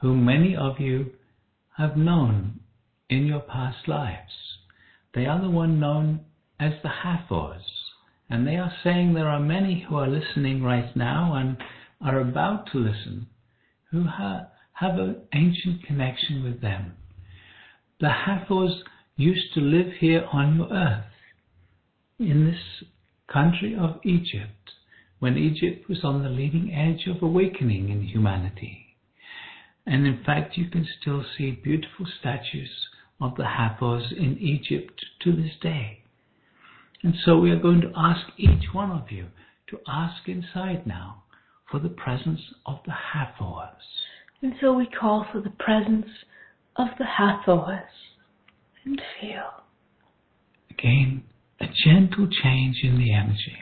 whom 0.00 0.24
many 0.24 0.54
of 0.56 0.78
you 0.78 1.10
have 1.76 1.96
known 1.96 2.60
in 3.08 3.26
your 3.26 3.40
past 3.40 3.88
lives. 3.88 4.32
They 5.14 5.26
are 5.26 5.40
the 5.40 5.50
one 5.50 5.78
known 5.78 6.20
as 6.58 6.72
the 6.82 6.88
Hathors. 6.88 7.62
And 8.30 8.46
they 8.46 8.56
are 8.56 8.72
saying 8.82 9.12
there 9.12 9.28
are 9.28 9.40
many 9.40 9.84
who 9.86 9.96
are 9.96 10.08
listening 10.08 10.62
right 10.62 10.94
now 10.96 11.34
and 11.34 11.58
are 12.00 12.20
about 12.20 12.70
to 12.72 12.78
listen 12.78 13.26
who 13.90 14.04
ha- 14.04 14.48
have 14.72 14.98
an 14.98 15.16
ancient 15.34 15.84
connection 15.84 16.42
with 16.42 16.60
them. 16.60 16.94
The 18.00 18.08
Hathors 18.08 18.82
used 19.16 19.52
to 19.54 19.60
live 19.60 19.92
here 20.00 20.26
on 20.32 20.56
your 20.56 20.72
earth, 20.72 21.04
in 22.18 22.46
this 22.46 22.88
country 23.30 23.76
of 23.76 24.00
Egypt, 24.04 24.70
when 25.18 25.36
Egypt 25.36 25.88
was 25.88 26.02
on 26.02 26.22
the 26.22 26.28
leading 26.28 26.72
edge 26.72 27.06
of 27.06 27.22
awakening 27.22 27.90
in 27.90 28.02
humanity. 28.02 28.96
And 29.86 30.06
in 30.06 30.22
fact, 30.24 30.56
you 30.56 30.68
can 30.70 30.86
still 31.00 31.24
see 31.36 31.50
beautiful 31.50 32.06
statues 32.18 32.70
of 33.22 33.36
the 33.36 33.46
Hathors 33.46 34.12
in 34.16 34.36
Egypt 34.38 35.04
to 35.22 35.32
this 35.32 35.52
day. 35.62 36.00
And 37.04 37.14
so 37.24 37.38
we 37.38 37.50
are 37.50 37.58
going 37.58 37.80
to 37.80 37.92
ask 37.96 38.26
each 38.36 38.72
one 38.72 38.90
of 38.90 39.10
you 39.10 39.28
to 39.68 39.78
ask 39.86 40.28
inside 40.28 40.86
now 40.86 41.22
for 41.70 41.78
the 41.78 41.88
presence 41.88 42.40
of 42.66 42.80
the 42.84 42.92
Hathors. 42.92 43.82
And 44.42 44.54
so 44.60 44.72
we 44.72 44.86
call 44.86 45.26
for 45.32 45.40
the 45.40 45.50
presence 45.50 46.06
of 46.76 46.88
the 46.98 47.06
Hathors 47.06 47.88
and 48.84 49.00
feel. 49.20 49.64
Again, 50.70 51.22
a 51.60 51.66
gentle 51.84 52.28
change 52.42 52.80
in 52.82 52.98
the 52.98 53.14
energy. 53.14 53.58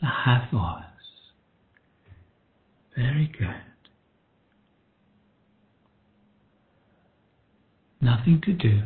The 0.00 0.06
Hathors. 0.06 0.84
Very 2.96 3.32
good. 3.36 3.73
Nothing 8.04 8.42
to 8.42 8.52
do. 8.52 8.82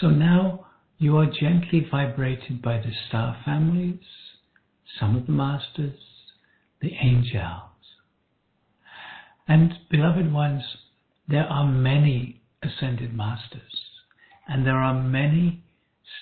So 0.00 0.08
now 0.08 0.66
you 0.98 1.16
are 1.18 1.26
gently 1.26 1.86
vibrated 1.88 2.60
by 2.60 2.78
the 2.78 2.90
star 3.06 3.36
families, 3.44 4.00
some 4.98 5.14
of 5.14 5.26
the 5.26 5.32
masters, 5.32 6.00
the 6.82 6.90
angels. 7.00 7.70
And 9.46 9.74
beloved 9.88 10.32
ones, 10.32 10.64
there 11.28 11.44
are 11.44 11.64
many 11.64 12.42
ascended 12.60 13.14
masters, 13.14 13.92
and 14.48 14.66
there 14.66 14.78
are 14.78 15.00
many 15.00 15.62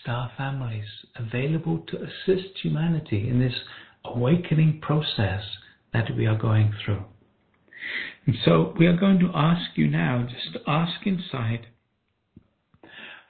star 0.03 0.31
families 0.37 0.85
available 1.17 1.79
to 1.89 1.97
assist 1.97 2.59
humanity 2.63 3.27
in 3.27 3.41
this 3.41 3.59
awakening 4.05 4.81
process 4.83 5.45
that 5.95 6.15
we 6.15 6.27
are 6.27 6.37
going 6.37 6.75
through. 6.85 7.05
And 8.27 8.37
so 8.45 8.75
we 8.79 8.87
are 8.87 8.99
going 8.99 9.19
to 9.21 9.31
ask 9.35 9.79
you 9.79 9.89
now, 9.89 10.29
just 10.29 10.59
ask 10.67 11.07
inside 11.07 11.69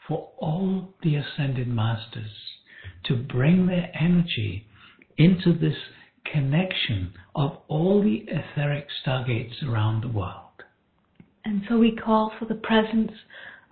for 0.07 0.31
all 0.39 0.95
the 1.03 1.17
ascended 1.17 1.69
masters 1.69 2.31
to 3.05 3.17
bring 3.17 3.67
their 3.67 3.91
energy 3.99 4.67
into 5.17 5.53
this 5.53 5.77
connection 6.31 7.13
of 7.35 7.59
all 7.69 8.03
the 8.03 8.25
etheric 8.29 8.87
stargates 9.05 9.63
around 9.63 10.03
the 10.03 10.09
world. 10.09 10.39
And 11.45 11.63
so 11.69 11.79
we 11.79 11.97
call 11.97 12.33
for 12.39 12.45
the 12.45 12.55
presence 12.55 13.13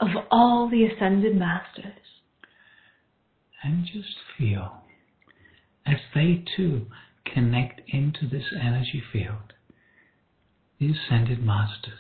of 0.01 0.09
all 0.31 0.68
the 0.68 0.85
ascended 0.85 1.37
masters. 1.37 1.85
And 3.62 3.85
just 3.85 4.16
feel 4.39 4.83
as 5.87 5.99
they 6.14 6.45
too 6.57 6.87
connect 7.24 7.83
into 7.89 8.26
this 8.28 8.45
energy 8.61 9.03
field, 9.12 9.53
the 10.78 10.93
ascended 10.93 11.45
masters. 11.45 11.95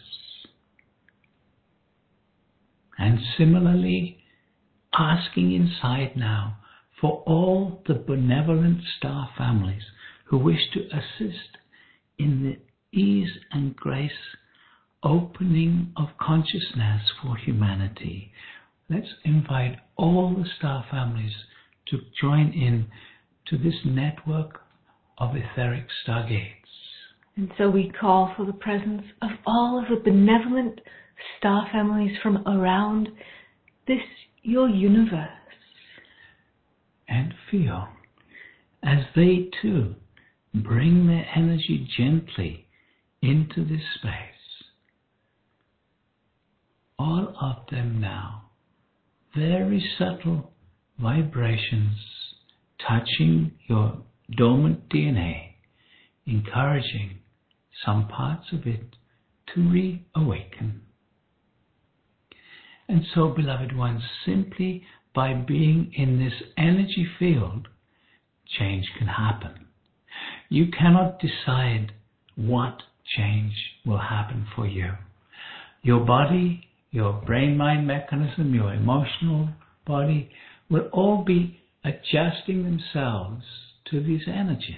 And 2.98 3.18
similarly, 3.38 4.19
asking 4.96 5.52
inside 5.52 6.16
now 6.16 6.56
for 7.00 7.22
all 7.26 7.82
the 7.86 7.94
benevolent 7.94 8.80
star 8.98 9.30
families 9.36 9.82
who 10.24 10.38
wish 10.38 10.60
to 10.72 10.80
assist 10.86 11.56
in 12.18 12.42
the 12.42 12.98
ease 12.98 13.30
and 13.52 13.74
grace 13.76 14.10
opening 15.02 15.92
of 15.96 16.08
consciousness 16.20 17.02
for 17.22 17.36
humanity. 17.36 18.32
Let's 18.88 19.08
invite 19.24 19.78
all 19.96 20.34
the 20.34 20.48
star 20.58 20.84
families 20.90 21.32
to 21.88 21.98
join 22.20 22.52
in 22.52 22.86
to 23.46 23.56
this 23.56 23.74
network 23.84 24.60
of 25.18 25.30
etheric 25.34 25.86
stargates. 26.06 26.54
And 27.36 27.50
so 27.56 27.70
we 27.70 27.90
call 27.98 28.34
for 28.36 28.44
the 28.44 28.52
presence 28.52 29.02
of 29.22 29.30
all 29.46 29.78
of 29.78 29.88
the 29.88 30.10
benevolent 30.10 30.80
star 31.38 31.68
families 31.72 32.16
from 32.22 32.46
around 32.46 33.08
this 33.86 34.02
your 34.42 34.68
universe. 34.68 35.28
And 37.08 37.34
feel 37.50 37.88
as 38.82 38.98
they 39.14 39.50
too 39.60 39.94
bring 40.54 41.06
their 41.06 41.26
energy 41.34 41.88
gently 41.96 42.66
into 43.22 43.64
this 43.64 43.82
space. 43.96 44.12
All 46.98 47.34
of 47.40 47.66
them 47.70 48.00
now, 48.00 48.50
very 49.34 49.84
subtle 49.98 50.52
vibrations 50.98 51.98
touching 52.86 53.52
your 53.68 54.02
dormant 54.36 54.88
DNA, 54.88 55.54
encouraging 56.26 57.18
some 57.84 58.06
parts 58.08 58.46
of 58.52 58.66
it 58.66 58.96
to 59.54 59.60
reawaken. 59.68 60.82
And 62.90 63.06
so, 63.14 63.28
beloved 63.28 63.76
ones, 63.76 64.02
simply 64.26 64.82
by 65.14 65.32
being 65.32 65.92
in 65.94 66.18
this 66.18 66.32
energy 66.58 67.06
field, 67.20 67.68
change 68.58 68.84
can 68.98 69.06
happen. 69.06 69.66
You 70.48 70.72
cannot 70.76 71.20
decide 71.20 71.92
what 72.34 72.82
change 73.16 73.54
will 73.86 74.00
happen 74.00 74.44
for 74.56 74.66
you. 74.66 74.90
Your 75.82 76.00
body, 76.04 76.66
your 76.90 77.12
brain 77.12 77.56
mind 77.56 77.86
mechanism, 77.86 78.52
your 78.52 78.74
emotional 78.74 79.50
body 79.86 80.28
will 80.68 80.88
all 80.92 81.22
be 81.24 81.60
adjusting 81.84 82.64
themselves 82.64 83.44
to 83.92 84.02
these 84.02 84.26
energies. 84.26 84.74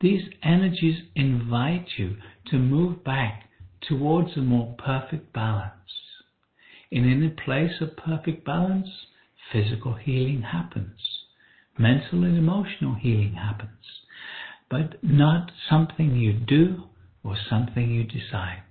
These 0.00 0.22
energies 0.42 1.02
invite 1.14 1.88
you 1.98 2.16
to 2.46 2.56
move 2.56 3.04
back 3.04 3.50
towards 3.88 4.36
a 4.36 4.40
more 4.40 4.74
perfect 4.78 5.32
balance. 5.32 5.72
In 6.90 7.22
a 7.24 7.42
place 7.42 7.80
of 7.80 7.96
perfect 7.96 8.44
balance, 8.44 8.88
physical 9.52 9.94
healing 9.94 10.42
happens, 10.42 10.98
mental 11.78 12.24
and 12.24 12.36
emotional 12.38 12.94
healing 12.94 13.34
happens, 13.34 13.70
but 14.70 15.02
not 15.02 15.50
something 15.68 16.16
you 16.16 16.32
do 16.32 16.84
or 17.22 17.36
something 17.50 17.90
you 17.90 18.04
decide, 18.04 18.62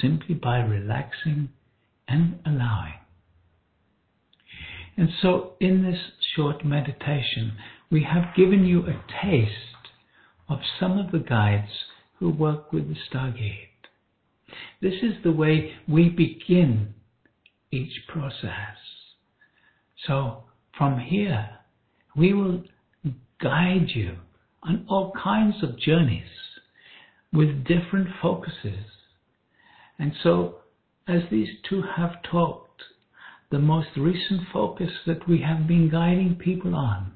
simply 0.00 0.34
by 0.34 0.58
relaxing 0.58 1.50
and 2.08 2.38
allowing. 2.44 2.94
And 4.96 5.10
so, 5.22 5.52
in 5.60 5.84
this 5.84 6.00
short 6.34 6.64
meditation, 6.64 7.52
we 7.90 8.02
have 8.02 8.34
given 8.36 8.64
you 8.64 8.80
a 8.80 9.00
taste 9.22 9.52
of 10.48 10.58
some 10.80 10.98
of 10.98 11.12
the 11.12 11.20
guides 11.20 11.70
who 12.18 12.30
work 12.30 12.72
with 12.72 12.88
the 12.88 12.96
Stargate. 13.08 13.67
This 14.80 14.94
is 15.02 15.14
the 15.22 15.32
way 15.32 15.72
we 15.86 16.08
begin 16.08 16.94
each 17.70 17.92
process. 18.08 18.76
So 20.06 20.44
from 20.76 20.98
here, 20.98 21.48
we 22.16 22.32
will 22.32 22.62
guide 23.40 23.88
you 23.94 24.16
on 24.62 24.86
all 24.88 25.12
kinds 25.22 25.62
of 25.62 25.78
journeys 25.78 26.28
with 27.32 27.64
different 27.64 28.08
focuses. 28.22 28.84
And 29.98 30.12
so, 30.22 30.56
as 31.06 31.22
these 31.30 31.48
two 31.68 31.82
have 31.96 32.22
talked, 32.22 32.82
the 33.50 33.58
most 33.58 33.88
recent 33.96 34.42
focus 34.52 34.90
that 35.06 35.26
we 35.28 35.40
have 35.40 35.66
been 35.66 35.88
guiding 35.90 36.36
people 36.36 36.74
on 36.74 37.12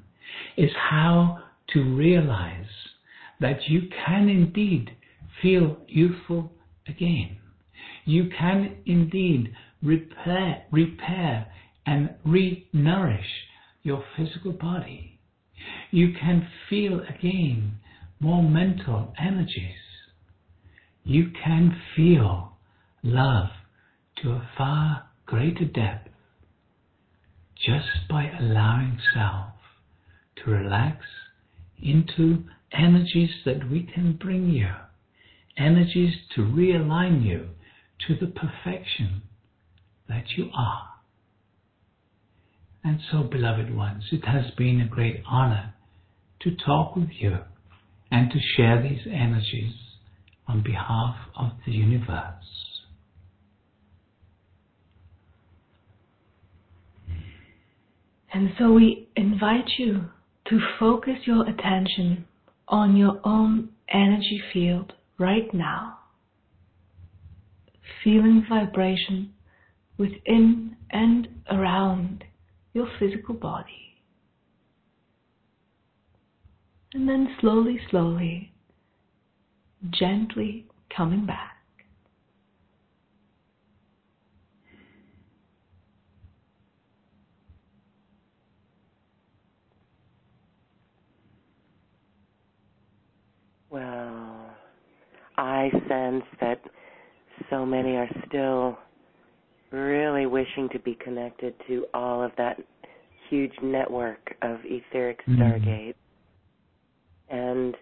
is 0.56 0.70
how 0.90 1.42
to 1.68 1.82
realize 1.82 2.66
that 3.40 3.68
you 3.68 3.82
can 4.04 4.28
indeed 4.28 4.90
feel 5.40 5.76
youthful 5.88 6.52
again. 6.86 7.38
You 8.04 8.30
can 8.36 8.76
indeed 8.86 9.54
repair, 9.82 10.64
repair 10.70 11.46
and 11.86 12.14
re-nourish 12.24 13.26
your 13.82 14.04
physical 14.16 14.52
body. 14.52 15.18
You 15.90 16.14
can 16.18 16.48
feel 16.68 17.00
again 17.00 17.78
more 18.20 18.42
mental 18.42 19.12
energies. 19.18 19.76
You 21.04 21.30
can 21.44 21.76
feel 21.96 22.52
love 23.02 23.48
to 24.22 24.30
a 24.30 24.48
far 24.56 25.04
greater 25.26 25.64
depth 25.64 26.08
just 27.64 28.08
by 28.08 28.30
allowing 28.40 28.98
self 29.14 29.52
to 30.36 30.50
relax 30.50 31.04
into 31.82 32.44
energies 32.72 33.30
that 33.44 33.68
we 33.70 33.82
can 33.82 34.14
bring 34.14 34.50
you, 34.50 34.68
energies 35.56 36.14
to 36.34 36.42
realign 36.42 37.24
you 37.24 37.48
to 38.06 38.16
the 38.16 38.26
perfection 38.26 39.22
that 40.08 40.24
you 40.36 40.50
are. 40.54 40.88
And 42.84 43.00
so, 43.10 43.22
beloved 43.22 43.74
ones, 43.74 44.04
it 44.10 44.24
has 44.26 44.50
been 44.56 44.80
a 44.80 44.88
great 44.88 45.22
honor 45.26 45.74
to 46.40 46.50
talk 46.56 46.96
with 46.96 47.10
you 47.12 47.38
and 48.10 48.30
to 48.30 48.38
share 48.56 48.82
these 48.82 49.06
energies 49.06 49.74
on 50.48 50.62
behalf 50.62 51.16
of 51.36 51.52
the 51.64 51.72
universe. 51.72 52.44
And 58.34 58.50
so 58.58 58.72
we 58.72 59.08
invite 59.14 59.70
you 59.78 60.06
to 60.48 60.58
focus 60.80 61.18
your 61.26 61.48
attention 61.48 62.24
on 62.66 62.96
your 62.96 63.20
own 63.24 63.68
energy 63.88 64.40
field 64.52 64.94
right 65.22 65.54
now, 65.54 65.98
feeling 68.02 68.44
vibration 68.48 69.32
within 69.96 70.76
and 70.90 71.28
around 71.50 72.24
your 72.74 72.88
physical 72.98 73.34
body. 73.34 74.00
And 76.94 77.08
then 77.08 77.36
slowly, 77.40 77.80
slowly, 77.88 78.52
gently 79.90 80.66
coming 80.94 81.24
back. 81.24 81.56
Well, 93.70 94.21
I 95.42 95.70
sense 95.88 96.24
that 96.40 96.60
so 97.50 97.66
many 97.66 97.96
are 97.96 98.08
still 98.28 98.78
really 99.72 100.26
wishing 100.26 100.68
to 100.68 100.78
be 100.78 100.96
connected 101.02 101.52
to 101.66 101.84
all 101.92 102.22
of 102.22 102.30
that 102.38 102.62
huge 103.28 103.52
network 103.60 104.36
of 104.42 104.60
etheric 104.64 105.20
Mhm. 105.26 105.94
and 107.28 107.76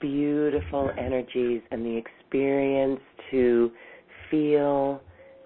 beautiful 0.00 0.90
energies 0.96 1.62
and 1.70 1.86
the 1.86 1.96
experience 1.96 3.00
to 3.30 3.72
feel 4.28 5.00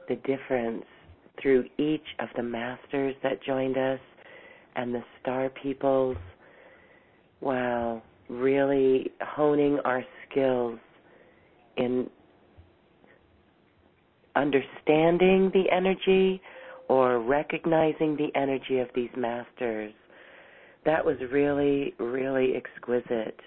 the 0.06 0.16
difference 0.16 0.86
through 1.36 1.68
each 1.76 2.14
of 2.18 2.32
the 2.32 2.42
masters 2.42 3.14
that 3.20 3.42
joined 3.42 3.76
us 3.76 4.00
and 4.76 4.94
the 4.94 5.04
star 5.20 5.50
peoples. 5.50 6.16
Wow, 7.42 8.00
really 8.28 9.12
honing 9.20 9.80
our 9.80 10.02
skills 10.24 10.78
in 11.76 12.08
understanding 14.36 15.50
the 15.52 15.64
energy 15.70 16.40
or 16.88 17.20
recognizing 17.20 18.16
the 18.16 18.28
energy 18.34 18.78
of 18.78 18.88
these 18.94 19.10
masters. 19.16 19.92
That 20.84 21.04
was 21.04 21.16
really, 21.30 21.94
really 21.98 22.54
exquisite. 22.56 23.38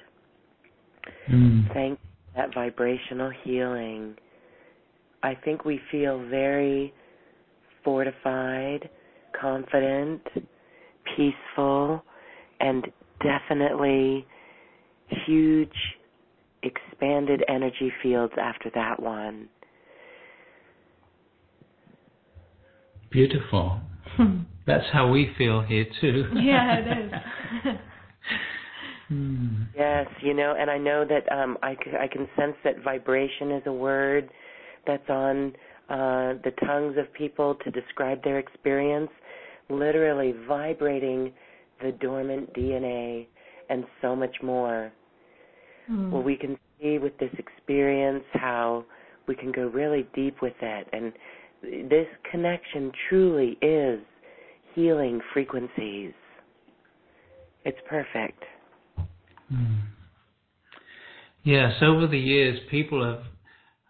Mm. 1.30 1.74
Thank 1.74 2.00
that 2.36 2.54
vibrational 2.54 3.32
healing. 3.44 4.16
I 5.24 5.36
think 5.44 5.66
we 5.66 5.80
feel 5.92 6.20
very 6.28 6.94
fortified, 7.84 8.90
confident, 9.40 10.22
peaceful, 11.16 12.04
and 12.60 12.88
definitely 13.24 14.26
huge 15.26 15.70
expanded 16.66 17.44
energy 17.48 17.92
fields 18.02 18.34
after 18.40 18.70
that 18.76 19.02
one. 19.02 19.48
Beautiful. 23.12 23.80
That's 24.68 24.86
how 24.92 25.10
we 25.10 25.32
feel 25.38 25.62
here 25.62 25.86
too. 26.02 26.26
yeah, 26.36 26.78
it 26.78 27.06
is. 27.06 27.78
Hmm. 29.08 29.64
Yes, 29.78 30.08
you 30.22 30.34
know, 30.34 30.56
and 30.58 30.70
I 30.70 30.78
know 30.80 31.06
that 31.06 31.32
um, 31.32 31.58
I, 31.62 31.76
c- 31.76 31.92
I 32.00 32.08
can 32.08 32.28
sense 32.36 32.56
that 32.64 32.84
vibration 32.84 33.52
is 33.52 33.62
a 33.68 33.72
word 33.72 34.30
that's 34.88 35.08
on 35.10 35.54
uh, 35.90 36.34
the 36.44 36.52
tongues 36.66 36.98
of 36.98 37.12
people 37.14 37.56
to 37.64 37.72
describe 37.72 38.24
their 38.24 38.40
experience, 38.40 39.12
literally 39.70 40.34
vibrating 40.48 41.32
the 41.84 41.92
dormant 41.92 42.52
DNA 42.56 43.28
and 43.70 43.86
so 44.02 44.16
much 44.16 44.36
more. 44.42 44.92
Mm. 45.90 46.12
Well, 46.12 46.24
we 46.24 46.36
can 46.36 46.58
see 46.82 46.98
with 46.98 47.18
this 47.18 47.34
experience 47.38 48.24
how 48.34 48.86
we 49.28 49.36
can 49.36 49.52
go 49.52 49.68
really 49.68 50.08
deep 50.16 50.42
with 50.42 50.54
it. 50.62 50.88
And 50.94 51.14
this 51.90 52.08
connection 52.32 52.92
truly 53.10 53.58
is 53.62 54.00
healing 54.74 55.22
frequencies. 55.34 56.14
It's 57.64 57.78
perfect. 57.90 58.44
Hmm. 59.50 59.76
Yes, 61.44 61.74
over 61.82 62.08
the 62.08 62.20
years, 62.20 62.60
people 62.70 63.04
have 63.04 63.24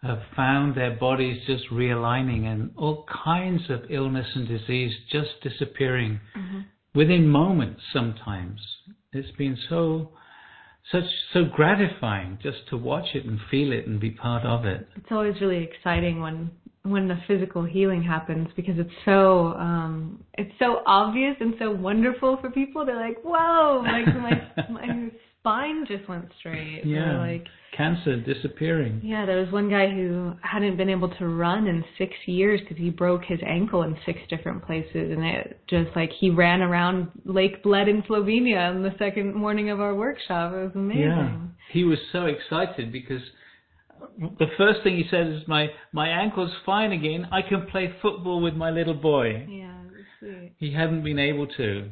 have 0.02 0.20
found 0.36 0.76
their 0.76 0.94
bodies 0.94 1.42
just 1.46 1.64
realigning 1.72 2.44
and 2.44 2.70
all 2.76 3.04
kinds 3.24 3.62
of 3.70 3.90
illness 3.90 4.26
and 4.36 4.46
disease 4.46 4.92
just 5.10 5.30
disappearing 5.42 6.20
Mhm. 6.36 6.64
within 6.94 7.26
moments. 7.26 7.82
Sometimes 7.92 8.60
it's 9.12 9.30
been 9.32 9.56
so 9.68 10.12
such 10.92 11.04
so 11.32 11.44
gratifying 11.44 12.38
just 12.42 12.58
to 12.70 12.76
watch 12.76 13.06
it 13.14 13.24
and 13.24 13.38
feel 13.50 13.72
it 13.72 13.86
and 13.86 14.00
be 14.00 14.10
part 14.10 14.44
of 14.44 14.64
it. 14.64 14.88
It's 14.96 15.10
always 15.10 15.40
really 15.40 15.64
exciting 15.64 16.20
when 16.20 16.50
when 16.82 17.08
the 17.08 17.18
physical 17.26 17.64
healing 17.64 18.00
happens 18.00 18.48
because 18.54 18.78
it's 18.78 18.94
so 19.04 19.54
um 19.54 20.22
it's 20.34 20.52
so 20.58 20.82
obvious 20.86 21.36
and 21.40 21.54
so 21.58 21.72
wonderful 21.72 22.38
for 22.40 22.50
people. 22.50 22.86
They're 22.86 22.96
like, 22.96 23.18
"Whoa!" 23.22 23.82
Like 23.84 24.06
my 24.06 24.70
my 24.70 25.10
spine 25.46 25.86
just 25.86 26.08
went 26.08 26.26
straight. 26.38 26.82
Or 26.84 26.88
Yeah. 26.88 27.18
like 27.18 27.46
Cancer 27.72 28.16
disappearing. 28.16 29.00
Yeah, 29.02 29.26
there 29.26 29.36
was 29.36 29.52
one 29.52 29.68
guy 29.68 29.90
who 29.90 30.32
hadn't 30.40 30.76
been 30.76 30.88
able 30.88 31.10
to 31.10 31.28
run 31.28 31.66
in 31.66 31.84
six 31.98 32.14
years 32.26 32.58
because 32.62 32.78
he 32.78 32.88
broke 32.88 33.22
his 33.24 33.38
ankle 33.44 33.82
in 33.82 33.94
six 34.06 34.18
different 34.30 34.62
places, 34.64 35.12
and 35.12 35.22
it 35.22 35.60
just 35.66 35.94
like 35.94 36.10
he 36.10 36.30
ran 36.30 36.62
around 36.62 37.08
Lake 37.26 37.62
Bled 37.62 37.86
in 37.88 38.02
Slovenia 38.04 38.70
on 38.70 38.82
the 38.82 38.94
second 38.98 39.34
morning 39.34 39.68
of 39.68 39.78
our 39.78 39.94
workshop. 39.94 40.54
It 40.54 40.56
was 40.56 40.74
amazing. 40.74 41.02
Yeah, 41.02 41.36
he 41.70 41.84
was 41.84 41.98
so 42.12 42.24
excited 42.24 42.90
because 42.90 43.22
the 44.38 44.48
first 44.56 44.82
thing 44.82 44.96
he 44.96 45.06
said 45.10 45.26
is, 45.26 45.46
"My 45.46 45.70
my 45.92 46.08
ankle's 46.08 46.54
fine 46.64 46.92
again. 46.92 47.28
I 47.30 47.42
can 47.42 47.66
play 47.66 47.92
football 48.00 48.40
with 48.40 48.54
my 48.54 48.70
little 48.70 48.94
boy." 48.94 49.44
Yeah, 49.46 49.74
sweet. 50.18 50.54
He 50.56 50.72
hadn't 50.72 51.02
been 51.02 51.18
able 51.18 51.46
to, 51.46 51.90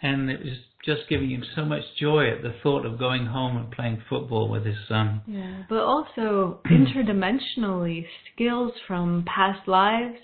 and 0.00 0.30
it 0.30 0.40
was 0.42 0.56
just 0.86 1.08
giving 1.08 1.30
him 1.30 1.44
so 1.54 1.64
much 1.64 1.82
joy 2.00 2.30
at 2.30 2.42
the 2.42 2.54
thought 2.62 2.86
of 2.86 2.98
going 2.98 3.26
home 3.26 3.56
and 3.56 3.70
playing 3.72 4.02
football 4.08 4.48
with 4.48 4.64
his 4.64 4.76
son. 4.88 5.20
Yeah, 5.26 5.64
but 5.68 5.80
also 5.80 6.60
interdimensionally, 6.66 8.06
skills 8.32 8.72
from 8.86 9.24
past 9.26 9.66
lives, 9.68 10.16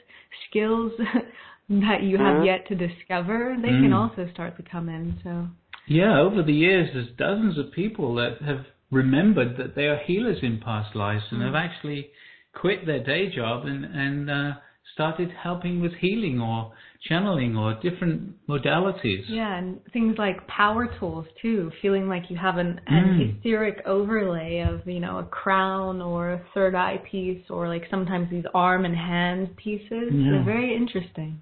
skills 0.49 0.93
that 1.69 2.03
you 2.03 2.17
have 2.17 2.45
yet 2.45 2.67
to 2.69 2.75
discover, 2.75 3.57
they 3.61 3.69
can 3.69 3.91
Mm. 3.91 3.95
also 3.95 4.31
start 4.33 4.57
to 4.57 4.63
come 4.63 4.89
in. 4.89 5.19
So 5.25 5.49
Yeah, 5.87 6.21
over 6.21 6.43
the 6.43 6.55
years, 6.55 6.91
there's 6.95 7.11
dozens 7.19 7.59
of 7.59 7.73
people 7.73 8.15
that 8.15 8.41
have 8.43 8.65
remembered 8.93 9.57
that 9.57 9.75
they 9.75 9.89
are 9.89 9.97
healers 9.97 10.39
in 10.43 10.59
past 10.61 10.95
lives 10.95 11.25
and 11.31 11.41
Mm. 11.41 11.47
have 11.47 11.55
actually 11.57 12.11
quit 12.55 12.87
their 12.87 13.03
day 13.03 13.29
job 13.31 13.67
and 13.67 13.85
and 13.85 14.31
uh, 14.31 14.53
started 14.93 15.31
helping 15.31 15.81
with 15.81 15.95
healing 15.95 16.41
or 16.41 16.73
channeling 17.09 17.57
or 17.57 17.75
different 17.83 18.35
modalities. 18.47 19.23
Yeah, 19.29 19.57
and 19.57 19.81
things 19.93 20.17
like 20.19 20.47
power 20.47 20.89
tools 20.99 21.27
too, 21.41 21.71
feeling 21.81 22.09
like 22.09 22.25
you 22.29 22.37
have 22.37 22.59
an, 22.59 22.81
an 22.87 23.05
mm. 23.05 23.41
etheric 23.41 23.83
overlay 23.87 24.61
of, 24.61 24.87
you 24.87 25.01
know, 25.01 25.19
a 25.19 25.25
crown 25.25 26.01
or 26.01 26.35
a 26.35 26.43
third 26.55 26.75
eye 26.75 27.03
piece 27.11 27.43
or 27.51 27.69
like 27.69 27.83
sometimes 27.91 28.31
these 28.31 28.45
arm 28.55 28.85
and 28.85 28.95
hand 28.95 29.57
pieces. 29.57 30.11
Yeah. 30.13 30.31
They're 30.31 30.45
very 30.45 30.77
interesting. 30.77 31.41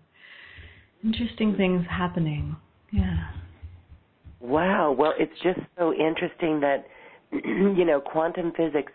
Interesting 1.04 1.54
things 1.56 1.84
happening. 1.90 2.56
Yeah. 2.90 3.28
Wow. 4.40 4.94
Well, 4.98 5.12
it's 5.18 5.38
just 5.42 5.60
so 5.78 5.92
interesting 5.92 6.60
that, 6.60 6.86
you 7.32 7.84
know, 7.84 8.00
quantum 8.00 8.52
physics 8.56 8.92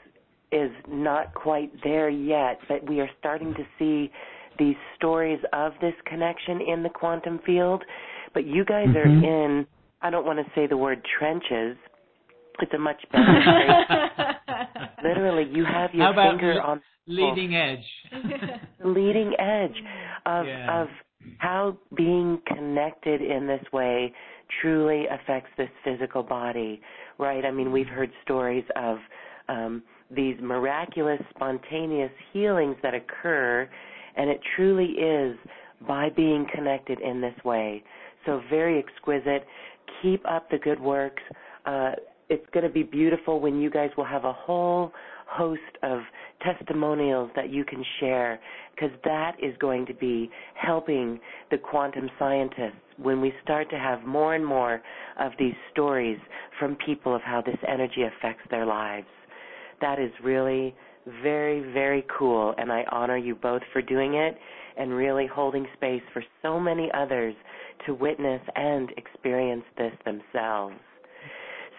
is 0.51 0.71
not 0.87 1.33
quite 1.33 1.71
there 1.83 2.09
yet, 2.09 2.59
but 2.67 2.87
we 2.89 2.99
are 3.01 3.09
starting 3.19 3.53
to 3.53 3.63
see 3.77 4.11
these 4.57 4.75
stories 4.95 5.39
of 5.53 5.73
this 5.81 5.93
connection 6.05 6.61
in 6.61 6.83
the 6.83 6.89
quantum 6.89 7.39
field. 7.45 7.83
But 8.33 8.45
you 8.45 8.65
guys 8.65 8.87
mm-hmm. 8.87 8.97
are 8.97 9.57
in, 9.57 9.67
I 10.01 10.09
don't 10.09 10.25
want 10.25 10.39
to 10.39 10.45
say 10.53 10.67
the 10.67 10.77
word 10.77 11.01
trenches. 11.17 11.77
It's 12.59 12.73
a 12.73 12.77
much 12.77 13.01
better 13.11 13.23
phrase. 14.47 14.67
Literally, 15.03 15.49
you 15.51 15.65
have 15.65 15.93
your 15.93 16.13
finger 16.13 16.61
on 16.61 16.81
leading 17.07 17.55
edge. 17.55 17.85
leading 18.85 19.33
edge 19.39 19.75
of 20.25 20.45
yeah. 20.45 20.81
of 20.81 20.87
how 21.39 21.77
being 21.95 22.39
connected 22.47 23.21
in 23.21 23.47
this 23.47 23.63
way 23.73 24.13
truly 24.61 25.05
affects 25.07 25.49
this 25.57 25.69
physical 25.83 26.23
body, 26.23 26.79
right? 27.17 27.43
I 27.45 27.51
mean, 27.51 27.71
we've 27.71 27.87
heard 27.87 28.11
stories 28.23 28.63
of 28.75 28.97
um, 29.49 29.83
these 30.11 30.35
miraculous, 30.41 31.19
spontaneous 31.35 32.11
healings 32.31 32.75
that 32.83 32.93
occur 32.93 33.67
and 34.15 34.29
it 34.29 34.39
truly 34.55 34.85
is 34.85 35.37
by 35.87 36.09
being 36.15 36.45
connected 36.53 36.99
in 37.01 37.21
this 37.21 37.35
way. 37.43 37.83
So 38.25 38.41
very 38.49 38.79
exquisite. 38.79 39.45
Keep 40.01 40.23
up 40.29 40.49
the 40.49 40.57
good 40.57 40.79
works. 40.79 41.21
Uh, 41.65 41.91
it's 42.29 42.45
going 42.53 42.65
to 42.65 42.71
be 42.71 42.83
beautiful 42.83 43.39
when 43.39 43.59
you 43.59 43.69
guys 43.69 43.89
will 43.97 44.05
have 44.05 44.25
a 44.25 44.33
whole 44.33 44.91
host 45.27 45.61
of 45.83 45.99
testimonials 46.43 47.29
that 47.35 47.49
you 47.49 47.65
can 47.65 47.83
share 47.99 48.39
because 48.73 48.95
that 49.03 49.33
is 49.41 49.55
going 49.59 49.85
to 49.85 49.93
be 49.93 50.29
helping 50.55 51.19
the 51.51 51.57
quantum 51.57 52.09
scientists 52.19 52.73
when 52.97 53.21
we 53.21 53.33
start 53.43 53.69
to 53.69 53.77
have 53.77 54.03
more 54.03 54.35
and 54.35 54.45
more 54.45 54.81
of 55.19 55.31
these 55.39 55.53
stories 55.71 56.17
from 56.59 56.77
people 56.85 57.15
of 57.15 57.21
how 57.21 57.41
this 57.41 57.57
energy 57.67 58.03
affects 58.03 58.43
their 58.49 58.65
lives. 58.65 59.07
That 59.81 59.99
is 59.99 60.11
really 60.23 60.75
very, 61.21 61.71
very 61.73 62.05
cool, 62.17 62.53
and 62.57 62.71
I 62.71 62.83
honor 62.91 63.17
you 63.17 63.35
both 63.35 63.61
for 63.73 63.81
doing 63.81 64.15
it 64.15 64.37
and 64.77 64.91
really 64.93 65.27
holding 65.27 65.65
space 65.75 66.01
for 66.13 66.23
so 66.41 66.59
many 66.59 66.89
others 66.93 67.35
to 67.85 67.93
witness 67.93 68.41
and 68.55 68.89
experience 68.97 69.63
this 69.77 69.93
themselves. 70.03 70.75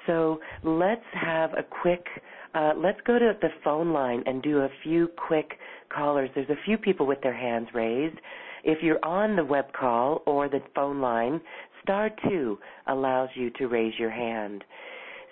So 0.07 0.41
let's 0.63 1.05
have 1.13 1.51
a 1.53 1.63
quick, 1.63 2.07
uh, 2.55 2.73
let's 2.77 3.01
go 3.07 3.19
to 3.19 3.33
the 3.41 3.49
phone 3.65 3.93
line 3.93 4.23
and 4.27 4.43
do 4.43 4.61
a 4.61 4.69
few 4.85 5.09
quick 5.27 5.59
callers. 5.95 6.31
There's 6.35 6.49
a 6.49 6.65
few 6.65 6.79
people 6.79 7.07
with 7.07 7.21
their 7.23 7.37
hands 7.37 7.69
raised. 7.75 8.17
If 8.65 8.83
you're 8.83 9.05
on 9.05 9.37
the 9.37 9.45
web 9.45 9.73
call 9.73 10.23
or 10.27 10.49
the 10.49 10.61
phone 10.75 11.01
line, 11.01 11.41
star 11.83 12.11
two 12.29 12.59
allows 12.87 13.29
you 13.35 13.51
to 13.59 13.67
raise 13.67 13.95
your 13.99 14.11
hand. 14.11 14.65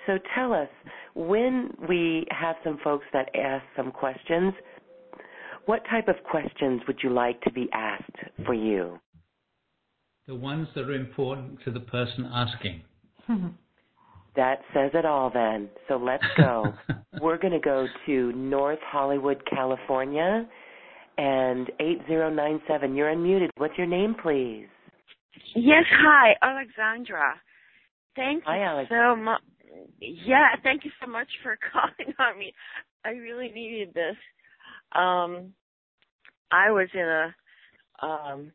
So 0.07 0.19
tell 0.35 0.53
us, 0.53 0.69
when 1.15 1.71
we 1.89 2.27
have 2.31 2.57
some 2.63 2.79
folks 2.85 3.05
that 3.13 3.29
ask 3.35 3.65
some 3.77 3.91
questions, 3.91 4.53
what 5.67 5.83
type 5.91 6.09
of 6.09 6.17
questions 6.31 6.83
would 6.87 6.99
you 7.03 7.11
like 7.11 7.41
to 7.43 7.53
be 7.53 7.69
asked 7.73 8.17
for 8.45 8.55
you? 8.55 8.99
The 10.27 10.35
ones 10.35 10.69
that 10.75 10.85
are 10.85 10.95
important 10.95 11.59
to 11.65 11.71
the 11.71 11.81
person 11.81 12.29
asking. 12.33 12.83
that 14.37 14.61
says 14.75 14.91
it 14.95 15.05
all 15.05 15.31
then. 15.33 15.69
So 15.89 15.97
let's 15.97 16.25
go. 16.37 16.75
We're 17.21 17.39
going 17.39 17.53
to 17.53 17.61
go 17.61 17.87
to 18.07 18.33
North 18.33 18.79
Hollywood, 18.83 19.43
California, 19.49 20.47
and 21.17 21.71
8097. 21.81 22.95
You're 22.95 23.15
unmuted. 23.15 23.51
What's 23.57 23.77
your 23.79 23.87
name, 23.87 24.15
please? 24.21 24.67
Yes, 25.55 25.85
hi, 25.91 26.35
Alexandra. 26.43 27.35
Thank 28.17 28.45
hi, 28.45 28.59
you 28.59 28.65
Alexandra. 28.65 29.15
so 29.15 29.23
much. 29.23 29.41
Yeah, 30.01 30.49
thank 30.63 30.85
you 30.85 30.91
so 31.03 31.11
much 31.11 31.29
for 31.43 31.57
calling 31.73 32.15
on 32.19 32.39
me. 32.39 32.53
I 33.05 33.11
really 33.11 33.51
needed 33.51 33.95
this. 33.95 34.17
Um, 34.93 35.53
I 36.51 36.71
was 36.71 36.89
in 36.95 37.01
a 37.01 37.35
um, 38.05 38.53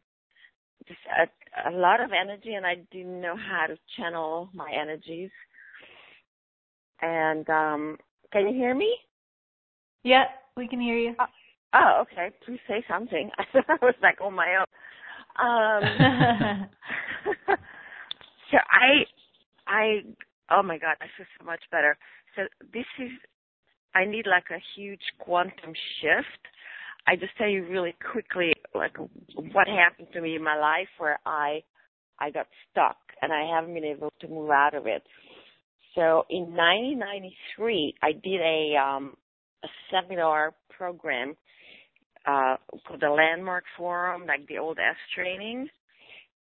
just 0.87 0.99
a, 1.17 1.69
a 1.69 1.71
lot 1.71 2.01
of 2.01 2.11
energy, 2.11 2.53
and 2.53 2.65
I 2.65 2.75
didn't 2.91 3.21
know 3.21 3.35
how 3.35 3.67
to 3.67 3.77
channel 3.97 4.49
my 4.53 4.71
energies. 4.71 5.31
And 7.01 7.49
um, 7.49 7.97
can 8.31 8.47
you 8.47 8.53
hear 8.53 8.75
me? 8.75 8.95
Yeah, 10.03 10.25
we 10.55 10.67
can 10.67 10.79
hear 10.79 10.97
you. 10.97 11.15
Uh, 11.19 11.25
oh, 11.73 12.03
okay. 12.03 12.31
Please 12.45 12.59
say 12.67 12.83
something. 12.89 13.29
I 13.37 13.77
was 13.81 13.95
like 14.01 14.19
on 14.21 14.33
my 14.33 14.55
own. 14.57 14.65
Um, 15.39 16.69
so 18.51 18.57
I, 18.57 19.05
I 19.67 20.01
Oh 20.51 20.63
my 20.63 20.77
God, 20.77 20.95
I 21.01 21.05
feel 21.17 21.25
so 21.39 21.45
much 21.45 21.61
better. 21.71 21.97
So 22.35 22.43
this 22.73 22.85
is, 22.99 23.11
I 23.93 24.05
need 24.05 24.25
like 24.27 24.45
a 24.51 24.61
huge 24.75 25.01
quantum 25.19 25.73
shift. 26.01 26.43
I 27.07 27.15
just 27.15 27.35
tell 27.37 27.47
you 27.47 27.65
really 27.67 27.95
quickly, 28.11 28.53
like 28.73 28.95
what 29.35 29.67
happened 29.67 30.09
to 30.13 30.21
me 30.21 30.35
in 30.35 30.43
my 30.43 30.57
life 30.57 30.89
where 30.97 31.19
I, 31.25 31.63
I 32.19 32.31
got 32.31 32.47
stuck 32.71 32.97
and 33.21 33.31
I 33.31 33.55
haven't 33.55 33.73
been 33.73 33.85
able 33.85 34.11
to 34.21 34.27
move 34.27 34.49
out 34.49 34.73
of 34.73 34.85
it. 34.85 35.03
So 35.95 36.25
in 36.29 36.53
1993, 36.55 37.95
I 38.01 38.11
did 38.11 38.41
a, 38.41 38.75
um, 38.77 39.15
a 39.63 39.67
seminar 39.91 40.53
program, 40.69 41.35
uh, 42.25 42.57
called 42.87 43.01
the 43.01 43.09
Landmark 43.09 43.63
Forum, 43.77 44.25
like 44.27 44.47
the 44.47 44.57
old 44.57 44.77
est 44.77 44.97
training 45.15 45.69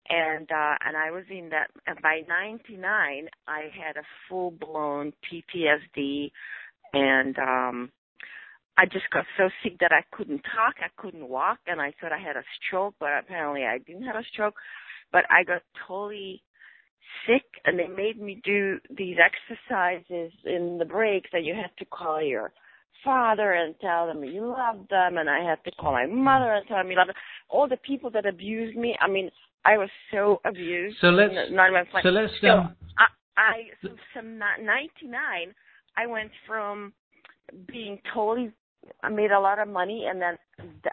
and 0.09 0.51
uh 0.51 0.75
and 0.85 0.97
I 0.97 1.11
was 1.11 1.25
in 1.31 1.51
that 1.51 1.69
and 1.87 2.01
by 2.03 2.23
99 2.29 3.29
I 3.47 3.61
had 3.77 3.97
a 3.97 4.05
full 4.29 4.51
blown 4.51 5.13
PTSD 5.25 6.31
and 6.93 7.39
um 7.39 7.93
I 8.77 8.87
just 8.87 9.11
got 9.13 9.27
so 9.37 9.51
sick 9.63 9.79
that 9.81 9.93
I 9.93 10.03
couldn't 10.17 10.41
talk, 10.43 10.77
I 10.81 10.89
couldn't 10.97 11.29
walk 11.29 11.59
and 11.67 11.81
I 11.81 11.93
thought 12.01 12.13
I 12.13 12.19
had 12.19 12.37
a 12.37 12.45
stroke 12.67 12.95
but 12.99 13.11
apparently 13.19 13.65
I 13.65 13.79
didn't 13.79 14.05
have 14.05 14.17
a 14.17 14.25
stroke. 14.33 14.55
But 15.13 15.25
I 15.31 15.45
got 15.45 15.63
totally 15.87 16.43
sick 17.27 17.45
and 17.65 17.79
they 17.79 17.89
made 17.89 18.21
me 18.21 18.41
do 18.43 18.79
these 18.91 19.17
exercises 19.19 20.33
in 20.45 20.79
the 20.79 20.87
breaks 20.87 21.31
that 21.33 21.45
you 21.45 21.55
had 21.55 21.71
to 21.79 21.85
call 21.85 22.23
your 22.23 22.53
father 23.05 23.53
and 23.53 23.75
tell 23.81 24.07
them 24.07 24.25
you 24.25 24.47
love 24.47 24.87
them 24.91 25.19
and 25.19 25.29
I 25.29 25.41
had 25.43 25.63
to 25.65 25.71
call 25.73 25.93
my 25.93 26.07
mother 26.07 26.53
and 26.53 26.67
tell 26.67 26.79
them 26.79 26.91
you 26.91 26.97
love 26.97 27.09
them. 27.09 27.17
All 27.49 27.69
the 27.69 27.77
people 27.79 28.11
that 28.11 28.27
abused 28.27 28.77
me, 28.77 28.97
I 29.01 29.09
mean, 29.09 29.31
I 29.65 29.77
was 29.77 29.89
so 30.13 30.41
abused. 30.45 30.97
So 31.01 31.09
let's 31.09 31.35
so 32.03 32.09
let's 32.11 32.33
so 32.41 32.49
um, 32.49 32.77
I, 32.99 33.41
I 33.41 33.89
so 34.15 34.21
ninety 34.21 35.07
nine, 35.07 35.55
I 35.97 36.07
went 36.07 36.31
from 36.47 36.93
being 37.67 37.99
totally 38.13 38.53
I 39.03 39.09
made 39.09 39.31
a 39.31 39.41
lot 39.41 39.59
of 39.59 39.69
money, 39.69 40.07
and 40.09 40.21
then 40.21 40.37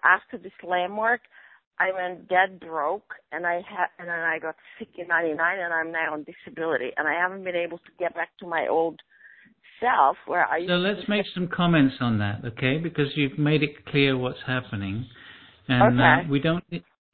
after 0.03 0.37
this 0.37 0.51
landmark, 0.63 1.21
I 1.79 1.91
went 1.91 2.27
dead 2.27 2.59
broke, 2.59 3.15
and 3.31 3.47
I 3.47 3.55
had 3.55 3.87
and 3.97 4.07
then 4.07 4.19
I 4.19 4.37
got 4.39 4.55
sick 4.77 4.89
in 4.97 5.07
ninety 5.07 5.33
nine, 5.33 5.59
and 5.59 5.73
I'm 5.73 5.91
now 5.91 6.13
on 6.13 6.25
disability, 6.25 6.91
and 6.97 7.07
I 7.07 7.13
haven't 7.13 7.43
been 7.43 7.55
able 7.55 7.79
to 7.79 7.91
get 7.97 8.13
back 8.13 8.29
to 8.39 8.47
my 8.47 8.67
old 8.67 8.99
self 9.79 10.17
where 10.25 10.45
I. 10.45 10.65
So 10.67 10.73
let's 10.73 11.07
make 11.07 11.25
some 11.33 11.47
comments 11.47 11.95
on 11.99 12.19
that, 12.19 12.41
okay? 12.45 12.77
Because 12.77 13.07
you've 13.15 13.37
made 13.37 13.63
it 13.63 13.85
clear 13.85 14.17
what's 14.17 14.39
happening, 14.45 15.05
and 15.67 15.99
uh, 15.99 16.03
okay. 16.03 16.25
uh, 16.27 16.31
we 16.31 16.39
don't 16.39 16.63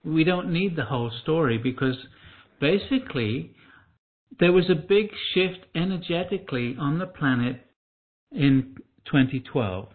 we 0.04 0.24
don't 0.24 0.52
need 0.52 0.76
the 0.76 0.86
whole 0.86 1.12
story 1.24 1.58
because 1.58 1.96
basically 2.60 3.52
there 4.40 4.52
was 4.52 4.70
a 4.70 4.76
big 4.76 5.08
shift 5.34 5.66
energetically 5.76 6.76
on 6.80 7.00
the 7.00 7.06
planet 7.06 7.62
in 8.32 8.76
2012 9.06 9.88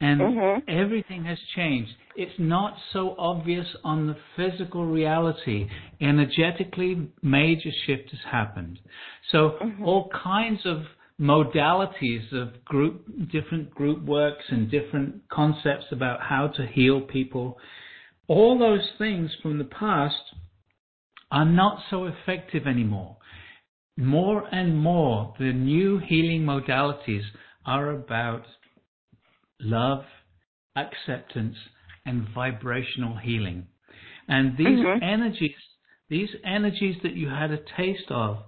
and 0.00 0.20
mm-hmm. 0.20 0.70
everything 0.70 1.24
has 1.24 1.38
changed. 1.54 1.92
It's 2.16 2.38
not 2.38 2.74
so 2.92 3.14
obvious 3.18 3.66
on 3.84 4.06
the 4.06 4.16
physical 4.36 4.84
reality. 4.84 5.68
Energetically, 6.00 7.08
major 7.22 7.70
shift 7.86 8.10
has 8.10 8.20
happened. 8.30 8.78
So 9.32 9.56
mm-hmm. 9.62 9.84
all 9.84 10.10
kinds 10.10 10.60
of 10.64 10.82
modalities 11.20 12.32
of 12.32 12.64
group, 12.64 13.04
different 13.30 13.70
group 13.70 14.04
works 14.04 14.44
and 14.48 14.70
different 14.70 15.22
concepts 15.30 15.86
about 15.92 16.20
how 16.20 16.48
to 16.48 16.66
heal 16.66 17.00
people 17.00 17.58
all 18.26 18.58
those 18.58 18.88
things 18.98 19.30
from 19.42 19.58
the 19.58 19.64
past 19.64 20.14
are 21.30 21.44
not 21.44 21.80
so 21.90 22.06
effective 22.06 22.66
anymore. 22.66 23.16
More 23.96 24.44
and 24.52 24.76
more, 24.76 25.34
the 25.38 25.52
new 25.52 25.98
healing 25.98 26.42
modalities 26.42 27.22
are 27.66 27.90
about 27.90 28.44
love, 29.60 30.04
acceptance, 30.76 31.56
and 32.06 32.26
vibrational 32.34 33.16
healing. 33.16 33.66
And 34.28 34.56
these 34.56 34.66
mm-hmm. 34.66 35.02
energies, 35.02 35.54
these 36.08 36.30
energies 36.44 36.96
that 37.02 37.14
you 37.14 37.28
had 37.28 37.50
a 37.50 37.60
taste 37.76 38.10
of 38.10 38.38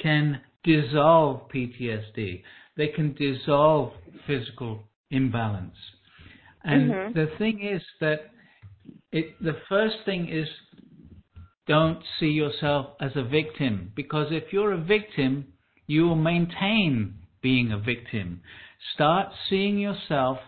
can 0.00 0.40
dissolve 0.64 1.48
PTSD. 1.54 2.42
They 2.76 2.88
can 2.88 3.14
dissolve 3.14 3.92
physical 4.26 4.84
imbalance. 5.10 5.76
And 6.64 6.90
mm-hmm. 6.90 7.18
the 7.18 7.26
thing 7.38 7.60
is 7.62 7.82
that 8.00 8.30
it, 9.10 9.34
the 9.40 9.56
first 9.68 9.96
thing 10.04 10.28
is 10.28 10.48
don't 11.66 12.02
see 12.18 12.26
yourself 12.26 12.86
as 13.00 13.12
a 13.14 13.22
victim 13.22 13.92
because 13.94 14.28
if 14.30 14.52
you're 14.52 14.72
a 14.72 14.82
victim, 14.82 15.46
you 15.86 16.02
will 16.04 16.16
maintain 16.16 17.14
being 17.42 17.72
a 17.72 17.78
victim. 17.78 18.40
Start 18.94 19.28
seeing 19.48 19.78
yourself. 19.78 20.38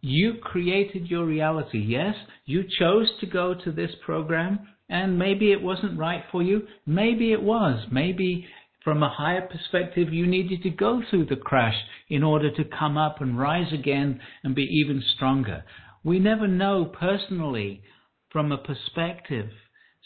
You 0.00 0.34
created 0.40 1.08
your 1.08 1.24
reality. 1.24 1.78
Yes, 1.78 2.14
you 2.46 2.64
chose 2.78 3.10
to 3.20 3.26
go 3.26 3.54
to 3.64 3.72
this 3.72 3.90
program 4.04 4.60
and 4.88 5.18
maybe 5.18 5.52
it 5.52 5.60
wasn't 5.60 5.98
right 5.98 6.22
for 6.30 6.42
you. 6.42 6.62
Maybe 6.86 7.32
it 7.32 7.42
was. 7.42 7.86
Maybe 7.90 8.46
from 8.86 9.02
a 9.02 9.10
higher 9.10 9.40
perspective, 9.40 10.12
you 10.12 10.28
needed 10.28 10.62
to 10.62 10.70
go 10.70 11.02
through 11.10 11.26
the 11.26 11.34
crash 11.34 11.74
in 12.08 12.22
order 12.22 12.52
to 12.54 12.62
come 12.78 12.96
up 12.96 13.20
and 13.20 13.36
rise 13.36 13.72
again 13.72 14.20
and 14.44 14.54
be 14.54 14.62
even 14.62 15.02
stronger. 15.16 15.64
We 16.04 16.20
never 16.20 16.46
know 16.46 16.84
personally 16.84 17.82
from 18.30 18.52
a 18.52 18.58
perspective. 18.58 19.50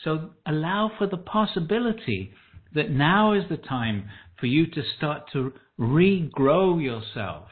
So 0.03 0.31
allow 0.47 0.91
for 0.97 1.07
the 1.07 1.19
possibility 1.19 2.33
that 2.73 2.91
now 2.91 3.35
is 3.35 3.43
the 3.51 3.59
time 3.59 4.09
for 4.39 4.47
you 4.47 4.67
to 4.69 4.83
start 4.97 5.25
to 5.35 5.53
regrow 5.79 6.83
yourself, 6.83 7.49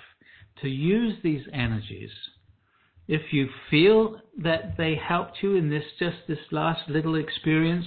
to 0.63 0.69
use 0.71 1.19
these 1.23 1.43
energies. 1.53 2.11
If 3.07 3.35
you 3.35 3.49
feel 3.71 4.23
that 4.43 4.79
they 4.79 4.95
helped 4.95 5.43
you 5.43 5.57
in 5.57 5.69
this 5.69 5.85
just 5.99 6.17
this 6.27 6.39
last 6.51 6.89
little 6.89 7.17
experience, 7.17 7.85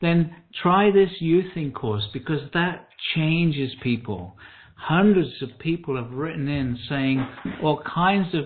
then 0.00 0.34
try 0.62 0.90
this 0.90 1.10
youthing 1.20 1.72
course 1.74 2.06
because 2.12 2.40
that 2.54 2.88
changes 3.14 3.72
people. 3.82 4.36
Hundreds 4.76 5.42
of 5.42 5.58
people 5.58 5.96
have 5.96 6.12
written 6.12 6.48
in 6.48 6.78
saying 6.88 7.26
all 7.62 7.82
kinds 7.82 8.32
of 8.34 8.44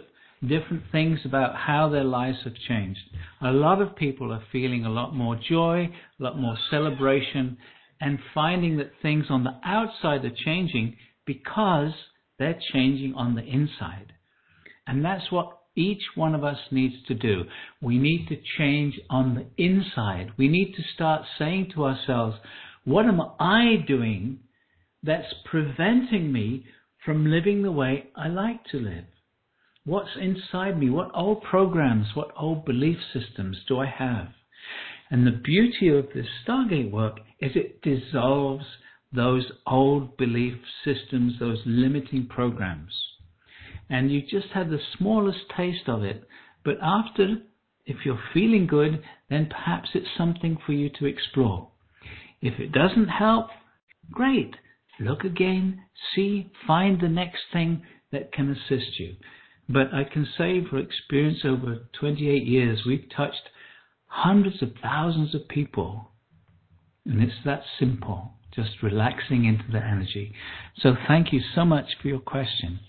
different 0.49 0.83
things 0.91 1.21
about 1.25 1.55
how 1.55 1.89
their 1.89 2.05
lives 2.05 2.39
have 2.45 2.55
changed. 2.69 3.01
A 3.43 3.51
lot 3.51 3.81
of 3.81 3.95
people 3.97 4.33
are 4.33 4.43
feeling 4.51 4.85
a 4.85 4.91
lot 4.91 5.15
more 5.15 5.39
joy, 5.49 5.89
a 6.19 6.23
lot 6.23 6.39
more 6.39 6.57
celebration, 6.71 7.57
and 8.01 8.19
finding 8.35 8.79
that 8.79 8.91
things 9.03 9.27
on 9.31 9.45
the 9.45 9.59
outside 9.65 10.25
are 10.25 10.35
changing 10.45 10.97
because 11.27 11.93
they're 12.39 12.59
changing 12.73 13.15
on 13.15 13.35
the 13.35 13.45
inside. 13.45 14.13
And 14.87 15.05
that's 15.05 15.31
what 15.31 15.59
each 15.75 16.03
one 16.15 16.35
of 16.35 16.45
us 16.45 16.59
needs 16.71 16.95
to 17.09 17.15
do. 17.15 17.45
We 17.81 17.99
need 17.99 18.29
to 18.29 18.37
change 18.59 18.99
on 19.09 19.35
the 19.35 19.63
inside. 19.63 20.33
We 20.37 20.49
need 20.49 20.75
to 20.75 20.83
start 20.95 21.23
saying 21.39 21.73
to 21.75 21.85
ourselves, 21.85 22.37
what 22.85 23.07
am 23.07 23.21
I 23.41 23.77
doing 23.87 24.41
that's 25.03 25.35
preventing 25.45 26.33
me 26.33 26.67
from 27.05 27.27
living 27.27 27.63
the 27.63 27.73
way 27.73 28.09
I 28.15 28.29
like 28.29 28.65
to 28.67 28.79
live? 28.79 29.05
What's 29.85 30.17
inside 30.21 30.79
me? 30.79 30.91
What 30.91 31.11
old 31.15 31.43
programs, 31.43 32.07
what 32.15 32.31
old 32.39 32.65
belief 32.65 32.99
systems 33.13 33.59
do 33.67 33.81
I 33.81 33.87
have? 33.87 34.29
And 35.11 35.27
the 35.27 35.41
beauty 35.43 35.89
of 35.89 36.07
this 36.15 36.27
Stargate 36.47 36.91
work 36.91 37.19
is 37.41 37.53
it 37.55 37.83
dissolves 37.83 38.65
those 39.13 39.51
old 39.67 40.17
belief 40.17 40.55
systems, 40.85 41.35
those 41.39 41.61
limiting 41.67 42.27
programs 42.27 42.93
and 43.89 44.11
you 44.11 44.23
just 44.23 44.49
had 44.55 44.71
the 44.71 44.81
smallest 44.97 45.41
taste 45.57 45.89
of 45.89 46.03
it. 46.03 46.25
But 46.65 46.77
after, 46.83 47.37
if 47.87 48.05
you're 48.05 48.23
feeling 48.33 48.67
good, 48.67 49.03
then 49.29 49.47
perhaps 49.51 49.91
it's 49.95 50.07
something 50.17 50.59
for 50.65 50.73
you 50.73 50.91
to 50.99 51.07
explore. 51.07 51.69
If 52.41 52.59
it 52.59 52.73
doesn't 52.73 53.09
help, 53.09 53.49
great. 54.11 54.55
Look 55.01 55.25
again, 55.25 55.83
see, 56.15 56.51
find 56.67 57.01
the 57.01 57.09
next 57.09 57.43
thing 57.53 57.83
that 58.13 58.33
can 58.33 58.51
assist 58.51 58.99
you. 58.99 59.17
But 59.69 59.93
I 59.93 60.05
can 60.05 60.27
say 60.37 60.65
for 60.69 60.79
experience 60.79 61.41
over 61.45 61.79
28 61.99 62.47
years, 62.47 62.81
we've 62.87 63.09
touched 63.17 63.49
hundreds 64.07 64.63
of 64.63 64.73
thousands 64.83 65.35
of 65.35 65.49
people. 65.49 66.11
And 67.07 67.23
it's 67.23 67.33
that 67.45 67.63
simple, 67.79 68.33
just 68.55 68.83
relaxing 68.83 69.45
into 69.45 69.65
the 69.73 69.83
energy. 69.83 70.35
So 70.79 70.95
thank 71.09 71.33
you 71.33 71.41
so 71.55 71.65
much 71.65 71.87
for 72.01 72.09
your 72.09 72.21
question. 72.21 72.81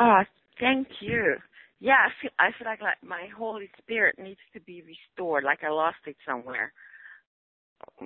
Ah, 0.00 0.24
thank 0.58 0.88
you. 1.00 1.36
Yeah, 1.78 1.96
I 2.06 2.08
feel 2.20 2.30
I 2.38 2.48
feel 2.58 2.66
like 2.66 2.80
like 2.80 3.02
my 3.06 3.28
Holy 3.36 3.70
Spirit 3.78 4.18
needs 4.18 4.40
to 4.54 4.60
be 4.60 4.82
restored, 4.82 5.44
like 5.44 5.62
I 5.62 5.68
lost 5.68 5.98
it 6.06 6.16
somewhere. 6.26 6.72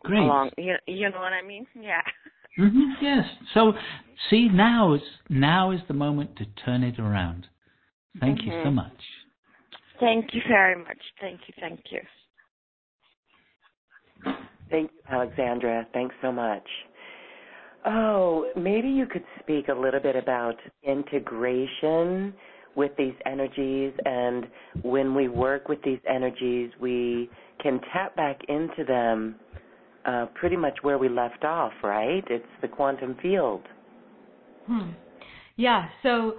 Great. 0.02 0.18
Along, 0.22 0.50
you, 0.58 0.74
you 0.86 1.10
know 1.10 1.18
what 1.18 1.32
I 1.32 1.42
mean? 1.46 1.66
Yeah. 1.74 2.02
Mm-hmm, 2.56 3.04
yes. 3.04 3.24
So, 3.52 3.72
see, 4.30 4.48
now 4.48 4.94
is 4.94 5.00
now 5.28 5.72
is 5.72 5.80
the 5.88 5.94
moment 5.94 6.36
to 6.36 6.44
turn 6.64 6.84
it 6.84 7.00
around. 7.00 7.48
Thank 8.20 8.42
mm-hmm. 8.42 8.46
you 8.46 8.52
so 8.62 8.66
mm-hmm. 8.66 8.76
much. 8.76 9.00
Thank 9.98 10.26
you 10.32 10.40
very 10.46 10.76
much. 10.76 10.98
Thank 11.20 11.40
you. 11.48 11.54
Thank 11.58 11.80
you. 11.90 12.00
Thank 14.70 14.92
you, 14.92 15.00
Alexandra. 15.10 15.84
Thanks 15.92 16.14
so 16.22 16.30
much. 16.30 16.62
Oh, 17.86 18.50
maybe 18.56 18.88
you 18.88 19.06
could 19.06 19.24
speak 19.40 19.68
a 19.68 19.74
little 19.74 20.00
bit 20.00 20.16
about 20.16 20.56
integration 20.82 22.32
with 22.76 22.92
these 22.96 23.14
energies 23.26 23.92
and 24.04 24.46
when 24.82 25.14
we 25.14 25.28
work 25.28 25.68
with 25.68 25.82
these 25.84 26.00
energies, 26.08 26.70
we 26.80 27.30
can 27.62 27.80
tap 27.92 28.16
back 28.16 28.40
into 28.48 28.84
them 28.86 29.36
uh, 30.04 30.26
pretty 30.34 30.56
much 30.56 30.74
where 30.82 30.98
we 30.98 31.08
left 31.08 31.44
off, 31.44 31.72
right? 31.82 32.24
It's 32.28 32.44
the 32.62 32.68
quantum 32.68 33.16
field. 33.22 33.62
Hmm. 34.66 34.90
Yeah, 35.56 35.86
so 36.02 36.34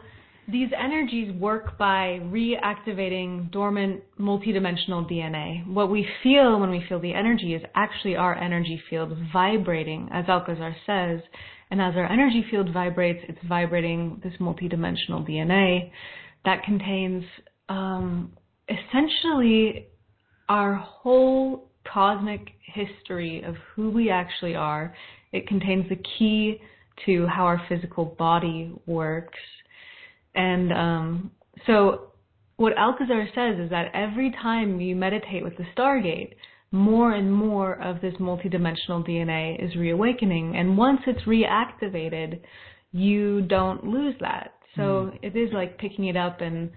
these 0.48 0.70
energies 0.78 1.34
work 1.34 1.78
by 1.78 2.20
reactivating 2.26 3.52
dormant 3.52 4.04
multidimensional 4.20 5.10
DNA. 5.10 5.66
What 5.68 5.90
we 5.90 6.08
feel 6.22 6.60
when 6.60 6.70
we 6.70 6.86
feel 6.88 7.00
the 7.00 7.14
energy 7.14 7.56
is 7.56 7.64
actually 7.74 8.16
our 8.16 8.36
energy 8.36 8.82
field 8.90 9.18
vibrating, 9.34 10.08
as 10.14 10.26
Alcazar 10.28 10.76
says. 10.86 11.20
And 11.72 11.82
as 11.82 11.96
our 11.96 12.06
energy 12.06 12.46
field 12.52 12.72
vibrates, 12.72 13.26
it's 13.28 13.40
vibrating 13.48 14.22
this 14.24 14.34
multidimensional 14.40 15.28
DNA 15.28 15.92
that 16.46 16.64
contains 16.64 17.24
um, 17.68 18.32
essentially 18.70 19.88
our 20.48 20.76
whole 20.76 21.72
cosmic 21.92 22.50
history 22.62 23.44
of 23.44 23.56
who 23.74 23.90
we 23.90 24.12
actually 24.12 24.56
are. 24.56 24.94
It 25.32 25.48
contains 25.48 25.90
the 25.90 26.00
key 26.20 26.62
to 27.08 27.26
how 27.26 27.46
our 27.46 27.62
physical 27.68 28.06
body 28.06 28.72
works 28.86 29.40
and 30.36 30.74
um, 30.74 31.32
so 31.66 32.12
what 32.58 32.78
Alcazar 32.78 33.28
says 33.36 33.60
is 33.60 33.70
that 33.70 33.92
every 33.94 34.32
time 34.32 34.80
you 34.80 34.96
meditate 34.96 35.44
with 35.44 35.58
the 35.58 35.66
Stargate, 35.76 36.34
more 36.72 37.14
and 37.14 37.32
more 37.32 37.82
of 37.82 38.02
this 38.02 38.14
multidimensional 38.16 39.08
DNA 39.08 39.64
is 39.64 39.76
reawakening. 39.76 40.56
And 40.56 40.78
once 40.78 41.02
it's 41.08 41.22
reactivated, 41.22 42.42
you 42.92 43.42
don't 43.44 43.86
lose 43.86 44.16
that. 44.20 44.54
So 44.76 45.12
mm. 45.14 45.20
it 45.22 45.36
is 45.36 45.54
like 45.54 45.78
picking 45.78 46.06
it 46.06 46.18
up 46.18 46.42
and 46.42 46.70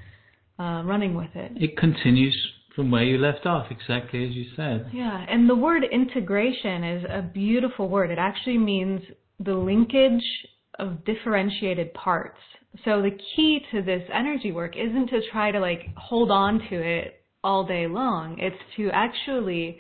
uh, 0.59 0.83
running 0.85 1.15
with 1.15 1.31
it. 1.35 1.53
It 1.57 1.77
continues 1.77 2.37
from 2.75 2.91
where 2.93 3.03
you 3.03 3.19
left 3.19 3.45
off, 3.45 3.67
exactly 3.71 4.25
as 4.25 4.35
you 4.35 4.47
said. 4.55 4.89
Yeah, 4.93 5.25
and 5.29 5.51
the 5.51 5.57
word 5.57 5.83
integration 5.91 6.85
is 6.85 7.05
a 7.11 7.23
beautiful 7.23 7.89
word. 7.89 8.11
It 8.11 8.19
actually 8.19 8.59
means 8.59 9.01
the 9.41 9.55
linkage 9.55 10.23
of 10.79 11.05
differentiated 11.05 11.93
parts. 11.95 12.39
So 12.85 13.03
the 13.03 13.17
key 13.37 13.61
to 13.73 13.83
this 13.83 14.03
energy 14.13 14.53
work 14.53 14.77
isn't 14.77 15.09
to 15.09 15.21
try 15.33 15.51
to 15.51 15.61
like 15.61 15.89
hold 15.97 16.31
on 16.31 16.61
to 16.71 16.77
it 16.77 17.21
all 17.43 17.67
day 17.67 17.87
long. 17.87 18.37
It's 18.39 18.57
to 18.77 18.91
actually 18.93 19.79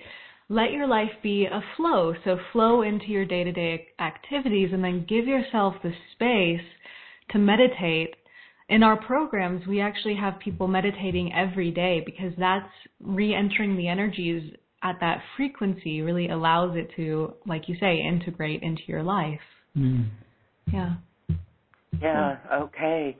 let 0.48 0.72
your 0.72 0.86
life 0.86 1.10
be 1.22 1.46
a 1.46 1.62
flow. 1.76 2.14
So 2.24 2.38
flow 2.52 2.82
into 2.82 3.06
your 3.06 3.24
day 3.24 3.44
to 3.44 3.52
day 3.52 3.88
activities 4.00 4.70
and 4.72 4.82
then 4.82 5.06
give 5.08 5.26
yourself 5.26 5.74
the 5.82 5.92
space 6.14 6.66
to 7.30 7.38
meditate. 7.38 8.14
In 8.68 8.82
our 8.82 8.96
programs, 8.96 9.66
we 9.66 9.80
actually 9.80 10.16
have 10.16 10.38
people 10.40 10.68
meditating 10.68 11.32
every 11.32 11.70
day 11.70 12.02
because 12.04 12.32
that's 12.38 12.68
re 13.00 13.34
entering 13.34 13.76
the 13.76 13.88
energies 13.88 14.52
at 14.82 14.96
that 15.00 15.22
frequency 15.36 16.02
really 16.02 16.28
allows 16.28 16.76
it 16.76 16.90
to, 16.96 17.34
like 17.46 17.68
you 17.68 17.76
say, 17.80 17.98
integrate 17.98 18.62
into 18.62 18.82
your 18.86 19.02
life. 19.02 19.40
Mm. 19.76 20.08
Yeah. 20.72 20.94
Yeah, 22.00 22.36
okay. 22.52 23.16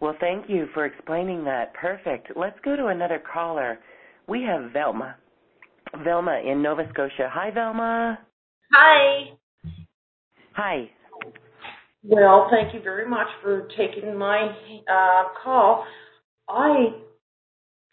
Well, 0.00 0.14
thank 0.18 0.48
you 0.48 0.66
for 0.72 0.86
explaining 0.86 1.44
that. 1.44 1.74
Perfect. 1.74 2.32
Let's 2.36 2.58
go 2.64 2.74
to 2.76 2.86
another 2.86 3.22
caller. 3.32 3.78
We 4.26 4.42
have 4.42 4.72
Velma. 4.72 5.16
Velma 6.04 6.40
in 6.44 6.62
Nova 6.62 6.88
Scotia. 6.92 7.28
Hi, 7.32 7.50
Velma. 7.50 8.18
Hi. 8.72 9.30
Hi. 10.52 10.90
Well, 12.02 12.48
thank 12.50 12.72
you 12.72 12.80
very 12.82 13.08
much 13.08 13.26
for 13.42 13.68
taking 13.76 14.16
my 14.16 14.54
uh, 14.90 15.24
call. 15.42 15.84
I 16.48 16.94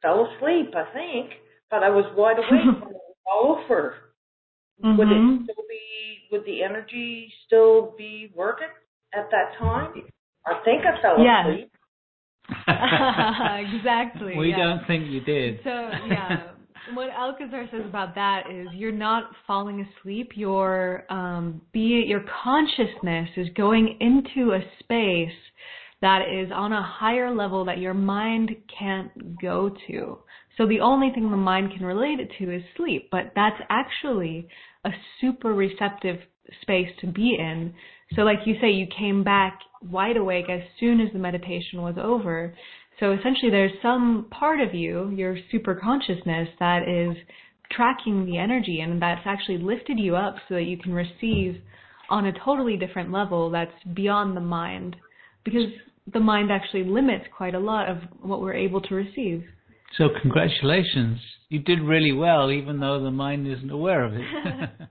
fell 0.01 0.29
asleep, 0.37 0.73
I 0.75 0.93
think, 0.93 1.31
but 1.69 1.83
I 1.83 1.89
was 1.89 2.05
wide 2.15 2.37
awake 2.37 2.49
when 2.81 2.91
it 2.91 3.01
was 3.07 3.15
all 3.25 3.59
over. 3.65 3.95
Mm-hmm. 4.83 4.97
Would 4.97 5.07
it 5.09 5.43
still 5.43 5.63
be? 5.67 5.79
Would 6.31 6.45
the 6.45 6.63
energy 6.63 7.31
still 7.45 7.95
be 7.97 8.31
working 8.35 8.67
at 9.13 9.29
that 9.31 9.57
time? 9.59 9.93
I 10.45 10.61
think 10.63 10.83
I 10.85 11.01
fell 11.01 11.19
Yeah. 11.19 11.47
asleep. 11.47 11.71
exactly. 12.67 14.37
we 14.37 14.51
yeah. 14.51 14.57
don't 14.57 14.87
think 14.87 15.09
you 15.09 15.19
did. 15.21 15.59
So 15.63 15.69
yeah, 16.07 16.51
what 16.93 17.09
Alcazar 17.09 17.67
says 17.71 17.81
about 17.85 18.15
that 18.15 18.49
is 18.49 18.67
you're 18.73 18.91
not 18.91 19.31
falling 19.45 19.85
asleep. 19.85 20.31
Your 20.35 21.03
um, 21.11 21.61
be 21.73 22.05
your 22.07 22.23
consciousness 22.43 23.29
is 23.35 23.47
going 23.55 23.97
into 23.99 24.53
a 24.53 24.61
space 24.79 25.35
that 26.01 26.21
is 26.31 26.51
on 26.53 26.73
a 26.73 26.81
higher 26.81 27.33
level 27.33 27.65
that 27.65 27.79
your 27.79 27.93
mind 27.93 28.55
can't 28.79 29.39
go 29.41 29.69
to. 29.87 30.19
So 30.57 30.67
the 30.67 30.79
only 30.79 31.11
thing 31.13 31.29
the 31.29 31.37
mind 31.37 31.71
can 31.75 31.85
relate 31.85 32.19
it 32.19 32.31
to 32.39 32.55
is 32.55 32.63
sleep, 32.75 33.09
but 33.11 33.31
that's 33.35 33.59
actually 33.69 34.47
a 34.85 34.91
super 35.19 35.53
receptive 35.53 36.19
space 36.61 36.89
to 37.01 37.07
be 37.07 37.35
in. 37.39 37.73
So 38.15 38.21
like 38.21 38.39
you 38.45 38.55
say, 38.61 38.71
you 38.71 38.87
came 38.97 39.23
back 39.23 39.59
wide 39.89 40.17
awake 40.17 40.49
as 40.49 40.61
soon 40.79 40.99
as 40.99 41.11
the 41.13 41.19
meditation 41.19 41.81
was 41.81 41.95
over. 42.01 42.53
So 42.99 43.11
essentially 43.11 43.51
there's 43.51 43.71
some 43.81 44.27
part 44.31 44.59
of 44.59 44.73
you, 44.73 45.09
your 45.09 45.37
super 45.51 45.75
consciousness, 45.75 46.47
that 46.59 46.87
is 46.87 47.15
tracking 47.71 48.25
the 48.25 48.37
energy 48.37 48.79
and 48.79 49.01
that's 49.01 49.21
actually 49.25 49.57
lifted 49.57 49.99
you 49.99 50.15
up 50.15 50.35
so 50.47 50.55
that 50.55 50.63
you 50.63 50.77
can 50.77 50.93
receive 50.93 51.61
on 52.09 52.25
a 52.25 52.39
totally 52.43 52.77
different 52.77 53.11
level 53.11 53.49
that's 53.49 53.71
beyond 53.93 54.35
the 54.35 54.41
mind. 54.41 54.95
Because 55.43 55.69
the 56.13 56.19
mind 56.19 56.51
actually 56.51 56.85
limits 56.85 57.25
quite 57.35 57.53
a 57.53 57.59
lot 57.59 57.89
of 57.89 57.97
what 58.21 58.41
we're 58.41 58.53
able 58.53 58.81
to 58.81 58.95
receive. 58.95 59.43
So 59.97 60.09
congratulations. 60.21 61.19
You 61.49 61.59
did 61.59 61.81
really 61.81 62.11
well, 62.13 62.51
even 62.51 62.79
though 62.79 63.01
the 63.03 63.11
mind 63.11 63.47
isn't 63.47 63.71
aware 63.71 64.03
of 64.03 64.13
it. 64.13 64.21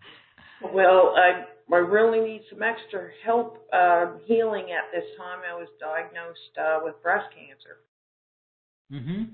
Well, 0.73 1.14
I 1.17 1.45
I 1.73 1.79
really 1.79 2.21
need 2.21 2.43
some 2.49 2.62
extra 2.62 3.09
help 3.25 3.67
uh, 3.73 4.12
healing 4.27 4.67
at 4.71 4.93
this 4.95 5.05
time. 5.19 5.41
I 5.49 5.55
was 5.55 5.69
diagnosed 5.81 6.57
uh, 6.59 6.79
with 6.83 7.03
breast 7.03 7.27
cancer. 7.35 7.79
hmm 8.91 9.25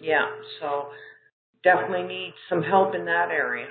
Yeah, 0.00 0.28
so 0.60 0.88
definitely 1.64 2.06
need 2.06 2.34
some 2.48 2.62
help 2.62 2.94
in 2.94 3.04
that 3.06 3.30
area. 3.30 3.66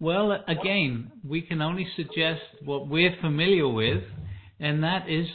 Well, 0.00 0.32
again, 0.48 1.12
we 1.26 1.42
can 1.42 1.62
only 1.62 1.86
suggest 1.96 2.42
what 2.64 2.88
we're 2.88 3.16
familiar 3.20 3.68
with, 3.68 4.02
and 4.58 4.82
that 4.82 5.08
is 5.08 5.26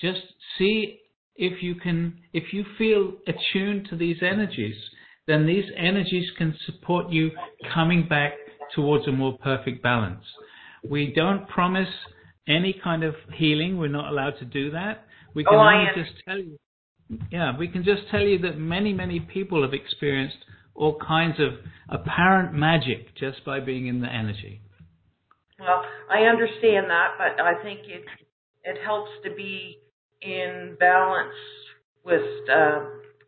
just 0.00 0.22
see 0.58 1.00
if 1.36 1.62
you 1.62 1.74
can, 1.74 2.18
if 2.32 2.54
you 2.54 2.64
feel 2.78 3.12
attuned 3.28 3.88
to 3.90 3.96
these 3.96 4.16
energies, 4.22 4.76
then 5.26 5.46
these 5.46 5.66
energies 5.76 6.30
can 6.38 6.56
support 6.64 7.10
you 7.10 7.30
coming 7.74 8.08
back 8.08 8.32
towards 8.74 9.06
a 9.06 9.12
more 9.12 9.36
perfect 9.38 9.82
balance. 9.82 10.24
We 10.88 11.12
don't 11.14 11.48
promise 11.48 11.88
any 12.48 12.78
kind 12.82 13.02
of 13.02 13.14
healing. 13.34 13.78
We're 13.78 13.88
not 13.88 14.10
allowed 14.10 14.38
to 14.38 14.44
do 14.44 14.70
that. 14.72 15.04
We 15.34 15.44
can 15.44 15.54
Oh, 15.54 15.58
only 15.58 15.88
am. 15.88 15.94
just 16.04 16.24
tell 16.24 16.38
you. 16.38 16.58
Yeah, 17.30 17.56
we 17.56 17.68
can 17.68 17.84
just 17.84 18.02
tell 18.10 18.22
you 18.22 18.38
that 18.40 18.58
many, 18.58 18.92
many 18.92 19.20
people 19.20 19.62
have 19.62 19.72
experienced 19.74 20.38
all 20.74 20.98
kinds 20.98 21.36
of 21.38 21.52
apparent 21.88 22.52
magic 22.52 23.14
just 23.16 23.44
by 23.44 23.60
being 23.60 23.86
in 23.86 24.00
the 24.00 24.08
energy. 24.08 24.60
Well, 25.58 25.82
I 26.10 26.22
understand 26.22 26.90
that, 26.90 27.12
but 27.18 27.42
I 27.42 27.62
think 27.62 27.80
it 27.86 28.04
it 28.64 28.76
helps 28.84 29.10
to 29.24 29.34
be 29.34 29.78
in 30.20 30.76
balance 30.78 31.34
with 32.04 32.22
uh, 32.50 32.80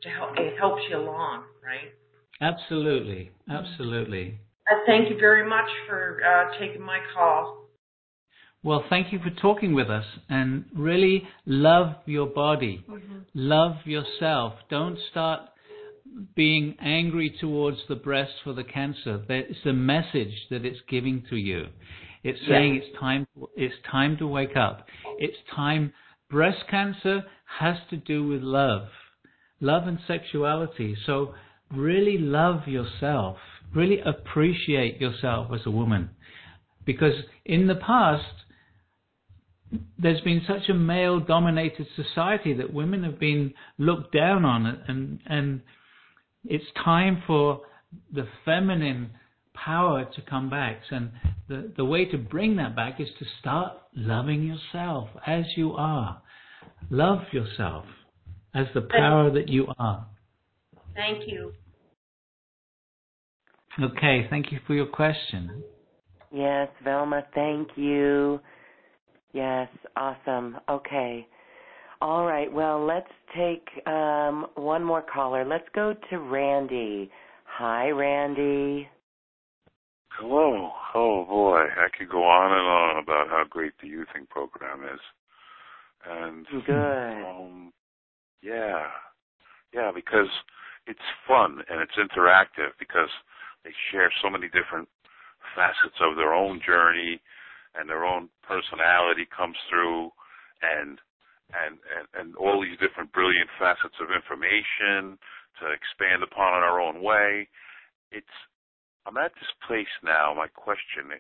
to 0.03 0.09
help. 0.09 0.31
It 0.37 0.59
helps 0.59 0.83
you 0.91 0.99
along, 0.99 1.45
right? 1.65 1.93
Absolutely, 2.41 3.31
absolutely. 3.51 4.39
I 4.71 4.83
thank 4.87 5.09
you 5.11 5.19
very 5.19 5.49
much 5.49 5.69
for 5.87 6.21
uh, 6.25 6.59
taking 6.59 6.83
my 6.83 6.99
call. 7.15 7.69
Well, 8.63 8.85
thank 8.91 9.13
you 9.13 9.21
for 9.21 9.31
talking 9.31 9.73
with 9.73 9.89
us 9.89 10.05
and 10.29 10.65
really 10.75 11.23
love 11.47 11.95
your 12.07 12.27
body. 12.27 12.85
Love 13.33 13.77
yourself. 13.85 14.55
Don't 14.69 14.99
start 15.11 15.43
being 16.35 16.77
angry 16.81 17.35
towards 17.41 17.79
the 17.89 17.95
breast 17.95 18.33
for 18.43 18.53
the 18.53 18.65
cancer. 18.65 19.23
It's 19.29 19.65
a 19.65 19.73
message 19.73 20.35
that 20.51 20.65
it's 20.65 20.81
giving 20.89 21.23
to 21.31 21.37
you. 21.37 21.69
It's 22.25 22.41
Yeah. 22.43 22.49
saying 22.49 22.75
it's 22.77 22.99
time 22.99 23.27
it's 23.57 23.81
time 23.83 24.17
to 24.17 24.27
wake 24.27 24.57
up. 24.57 24.89
It's 25.19 25.39
time 25.55 25.93
breast 26.29 26.67
cancer 26.67 27.25
has 27.47 27.79
to 27.91 27.97
do 27.97 28.27
with 28.27 28.43
love. 28.43 28.91
Love 29.61 29.87
and 29.87 30.01
sexuality. 30.07 30.97
So 31.07 31.35
really 31.71 32.19
love 32.19 32.67
yourself. 32.67 33.39
Really 33.75 34.01
appreciate 34.01 35.01
yourself 35.01 35.53
as 35.53 35.61
a 35.67 35.71
woman. 35.71 36.11
Because 36.85 37.15
in 37.45 37.67
the 37.67 37.75
past 37.75 38.25
there's 39.99 40.21
been 40.23 40.43
such 40.47 40.69
a 40.71 40.75
male 40.75 41.21
dominated 41.21 41.87
society 41.95 42.55
that 42.55 42.73
women 42.73 43.05
have 43.05 43.19
been 43.21 43.53
looked 43.77 44.15
down 44.15 44.45
on 44.45 44.65
and 44.89 45.21
and 45.27 45.61
it's 46.47 46.65
time 46.83 47.23
for 47.27 47.61
the 48.15 48.27
feminine 48.47 49.11
power 49.53 50.07
to 50.15 50.23
come 50.23 50.49
back 50.49 50.81
and 50.91 51.11
the 51.49 51.71
the 51.77 51.85
way 51.85 52.07
to 52.07 52.17
bring 52.17 52.57
that 52.57 52.75
back 52.75 52.99
is 52.99 53.09
to 53.19 53.27
start 53.41 53.75
loving 53.95 54.43
yourself 54.43 55.11
as 55.27 55.45
you 55.55 55.73
are 55.75 56.23
love 56.89 57.21
yourself 57.31 57.85
as 58.55 58.67
the 58.73 58.81
power 58.81 59.31
that 59.31 59.51
you 59.51 59.67
are 59.79 60.07
Thank 60.99 61.29
you. 61.29 61.53
Okay 63.83 64.27
thank 64.31 64.51
you 64.53 64.59
for 64.67 64.75
your 64.75 64.87
question 64.87 65.63
Yes, 66.31 66.69
Velma, 66.85 67.23
thank 67.35 67.69
you. 67.77 68.41
Yes, 69.33 69.69
awesome. 69.97 70.59
Okay. 70.69 71.27
All 72.01 72.27
right. 72.27 72.53
Well, 72.53 72.85
let's 72.85 73.11
take 73.37 73.67
um, 73.87 74.47
one 74.55 74.85
more 74.85 75.03
caller. 75.03 75.45
Let's 75.45 75.69
go 75.75 75.95
to 76.11 76.19
Randy. 76.19 77.11
Hi, 77.45 77.89
Randy. 77.91 78.89
Hello. 80.13 80.71
Oh 80.95 81.25
boy, 81.27 81.61
I 81.61 81.87
could 81.97 82.09
go 82.09 82.25
on 82.25 82.53
and 82.53 82.67
on 82.69 83.03
about 83.03 83.29
how 83.29 83.45
great 83.49 83.73
the 83.81 83.89
youthing 83.89 84.29
program 84.29 84.83
is. 84.83 85.01
And 86.05 86.47
Good. 86.67 87.25
um 87.25 87.73
yeah. 88.43 88.87
Yeah, 89.73 89.93
because 89.95 90.29
it's 90.87 90.99
fun 91.27 91.59
and 91.69 91.81
it's 91.81 91.93
interactive 91.99 92.71
because 92.79 93.11
they 93.69 93.77
share 93.93 94.09
so 94.25 94.33
many 94.33 94.49
different 94.49 94.89
facets 95.53 96.01
of 96.01 96.17
their 96.17 96.33
own 96.33 96.57
journey 96.65 97.21
and 97.77 97.85
their 97.85 98.09
own 98.09 98.33
personality 98.41 99.29
comes 99.29 99.57
through 99.69 100.09
and 100.65 100.97
and, 101.49 101.81
and, 101.97 102.05
and 102.13 102.29
all 102.37 102.61
these 102.61 102.77
different 102.77 103.13
brilliant 103.13 103.49
facets 103.57 103.97
of 104.05 104.13
information 104.13 105.17
to 105.61 105.65
expand 105.73 106.21
upon 106.21 106.61
in 106.61 106.65
our 106.65 106.77
own 106.81 107.01
way. 107.01 107.49
It's 108.13 108.37
I'm 109.09 109.17
at 109.17 109.33
this 109.37 109.53
place 109.65 109.89
now. 110.05 110.37
My 110.37 110.49
question 110.49 111.13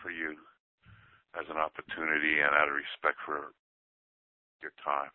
for 0.00 0.08
you, 0.10 0.32
as 1.36 1.44
an 1.52 1.60
opportunity 1.60 2.40
and 2.40 2.52
out 2.56 2.68
of 2.68 2.76
respect 2.76 3.20
for 3.24 3.52
your 4.64 4.72
time, 4.80 5.12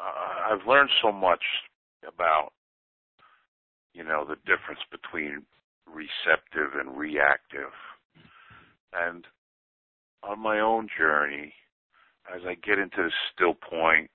uh, 0.00 0.52
I've 0.52 0.66
learned 0.66 0.88
so 1.04 1.12
much 1.12 1.44
about, 2.08 2.56
you 3.94 4.04
know, 4.04 4.24
the 4.24 4.36
difference 4.46 4.80
between 4.90 5.42
receptive 5.86 6.78
and 6.78 6.96
reactive, 6.96 7.72
and 8.92 9.26
on 10.22 10.38
my 10.38 10.60
own 10.60 10.88
journey, 10.96 11.52
as 12.34 12.42
I 12.46 12.54
get 12.54 12.78
into 12.78 12.98
the 12.98 13.12
still 13.34 13.54
point, 13.54 14.10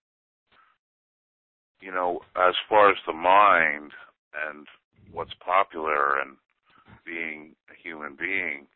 you 1.81 1.91
know, 1.91 2.19
as 2.35 2.56
far 2.69 2.89
as 2.89 2.97
the 3.06 3.14
mind 3.14 3.91
and 4.47 4.68
what's 5.11 5.34
popular 5.43 6.19
and 6.19 6.38
being 7.06 7.56
a 7.69 7.76
human 7.76 8.15
being, 8.15 8.68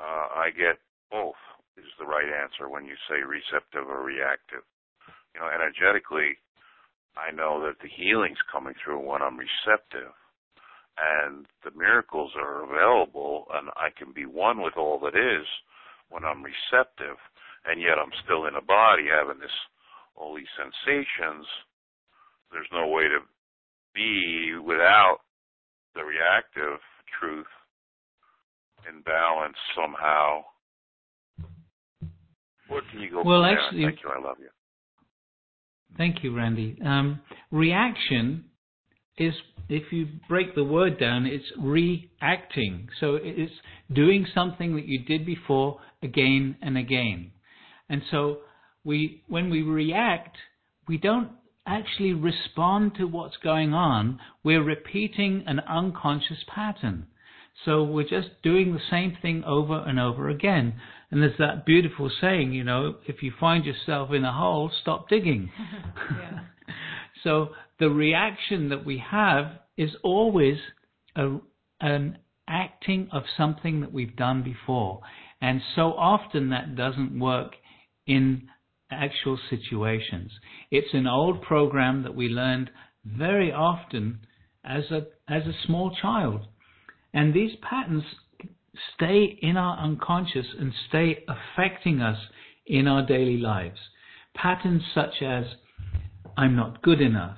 uh, 0.00 0.28
I 0.34 0.50
get 0.56 0.78
both 1.10 1.38
is 1.76 1.92
the 1.98 2.06
right 2.06 2.28
answer 2.28 2.68
when 2.68 2.84
you 2.84 2.94
say 3.08 3.22
receptive 3.24 3.88
or 3.88 4.02
reactive. 4.04 4.64
You 5.34 5.40
know, 5.40 5.48
energetically, 5.48 6.36
I 7.16 7.30
know 7.34 7.60
that 7.66 7.78
the 7.82 7.88
healing's 7.88 8.40
coming 8.50 8.74
through 8.82 9.00
when 9.00 9.22
I'm 9.22 9.36
receptive 9.38 10.12
and 10.96 11.46
the 11.64 11.70
miracles 11.76 12.32
are 12.36 12.64
available 12.64 13.46
and 13.54 13.68
I 13.76 13.88
can 13.96 14.12
be 14.12 14.26
one 14.26 14.60
with 14.62 14.76
all 14.76 14.98
that 15.00 15.16
is 15.16 15.46
when 16.10 16.24
I'm 16.24 16.42
receptive 16.42 17.16
and 17.64 17.80
yet 17.80 17.98
I'm 18.00 18.12
still 18.24 18.46
in 18.46 18.54
a 18.56 18.62
body 18.64 19.04
having 19.10 19.40
this 19.40 19.54
all 20.16 20.34
these 20.36 20.50
sensations. 20.56 21.46
There's 22.50 22.68
no 22.72 22.88
way 22.88 23.04
to 23.04 23.20
be 23.94 24.52
without 24.62 25.18
the 25.94 26.04
reactive 26.04 26.80
truth 27.20 27.46
in 28.88 29.00
balance 29.02 29.56
somehow. 29.76 30.44
Where 32.68 32.82
can 32.90 33.00
you 33.00 33.10
go 33.10 33.22
Well, 33.22 33.44
actually- 33.44 33.84
Thank 33.84 34.02
you. 34.02 34.10
I 34.10 34.18
love 34.18 34.38
you. 34.40 34.50
Thank 35.96 36.22
you, 36.22 36.34
Randy. 36.34 36.78
Um, 36.84 37.20
reaction 37.50 38.44
is, 39.18 39.34
if 39.68 39.92
you 39.92 40.08
break 40.28 40.54
the 40.54 40.64
word 40.64 40.98
down, 40.98 41.26
it's 41.26 41.44
reacting. 41.58 42.88
So 42.98 43.18
it's 43.20 43.52
doing 43.92 44.26
something 44.34 44.74
that 44.76 44.86
you 44.86 45.04
did 45.04 45.26
before 45.26 45.80
again 46.02 46.56
and 46.62 46.78
again. 46.78 47.32
And 47.88 48.02
so 48.10 48.38
we, 48.84 49.22
when 49.28 49.50
we 49.50 49.62
react, 49.62 50.36
we 50.88 50.96
don't 50.96 51.30
actually 51.66 52.12
respond 52.12 52.92
to 52.96 53.04
what's 53.04 53.36
going 53.36 53.72
on. 53.72 54.18
We're 54.42 54.64
repeating 54.64 55.44
an 55.46 55.60
unconscious 55.60 56.44
pattern. 56.52 57.06
So 57.64 57.84
we're 57.84 58.08
just 58.08 58.30
doing 58.42 58.72
the 58.72 58.80
same 58.90 59.16
thing 59.20 59.44
over 59.44 59.78
and 59.86 60.00
over 60.00 60.28
again. 60.28 60.74
And 61.12 61.22
there's 61.22 61.36
that 61.38 61.66
beautiful 61.66 62.10
saying, 62.22 62.54
you 62.54 62.64
know, 62.64 62.96
if 63.06 63.22
you 63.22 63.32
find 63.38 63.66
yourself 63.66 64.12
in 64.12 64.24
a 64.24 64.32
hole, 64.32 64.72
stop 64.80 65.10
digging. 65.10 65.52
so 67.22 67.50
the 67.78 67.90
reaction 67.90 68.70
that 68.70 68.86
we 68.86 68.96
have 69.10 69.58
is 69.76 69.90
always 70.02 70.56
a, 71.14 71.36
an 71.82 72.16
acting 72.48 73.10
of 73.12 73.24
something 73.36 73.82
that 73.82 73.92
we've 73.92 74.16
done 74.16 74.42
before. 74.42 75.02
And 75.42 75.60
so 75.76 75.92
often 75.92 76.48
that 76.48 76.76
doesn't 76.76 77.20
work 77.20 77.56
in 78.06 78.48
actual 78.90 79.38
situations. 79.50 80.32
It's 80.70 80.94
an 80.94 81.06
old 81.06 81.42
program 81.42 82.04
that 82.04 82.14
we 82.14 82.28
learned 82.28 82.70
very 83.04 83.52
often 83.52 84.20
as 84.64 84.84
a, 84.90 85.08
as 85.28 85.42
a 85.42 85.66
small 85.66 85.94
child. 86.00 86.46
And 87.12 87.34
these 87.34 87.52
patterns 87.60 88.04
stay 88.94 89.38
in 89.42 89.56
our 89.56 89.78
unconscious 89.78 90.46
and 90.58 90.72
stay 90.88 91.24
affecting 91.28 92.00
us 92.00 92.18
in 92.66 92.86
our 92.86 93.04
daily 93.04 93.36
lives. 93.36 93.78
Patterns 94.34 94.82
such 94.94 95.22
as, 95.22 95.44
I'm 96.36 96.56
not 96.56 96.82
good 96.82 97.00
enough, 97.00 97.36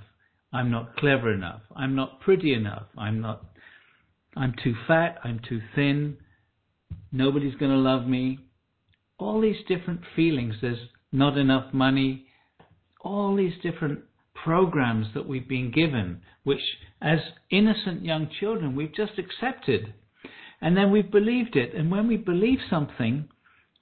I'm 0.53 0.71
not 0.71 0.97
clever 0.97 1.33
enough, 1.33 1.63
I'm 1.75 1.95
not 1.95 2.21
pretty 2.21 2.55
enough, 2.55 2.87
I'm 2.97 3.21
not, 3.21 3.45
I'm 4.37 4.55
too 4.63 4.75
fat, 4.87 5.19
I'm 5.25 5.41
too 5.49 5.61
thin, 5.75 6.17
nobody's 7.11 7.57
going 7.57 7.73
to 7.73 7.77
love 7.79 8.07
me. 8.07 8.39
All 9.19 9.41
these 9.41 9.65
different 9.67 10.01
feelings, 10.15 10.55
there's 10.61 10.89
not 11.11 11.39
enough 11.39 11.73
money, 11.73 12.27
all 13.01 13.35
these 13.35 13.55
different 13.63 14.01
programs 14.35 15.07
that 15.15 15.27
we've 15.27 15.49
been 15.49 15.71
given, 15.71 16.21
which 16.45 16.61
as 17.01 17.19
innocent 17.51 18.05
young 18.05 18.29
children 18.41 18.77
we've 18.77 18.95
just 18.95 19.19
accepted. 19.19 19.95
And 20.61 20.77
then 20.77 20.91
we've 20.91 21.11
believed 21.11 21.57
it. 21.57 21.75
And 21.75 21.91
when 21.91 22.09
we 22.09 22.17
believe 22.17 22.59
something, 22.71 23.29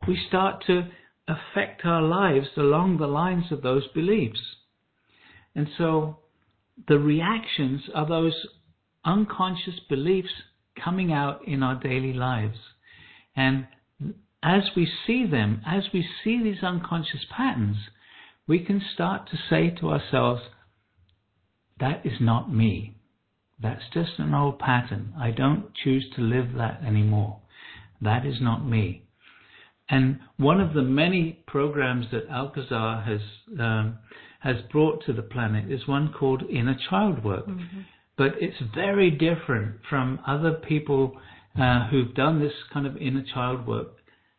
we 0.06 0.18
start 0.28 0.64
to 0.66 0.88
affect 1.28 1.84
our 1.84 2.02
lives 2.02 2.48
along 2.56 2.98
the 2.98 3.06
lines 3.06 3.52
of 3.52 3.62
those 3.62 3.86
beliefs. 3.94 4.40
And 5.54 5.68
so 5.78 6.18
the 6.88 6.98
reactions 6.98 7.82
are 7.94 8.06
those 8.06 8.34
unconscious 9.04 9.78
beliefs 9.88 10.32
coming 10.82 11.12
out 11.12 11.46
in 11.46 11.62
our 11.62 11.78
daily 11.78 12.12
lives. 12.12 12.58
And 13.36 13.66
as 14.42 14.62
we 14.74 14.88
see 15.06 15.26
them, 15.26 15.62
as 15.66 15.84
we 15.92 16.06
see 16.24 16.42
these 16.42 16.62
unconscious 16.62 17.24
patterns, 17.30 17.76
we 18.48 18.64
can 18.64 18.82
start 18.94 19.28
to 19.30 19.36
say 19.48 19.70
to 19.80 19.90
ourselves, 19.90 20.42
that 21.78 22.04
is 22.04 22.20
not 22.20 22.52
me. 22.52 22.96
That's 23.62 23.82
just 23.94 24.18
an 24.18 24.34
old 24.34 24.58
pattern. 24.58 25.14
I 25.18 25.30
don't 25.30 25.72
choose 25.74 26.04
to 26.16 26.22
live 26.22 26.54
that 26.56 26.82
anymore. 26.84 27.38
That 28.00 28.26
is 28.26 28.40
not 28.40 28.66
me. 28.66 29.04
And 29.88 30.20
one 30.36 30.60
of 30.60 30.74
the 30.74 30.82
many 30.82 31.44
programs 31.46 32.06
that 32.12 32.28
Alcazar 32.28 33.02
has 33.02 33.20
um, 33.60 33.98
has 34.40 34.56
brought 34.72 35.04
to 35.06 35.12
the 35.12 35.22
planet 35.22 35.70
is 35.70 35.86
one 35.86 36.12
called 36.12 36.42
Inner 36.50 36.76
Child 36.90 37.22
Work. 37.22 37.46
Mm-hmm. 37.46 37.80
But 38.16 38.32
it's 38.40 38.60
very 38.74 39.10
different 39.10 39.76
from 39.88 40.18
other 40.26 40.52
people 40.52 41.16
uh, 41.58 41.88
who've 41.88 42.14
done 42.14 42.40
this 42.40 42.52
kind 42.72 42.86
of 42.86 42.96
inner 42.96 43.24
child 43.34 43.66
work 43.66 43.96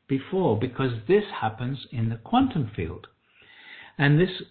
before 0.08 0.60
because 0.60 0.91
this 1.08 1.24
happens 1.40 1.80
in 1.91 2.10
the 2.10 2.18
quantum 2.18 2.72
field. 2.76 3.08
And 3.98 4.20
this 4.20 4.41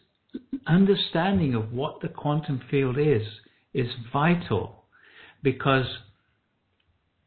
understanding 0.66 1.54
of 1.54 1.72
what 1.72 2.00
the 2.00 2.08
quantum 2.08 2.62
field 2.70 2.98
is 2.98 3.22
is 3.74 3.88
vital 4.12 4.84
because 5.42 5.86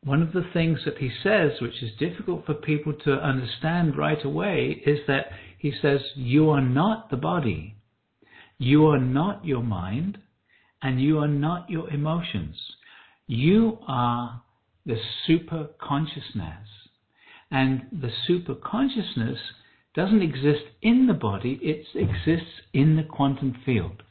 one 0.04 0.22
of 0.22 0.34
the 0.34 0.46
things 0.54 0.80
that 0.86 1.00
he 1.00 1.10
says, 1.24 1.54
which 1.60 1.82
is 1.82 1.92
difficult 1.98 2.46
for 2.46 2.54
people 2.54 2.94
to 3.06 3.14
understand 3.14 3.98
right 3.98 4.24
away, 4.24 4.82
is 4.86 5.00
that 5.08 5.32
he 5.58 5.74
says, 5.82 6.00
You 6.16 6.52
are 6.52 6.62
not 6.62 7.10
the 7.10 7.18
body, 7.18 7.76
you 8.60 8.86
are 8.88 9.00
not 9.00 9.44
your 9.44 9.64
mind, 9.64 10.20
and 10.82 11.02
you 11.02 11.18
are 11.18 11.28
not 11.28 11.70
your 11.70 11.90
emotions. 11.90 12.56
You 13.26 13.80
are 13.88 14.44
the 14.86 14.98
super 15.26 15.70
consciousness. 15.82 16.68
And 17.50 17.88
the 17.92 18.12
super 18.28 18.54
consciousness 18.54 19.40
doesn't 19.96 20.22
exist 20.22 20.66
in 20.84 21.08
the 21.08 21.14
body, 21.14 21.60
it 21.64 21.88
exists 21.98 22.62
in 22.74 22.96
the 22.96 23.04
quantum 23.04 23.56
field. 23.66 24.04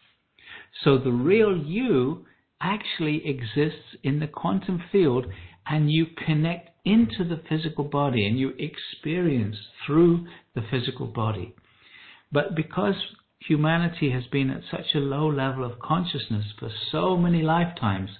So 0.83 0.99
the 0.99 1.13
real 1.13 1.57
you 1.57 2.27
actually 2.61 3.27
exists 3.27 3.97
in 4.03 4.21
the 4.21 4.27
quantum 4.27 4.83
field 4.91 5.27
and 5.67 5.91
you 5.91 6.07
connect 6.27 6.71
into 6.85 7.25
the 7.25 7.41
physical 7.49 7.85
body 7.85 8.27
and 8.27 8.39
you 8.39 8.53
experience 8.59 9.57
through 9.87 10.27
the 10.55 10.63
physical 10.71 11.07
body. 11.07 11.55
But 12.33 12.55
because 12.55 12.95
humanity 13.47 14.11
has 14.11 14.25
been 14.27 14.51
at 14.51 14.63
such 14.71 14.95
a 14.95 14.99
low 14.99 15.29
level 15.29 15.65
of 15.65 15.79
consciousness 15.79 16.47
for 16.59 16.71
so 16.91 17.17
many 17.17 17.43
lifetimes, 17.43 18.11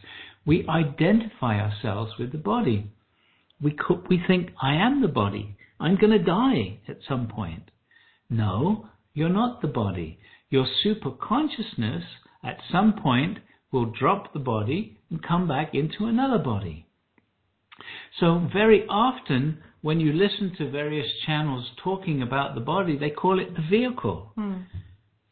we 0.47 0.67
identify 0.69 1.61
ourselves 1.61 2.13
with 2.19 2.33
the 2.33 2.39
body. 2.39 2.91
We, 3.61 3.73
could, 3.73 4.09
we 4.09 4.23
think, 4.27 4.51
I 4.61 4.75
am 4.75 5.01
the 5.01 5.09
body. 5.09 5.57
I'm 5.81 5.97
going 5.97 6.13
to 6.13 6.25
die 6.25 6.79
at 6.89 6.99
some 7.09 7.29
point. 7.29 7.71
No, 8.31 8.89
you're 9.15 9.29
not 9.29 9.63
the 9.63 9.69
body. 9.69 10.19
Your 10.51 10.67
super 10.83 11.11
consciousness 11.11 12.05
at 12.45 12.59
some 12.71 12.95
point 12.95 13.39
will 13.73 13.87
drop 13.87 14.33
the 14.33 14.39
body 14.39 14.99
and 15.11 15.23
come 15.23 15.49
back 15.49 15.75
into 15.75 16.07
another 16.07 16.39
body. 16.39 16.87
So 18.21 18.49
very 18.53 18.87
often 18.89 19.59
when 19.83 20.01
you 20.01 20.13
listen 20.13 20.55
to 20.59 20.71
various 20.71 21.07
channels 21.27 21.69
talking 21.83 22.23
about 22.23 22.55
the 22.55 22.61
body, 22.61 22.97
they 22.97 23.11
call 23.11 23.41
it 23.41 23.55
the 23.55 23.63
vehicle. 23.69 24.33
Mm. 24.39 24.65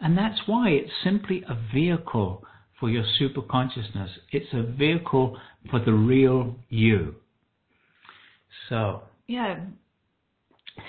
And 0.01 0.19
that's 0.19 0.41
why 0.47 0.71
it's 0.71 0.91
simply 1.05 1.45
a 1.49 1.57
vehicle 1.73 2.45
for 2.79 2.91
your 2.91 3.05
super 3.19 3.43
consciousness. 3.43 4.11
It's 4.33 4.53
a 4.53 4.63
vehicle 4.63 5.39
for 5.71 5.79
the 5.79 5.93
real 5.93 6.57
you. 6.69 7.15
So. 8.69 9.03
Yeah, 9.29 9.61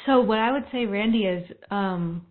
so 0.06 0.22
what 0.22 0.40
I 0.40 0.52
would 0.52 0.66
say, 0.72 0.86
Randy, 0.86 1.26
is 1.26 1.44
um, 1.72 2.26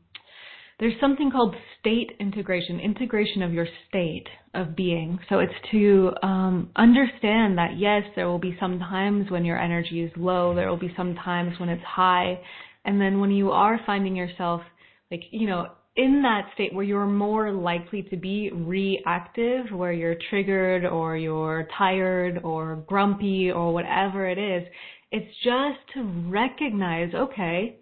there's 0.81 0.99
something 1.01 1.31
called 1.31 1.55
state 1.79 2.13
integration, 2.19 2.81
integration 2.81 3.43
of 3.43 3.53
your 3.53 3.67
state 3.89 4.27
of 4.55 4.75
being. 4.75 5.19
So 5.29 5.39
it's 5.39 5.53
to 5.71 6.13
um, 6.23 6.71
understand 6.77 7.59
that 7.59 7.79
yes, 7.79 8.03
there 8.17 8.29
will 8.29 8.39
be 8.39 8.57
some 8.59 8.79
times 8.79 9.31
when 9.31 9.45
your 9.45 9.59
energy 9.59 10.01
is 10.03 10.11
low, 10.17 10.55
there 10.55 10.69
will 10.69 10.77
be 10.77 10.93
some 10.97 11.15
times 11.15 11.59
when 11.61 11.69
it's 11.69 11.85
high, 11.85 12.41
and 12.85 13.01
then 13.01 13.21
when 13.21 13.31
you 13.31 13.51
are 13.51 13.81
finding 13.87 14.17
yourself 14.17 14.63
like 15.11 15.23
you 15.31 15.47
know 15.47 15.69
in 15.97 16.23
that 16.23 16.49
state 16.55 16.73
where 16.73 16.85
you're 16.85 17.07
more 17.07 17.53
likely 17.53 18.03
to 18.03 18.17
be 18.17 18.51
reactive, 18.51 19.67
where 19.73 19.93
you're 19.93 20.17
triggered 20.31 20.87
or 20.87 21.17
you're 21.17 21.69
tired 21.77 22.41
or 22.43 22.83
grumpy 22.87 23.51
or 23.51 23.75
whatever 23.75 24.27
it 24.27 24.39
is, 24.39 24.67
it's 25.11 25.37
just 25.45 25.79
to 25.95 26.03
recognize, 26.29 27.13
okay, 27.15 27.77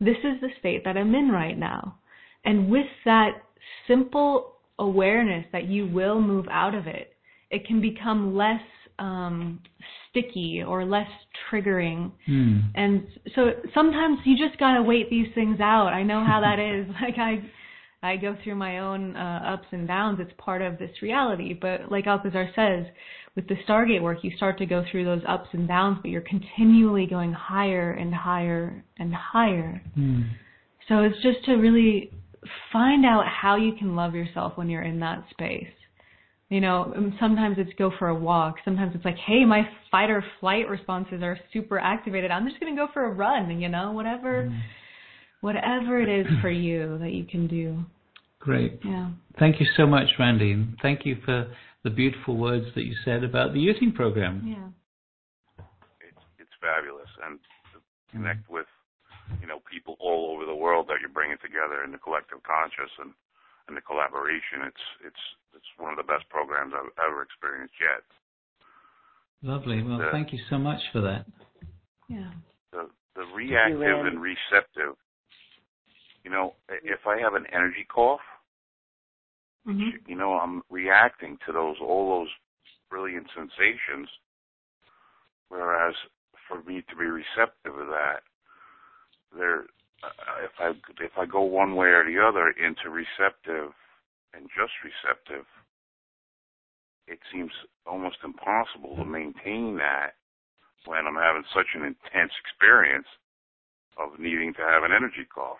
this 0.00 0.16
is 0.24 0.40
the 0.40 0.48
state 0.58 0.82
that 0.84 0.96
I'm 0.96 1.14
in 1.14 1.28
right 1.28 1.58
now. 1.58 1.96
And 2.44 2.70
with 2.70 2.86
that 3.04 3.42
simple 3.86 4.56
awareness 4.78 5.44
that 5.52 5.64
you 5.64 5.86
will 5.86 6.20
move 6.20 6.46
out 6.50 6.74
of 6.74 6.86
it, 6.86 7.14
it 7.50 7.66
can 7.66 7.80
become 7.80 8.34
less 8.34 8.60
um, 8.98 9.60
sticky 10.10 10.62
or 10.66 10.84
less 10.84 11.08
triggering. 11.50 12.12
Mm. 12.28 12.70
And 12.74 13.06
so 13.34 13.50
sometimes 13.74 14.18
you 14.24 14.36
just 14.36 14.58
gotta 14.58 14.82
wait 14.82 15.10
these 15.10 15.28
things 15.34 15.58
out. 15.60 15.88
I 15.88 16.02
know 16.02 16.24
how 16.24 16.40
that 16.40 16.58
is. 16.60 16.86
Like 17.00 17.18
I, 17.18 17.42
I 18.02 18.16
go 18.16 18.36
through 18.42 18.56
my 18.56 18.78
own 18.78 19.16
uh, 19.16 19.54
ups 19.54 19.66
and 19.72 19.88
downs. 19.88 20.18
It's 20.20 20.32
part 20.38 20.62
of 20.62 20.78
this 20.78 20.90
reality. 21.02 21.54
But 21.54 21.90
like 21.90 22.06
Alcazar 22.06 22.50
says, 22.54 22.86
with 23.36 23.46
the 23.48 23.56
Stargate 23.68 24.02
work, 24.02 24.18
you 24.22 24.32
start 24.36 24.58
to 24.58 24.66
go 24.66 24.84
through 24.90 25.04
those 25.04 25.22
ups 25.28 25.48
and 25.52 25.66
downs, 25.66 25.98
but 26.02 26.10
you're 26.10 26.22
continually 26.22 27.06
going 27.06 27.32
higher 27.32 27.92
and 27.92 28.14
higher 28.14 28.84
and 28.98 29.14
higher. 29.14 29.80
Mm. 29.96 30.30
So 30.88 31.02
it's 31.02 31.16
just 31.22 31.44
to 31.44 31.54
really 31.54 32.10
find 32.72 33.04
out 33.04 33.24
how 33.26 33.56
you 33.56 33.72
can 33.78 33.96
love 33.96 34.14
yourself 34.14 34.52
when 34.56 34.68
you're 34.68 34.82
in 34.82 35.00
that 35.00 35.24
space. 35.30 35.68
You 36.48 36.60
know, 36.60 36.92
sometimes 37.20 37.56
it's 37.58 37.70
go 37.78 37.92
for 37.96 38.08
a 38.08 38.14
walk. 38.14 38.56
Sometimes 38.64 38.92
it's 38.94 39.04
like, 39.04 39.16
hey, 39.16 39.44
my 39.44 39.62
fight 39.90 40.10
or 40.10 40.24
flight 40.40 40.68
responses 40.68 41.22
are 41.22 41.38
super 41.52 41.78
activated. 41.78 42.32
I'm 42.32 42.48
just 42.48 42.58
going 42.58 42.74
to 42.74 42.80
go 42.80 42.88
for 42.92 43.04
a 43.04 43.10
run, 43.10 43.60
you 43.60 43.68
know, 43.68 43.92
whatever. 43.92 44.50
Mm 44.50 44.60
whatever 45.40 46.00
it 46.00 46.08
is 46.08 46.26
for 46.40 46.50
you 46.50 46.98
that 46.98 47.12
you 47.12 47.24
can 47.24 47.46
do. 47.46 47.78
Great. 48.38 48.80
Yeah. 48.84 49.10
Thank 49.38 49.60
you 49.60 49.66
so 49.76 49.86
much, 49.86 50.08
Randy, 50.18 50.52
and 50.52 50.76
thank 50.82 51.04
you 51.04 51.18
for 51.24 51.46
the 51.84 51.90
beautiful 51.90 52.36
words 52.36 52.66
that 52.74 52.84
you 52.84 52.94
said 53.04 53.24
about 53.24 53.52
the 53.52 53.58
youthing 53.58 53.94
program. 53.94 54.42
Yeah. 54.46 55.64
It's 56.00 56.24
it's 56.38 56.50
fabulous, 56.60 57.08
and 57.26 57.38
to 57.72 57.80
connect 58.12 58.48
with 58.50 58.66
you 59.40 59.46
know 59.46 59.60
people 59.70 59.96
all 60.00 60.34
over 60.34 60.44
the 60.44 60.54
world 60.54 60.86
that 60.88 60.98
you're 61.00 61.12
bringing 61.14 61.38
together 61.38 61.84
in 61.84 61.92
the 61.92 61.98
collective 61.98 62.42
conscious 62.42 62.90
and 62.98 63.12
and 63.68 63.76
the 63.76 63.80
collaboration. 63.80 64.66
It's 64.66 64.84
it's 65.06 65.24
it's 65.54 65.70
one 65.78 65.92
of 65.92 65.98
the 65.98 66.10
best 66.10 66.28
programs 66.28 66.74
I've 66.74 66.90
ever 66.98 67.22
experienced 67.22 67.74
yet. 67.80 68.02
Lovely. 69.42 69.82
Well, 69.82 70.00
Yeah. 70.00 70.10
thank 70.10 70.32
you 70.32 70.40
so 70.50 70.58
much 70.58 70.80
for 70.92 71.00
that. 71.00 71.26
Yeah. 72.08 72.32
the 72.72 72.90
the 73.14 73.24
reactive 73.34 74.06
and 74.06 74.20
receptive. 74.20 74.96
You 76.24 76.30
know, 76.30 76.54
if 76.68 77.06
I 77.06 77.18
have 77.18 77.34
an 77.34 77.46
energy 77.52 77.84
cough, 77.84 78.20
hmm 79.64 79.90
you 80.06 80.16
know, 80.16 80.34
I'm 80.34 80.62
reacting 80.70 81.38
to 81.46 81.52
those 81.52 81.76
all 81.80 82.10
those 82.20 82.30
brilliant 82.90 83.26
sensations. 83.34 84.08
Whereas 85.48 85.94
for 86.46 86.62
me 86.62 86.82
to 86.88 86.96
be 86.96 87.06
receptive 87.06 87.76
of 87.78 87.88
that, 87.88 88.22
there, 89.36 89.64
uh, 90.02 90.44
if 90.44 90.52
I 90.58 90.70
if 91.02 91.12
I 91.18 91.26
go 91.26 91.42
one 91.42 91.74
way 91.74 91.88
or 91.88 92.04
the 92.04 92.18
other 92.20 92.50
into 92.50 92.90
receptive 92.90 93.72
and 94.34 94.48
just 94.56 94.72
receptive, 94.84 95.46
it 97.06 97.18
seems 97.32 97.52
almost 97.86 98.16
impossible 98.24 98.96
to 98.96 99.04
maintain 99.04 99.76
that 99.76 100.14
when 100.86 101.06
I'm 101.06 101.16
having 101.16 101.44
such 101.54 101.66
an 101.74 101.82
intense 101.82 102.32
experience 102.44 103.06
of 103.98 104.18
needing 104.18 104.54
to 104.54 104.62
have 104.62 104.82
an 104.84 104.92
energy 104.92 105.26
cough. 105.32 105.58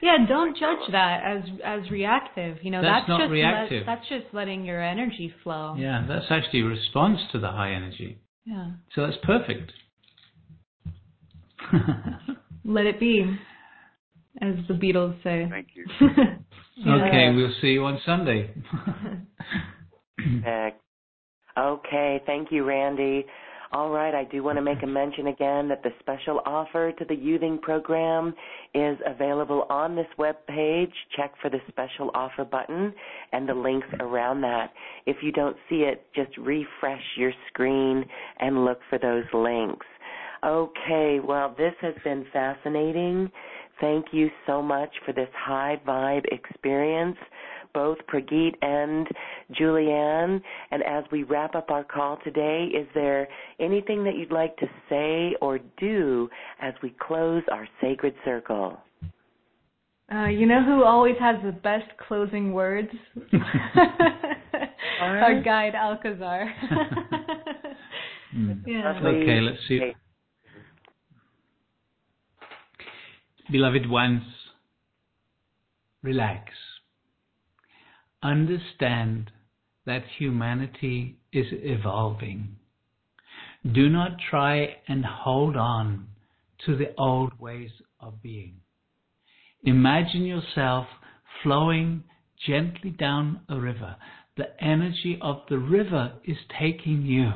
Yeah, 0.00 0.18
don't 0.28 0.56
judge 0.56 0.92
that 0.92 1.24
as 1.24 1.42
as 1.64 1.90
reactive. 1.90 2.58
You 2.62 2.70
know, 2.70 2.82
That's 2.82 3.02
that's, 3.02 3.08
not 3.08 3.20
just 3.22 3.32
reactive. 3.32 3.86
Let, 3.86 3.96
that's 3.96 4.08
just 4.08 4.26
letting 4.32 4.64
your 4.64 4.80
energy 4.80 5.34
flow. 5.42 5.74
Yeah, 5.76 6.04
that's 6.06 6.26
actually 6.30 6.60
a 6.60 6.66
response 6.66 7.18
to 7.32 7.40
the 7.40 7.48
high 7.48 7.72
energy. 7.72 8.18
Yeah. 8.44 8.70
So 8.94 9.06
that's 9.06 9.18
perfect. 9.24 9.72
Let 12.64 12.86
it 12.86 13.00
be, 13.00 13.24
as 14.40 14.54
the 14.68 14.74
Beatles 14.74 15.22
say. 15.22 15.46
Thank 15.50 15.68
you. 15.74 15.86
Okay, 16.86 17.32
we'll 17.34 17.52
see 17.60 17.68
you 17.68 17.84
on 17.86 18.00
Sunday. 18.06 18.54
Perfect. 20.16 20.80
Okay, 21.58 22.22
thank 22.24 22.52
you, 22.52 22.64
Randy. 22.64 23.26
All 23.70 23.90
right, 23.90 24.14
I 24.14 24.24
do 24.24 24.42
want 24.42 24.56
to 24.56 24.62
make 24.62 24.82
a 24.82 24.86
mention 24.86 25.26
again 25.26 25.68
that 25.68 25.82
the 25.82 25.90
special 26.00 26.40
offer 26.46 26.90
to 26.92 27.04
the 27.04 27.14
youthing 27.14 27.60
program 27.60 28.32
is 28.74 28.96
available 29.04 29.66
on 29.68 29.94
this 29.94 30.06
web 30.16 30.36
page. 30.46 30.92
Check 31.16 31.32
for 31.42 31.50
the 31.50 31.58
special 31.68 32.10
offer 32.14 32.44
button 32.44 32.94
and 33.32 33.46
the 33.46 33.52
links 33.52 33.88
around 34.00 34.40
that. 34.40 34.72
If 35.04 35.18
you 35.20 35.32
don't 35.32 35.56
see 35.68 35.82
it, 35.82 36.06
just 36.14 36.34
refresh 36.38 37.02
your 37.16 37.32
screen 37.48 38.06
and 38.40 38.64
look 38.64 38.78
for 38.88 38.98
those 38.98 39.24
links. 39.34 39.84
Okay, 40.44 41.20
well, 41.24 41.54
this 41.56 41.74
has 41.80 41.94
been 42.04 42.24
fascinating. 42.32 43.30
Thank 43.80 44.06
you 44.12 44.28
so 44.46 44.62
much 44.62 44.90
for 45.04 45.12
this 45.12 45.28
high 45.36 45.80
vibe 45.86 46.24
experience, 46.32 47.16
both 47.74 47.98
Prageet 48.12 48.54
and 48.62 49.06
Julianne. 49.52 50.40
And 50.70 50.82
as 50.82 51.04
we 51.12 51.22
wrap 51.22 51.54
up 51.54 51.70
our 51.70 51.84
call 51.84 52.18
today, 52.24 52.68
is 52.74 52.86
there 52.94 53.28
anything 53.60 54.04
that 54.04 54.16
you'd 54.16 54.32
like 54.32 54.56
to 54.58 54.66
say 54.88 55.36
or 55.40 55.58
do 55.78 56.28
as 56.60 56.74
we 56.82 56.94
close 57.00 57.42
our 57.52 57.68
sacred 57.80 58.14
circle? 58.24 58.78
Uh, 60.12 60.26
you 60.26 60.46
know 60.46 60.64
who 60.64 60.84
always 60.84 61.16
has 61.20 61.36
the 61.44 61.52
best 61.52 61.84
closing 62.06 62.52
words? 62.52 62.88
Our 65.00 65.42
guide 65.42 65.74
Alcazar. 65.74 66.52
Mm. 68.36 68.62
yeah. 68.66 69.00
Okay, 69.02 69.40
let's 69.40 69.56
see. 69.68 69.80
Beloved 73.50 73.88
ones, 73.88 74.24
relax. 76.02 76.52
Understand 78.22 79.30
that 79.86 80.02
humanity 80.18 81.16
is 81.32 81.46
evolving. 81.50 82.56
Do 83.72 83.88
not 83.88 84.18
try 84.30 84.76
and 84.86 85.02
hold 85.02 85.56
on 85.56 86.08
to 86.66 86.76
the 86.76 86.94
old 86.98 87.40
ways 87.40 87.70
of 88.00 88.20
being. 88.22 88.56
Imagine 89.64 90.26
yourself 90.26 90.86
flowing 91.42 92.04
gently 92.46 92.90
down 92.90 93.40
a 93.48 93.58
river. 93.58 93.96
The 94.36 94.62
energy 94.62 95.18
of 95.22 95.40
the 95.48 95.58
river 95.58 96.12
is 96.22 96.36
taking 96.60 97.06
you. 97.06 97.32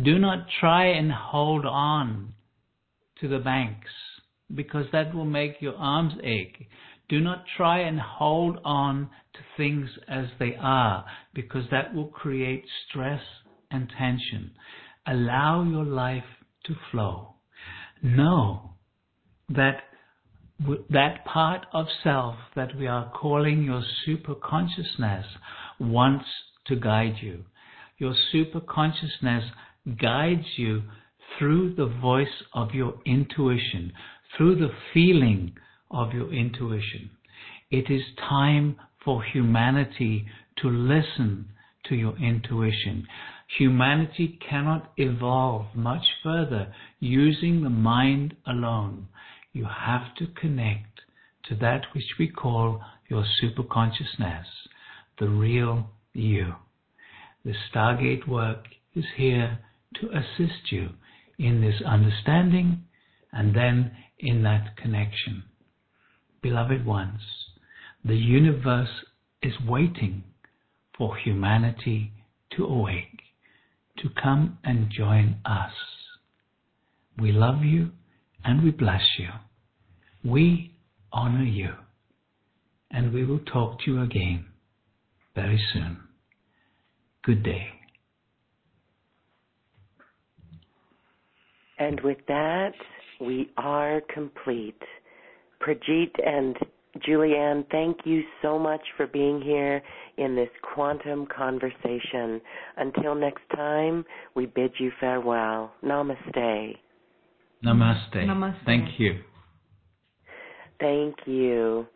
Do 0.00 0.20
not 0.20 0.46
try 0.60 0.86
and 0.86 1.10
hold 1.10 1.66
on 1.66 2.34
to 3.20 3.26
the 3.26 3.40
banks 3.40 3.90
because 4.54 4.86
that 4.92 5.14
will 5.14 5.24
make 5.24 5.60
your 5.60 5.74
arms 5.76 6.14
ache. 6.22 6.68
Do 7.08 7.20
not 7.20 7.44
try 7.56 7.80
and 7.80 8.00
hold 8.00 8.58
on 8.64 9.08
to 9.34 9.40
things 9.56 9.88
as 10.08 10.26
they 10.38 10.56
are 10.60 11.04
because 11.34 11.64
that 11.70 11.94
will 11.94 12.08
create 12.08 12.64
stress 12.88 13.22
and 13.70 13.88
tension. 13.96 14.52
Allow 15.06 15.62
your 15.62 15.84
life 15.84 16.24
to 16.64 16.74
flow. 16.90 17.34
Know 18.02 18.72
that 19.48 19.82
that 20.90 21.24
part 21.24 21.66
of 21.72 21.86
self 22.02 22.34
that 22.54 22.74
we 22.76 22.86
are 22.86 23.12
calling 23.14 23.62
your 23.62 23.82
super 24.04 24.34
consciousness 24.34 25.26
wants 25.78 26.24
to 26.66 26.76
guide 26.76 27.16
you. 27.20 27.44
Your 27.98 28.14
super 28.32 28.60
consciousness 28.60 29.44
guides 30.00 30.46
you 30.56 30.82
through 31.38 31.74
the 31.74 31.86
voice 31.86 32.42
of 32.54 32.72
your 32.72 32.94
intuition, 33.04 33.92
through 34.36 34.56
the 34.56 34.72
feeling 34.92 35.52
of 35.90 36.12
your 36.12 36.32
intuition. 36.32 37.10
It 37.70 37.90
is 37.90 38.02
time 38.28 38.76
for 39.04 39.22
humanity 39.22 40.26
to 40.58 40.68
listen 40.68 41.48
to 41.88 41.94
your 41.94 42.16
intuition. 42.18 43.06
Humanity 43.58 44.38
cannot 44.48 44.92
evolve 44.96 45.66
much 45.74 46.04
further 46.22 46.72
using 46.98 47.62
the 47.62 47.70
mind 47.70 48.34
alone. 48.46 49.08
You 49.52 49.64
have 49.66 50.14
to 50.16 50.26
connect 50.40 51.00
to 51.48 51.54
that 51.56 51.86
which 51.94 52.14
we 52.18 52.28
call 52.28 52.80
your 53.08 53.24
superconsciousness, 53.42 54.44
the 55.18 55.28
real 55.28 55.88
you. 56.12 56.54
The 57.44 57.54
Stargate 57.72 58.26
work 58.26 58.64
is 58.94 59.04
here 59.16 59.60
to 60.00 60.08
assist 60.08 60.72
you 60.72 60.90
in 61.38 61.60
this 61.60 61.80
understanding 61.86 62.82
and 63.32 63.54
then 63.54 63.92
in 64.18 64.42
that 64.42 64.76
connection. 64.76 65.44
Beloved 66.42 66.84
ones, 66.86 67.20
the 68.04 68.16
universe 68.16 69.04
is 69.42 69.52
waiting 69.66 70.24
for 70.96 71.16
humanity 71.16 72.12
to 72.56 72.64
awake, 72.64 73.20
to 73.98 74.08
come 74.22 74.58
and 74.64 74.90
join 74.90 75.36
us. 75.44 75.72
We 77.18 77.32
love 77.32 77.62
you 77.62 77.90
and 78.44 78.62
we 78.62 78.70
bless 78.70 79.02
you. 79.18 79.28
We 80.24 80.72
honor 81.12 81.44
you. 81.44 81.70
And 82.90 83.12
we 83.12 83.24
will 83.24 83.40
talk 83.40 83.80
to 83.80 83.90
you 83.90 84.02
again 84.02 84.46
very 85.34 85.60
soon. 85.72 85.98
Good 87.24 87.42
day. 87.42 87.66
And 91.78 92.00
with 92.00 92.18
that, 92.28 92.72
we 93.20 93.50
are 93.56 94.00
complete. 94.12 94.80
Prageet 95.60 96.12
and 96.24 96.56
Julianne, 97.06 97.64
thank 97.70 97.98
you 98.04 98.22
so 98.42 98.58
much 98.58 98.80
for 98.96 99.06
being 99.06 99.40
here 99.40 99.82
in 100.16 100.34
this 100.34 100.48
quantum 100.74 101.26
conversation. 101.26 102.40
Until 102.76 103.14
next 103.14 103.42
time, 103.54 104.04
we 104.34 104.46
bid 104.46 104.72
you 104.78 104.90
farewell. 105.00 105.72
Namaste. 105.84 106.76
Namaste. 107.64 108.14
Namaste. 108.14 108.64
Thank 108.64 108.88
you. 108.98 109.20
Thank 110.80 111.16
you. 111.26 111.86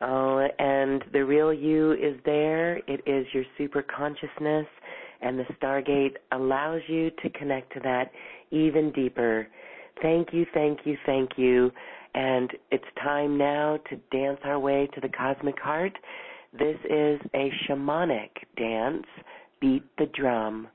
Oh, 0.00 0.46
and 0.58 1.04
the 1.12 1.24
real 1.24 1.52
you 1.52 1.92
is 1.92 2.16
there. 2.24 2.78
It 2.88 3.02
is 3.06 3.26
your 3.34 3.44
super 3.58 3.82
consciousness, 3.82 4.66
and 5.20 5.38
the 5.38 5.44
Stargate 5.60 6.14
allows 6.32 6.80
you 6.88 7.10
to 7.22 7.30
connect 7.30 7.72
to 7.74 7.80
that 7.80 8.10
even 8.50 8.92
deeper. 8.92 9.46
Thank 10.02 10.32
you, 10.32 10.46
thank 10.54 10.80
you, 10.84 10.96
thank 11.06 11.30
you. 11.36 11.70
And 12.14 12.50
it's 12.70 12.84
time 13.02 13.38
now 13.38 13.78
to 13.88 13.96
dance 14.10 14.40
our 14.44 14.58
way 14.58 14.88
to 14.94 15.00
the 15.00 15.08
cosmic 15.08 15.58
heart. 15.58 15.96
This 16.52 16.76
is 16.84 17.20
a 17.34 17.52
shamanic 17.68 18.30
dance. 18.56 19.06
Beat 19.60 19.84
the 19.98 20.06
drum. 20.06 20.68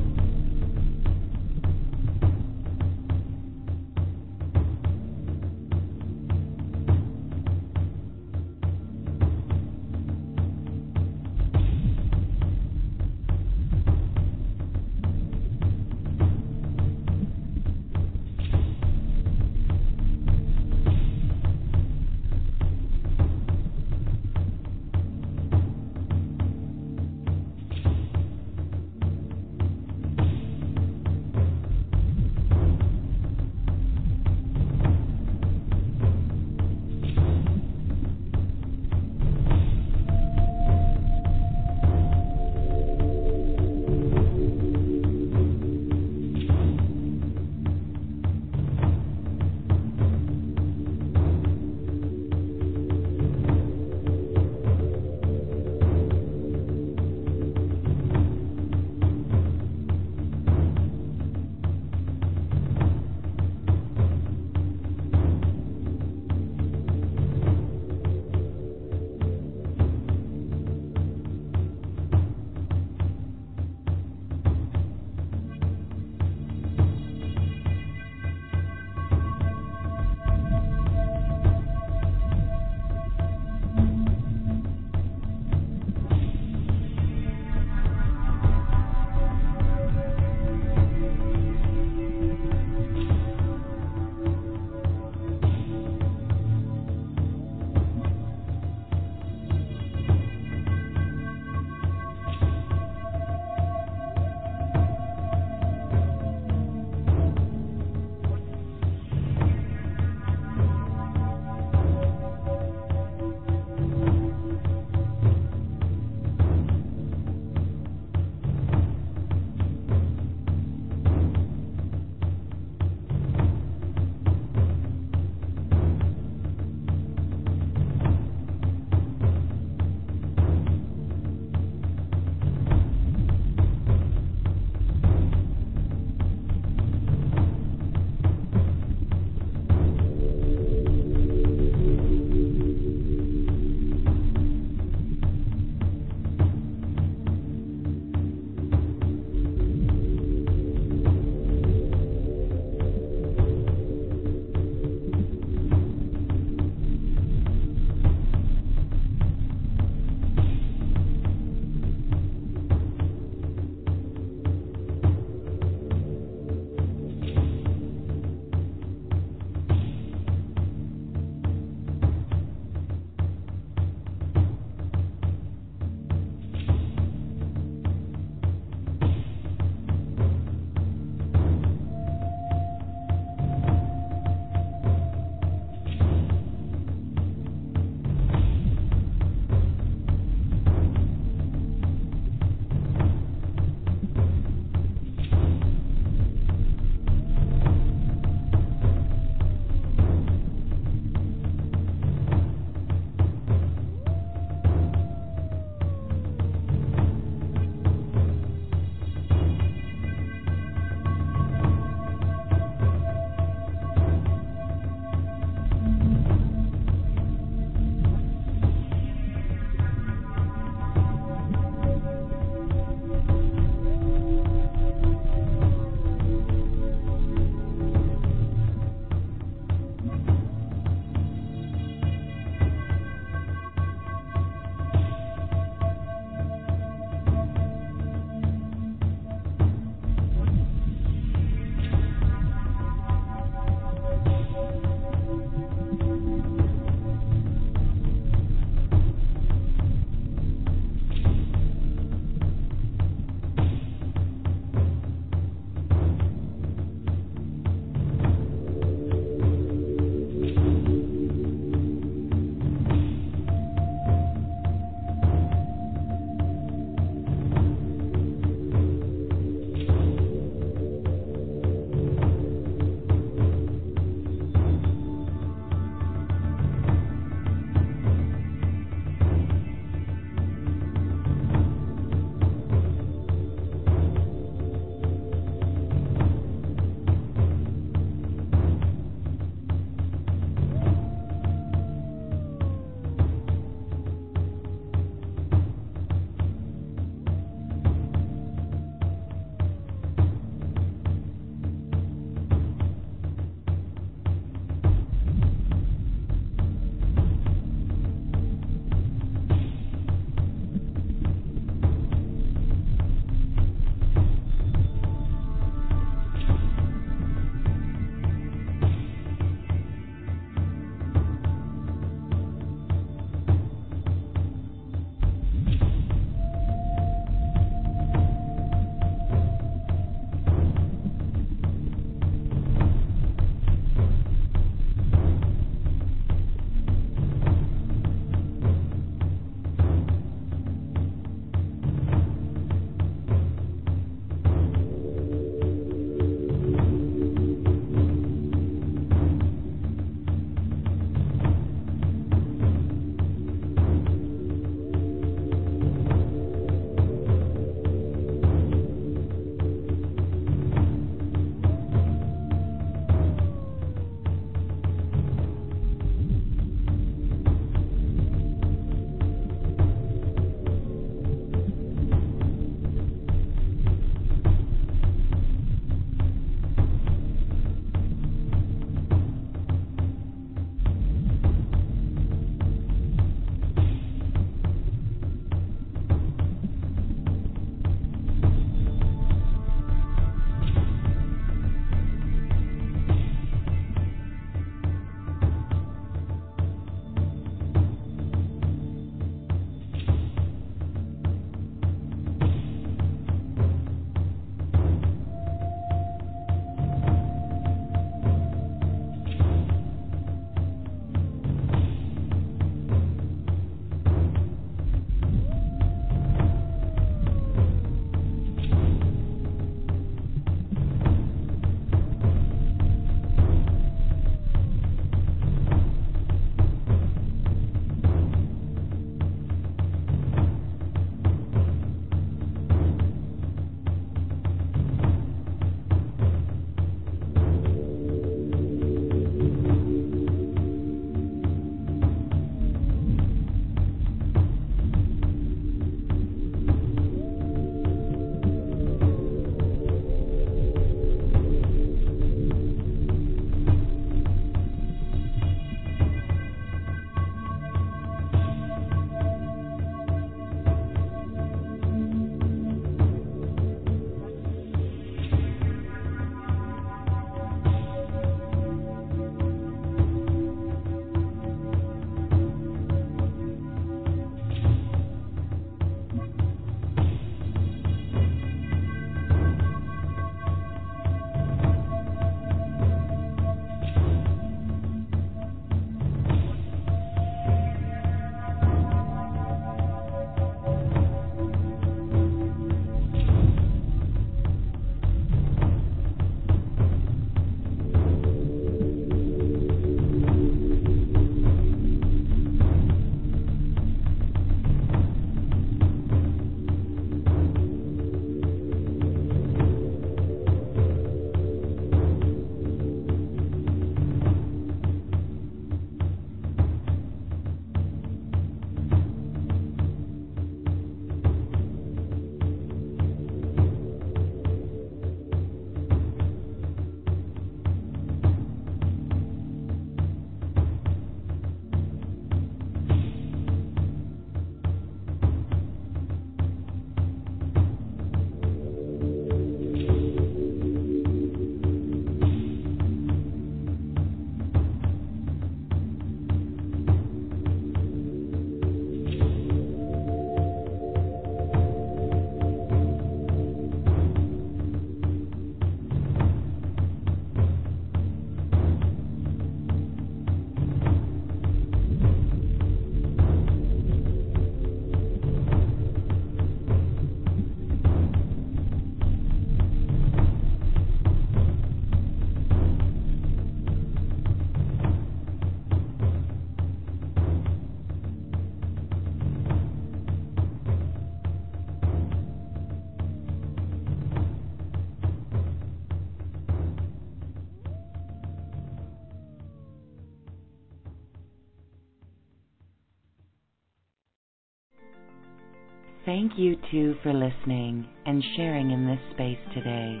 Thank 596.14 596.38
you 596.38 596.54
too 596.70 596.94
for 597.02 597.12
listening 597.12 597.88
and 598.06 598.22
sharing 598.36 598.70
in 598.70 598.86
this 598.86 599.00
space 599.14 599.36
today. 599.52 600.00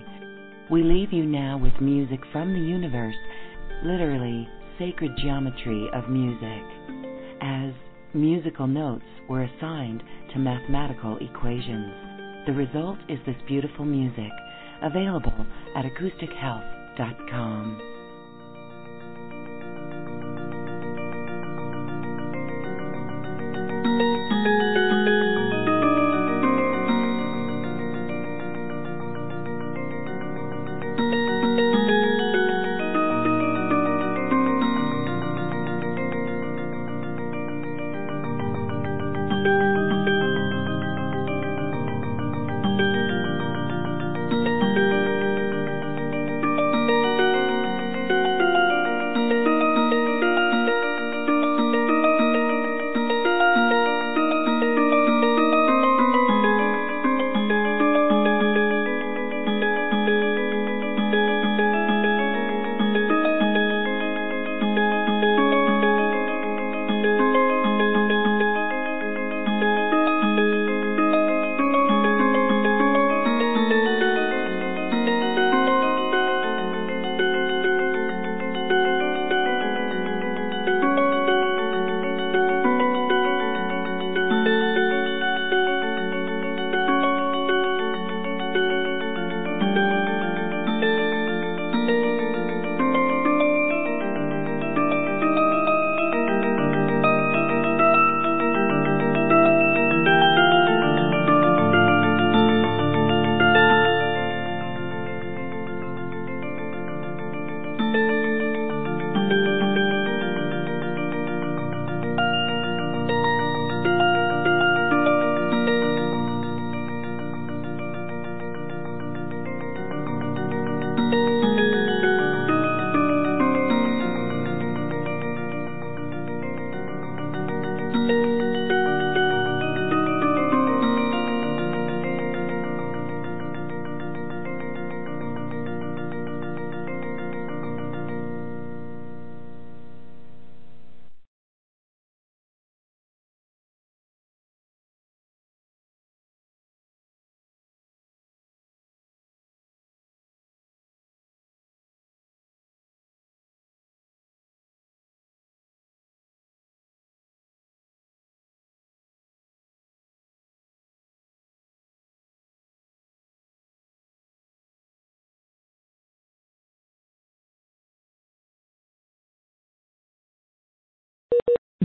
We 0.70 0.84
leave 0.84 1.12
you 1.12 1.26
now 1.26 1.58
with 1.58 1.72
music 1.80 2.20
from 2.30 2.52
the 2.52 2.60
universe, 2.60 3.16
literally 3.84 4.48
sacred 4.78 5.10
geometry 5.20 5.88
of 5.92 6.08
music, 6.08 6.62
as 7.42 7.72
musical 8.14 8.68
notes 8.68 9.02
were 9.28 9.42
assigned 9.42 10.04
to 10.32 10.38
mathematical 10.38 11.16
equations. 11.16 11.92
The 12.46 12.52
result 12.52 12.98
is 13.08 13.18
this 13.26 13.34
beautiful 13.48 13.84
music, 13.84 14.30
available 14.82 15.44
at 15.74 15.84
acoustichealth.com. 15.84 17.93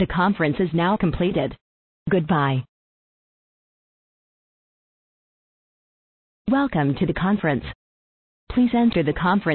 conference 0.10 0.58
is 0.60 0.70
now 0.74 0.98
completed. 0.98 1.56
Goodbye. 2.10 2.66
Welcome 6.50 6.96
to 6.96 7.06
the 7.06 7.14
conference. 7.14 7.64
Please 8.52 8.72
enter 8.74 9.04
the 9.04 9.14
conference 9.14 9.48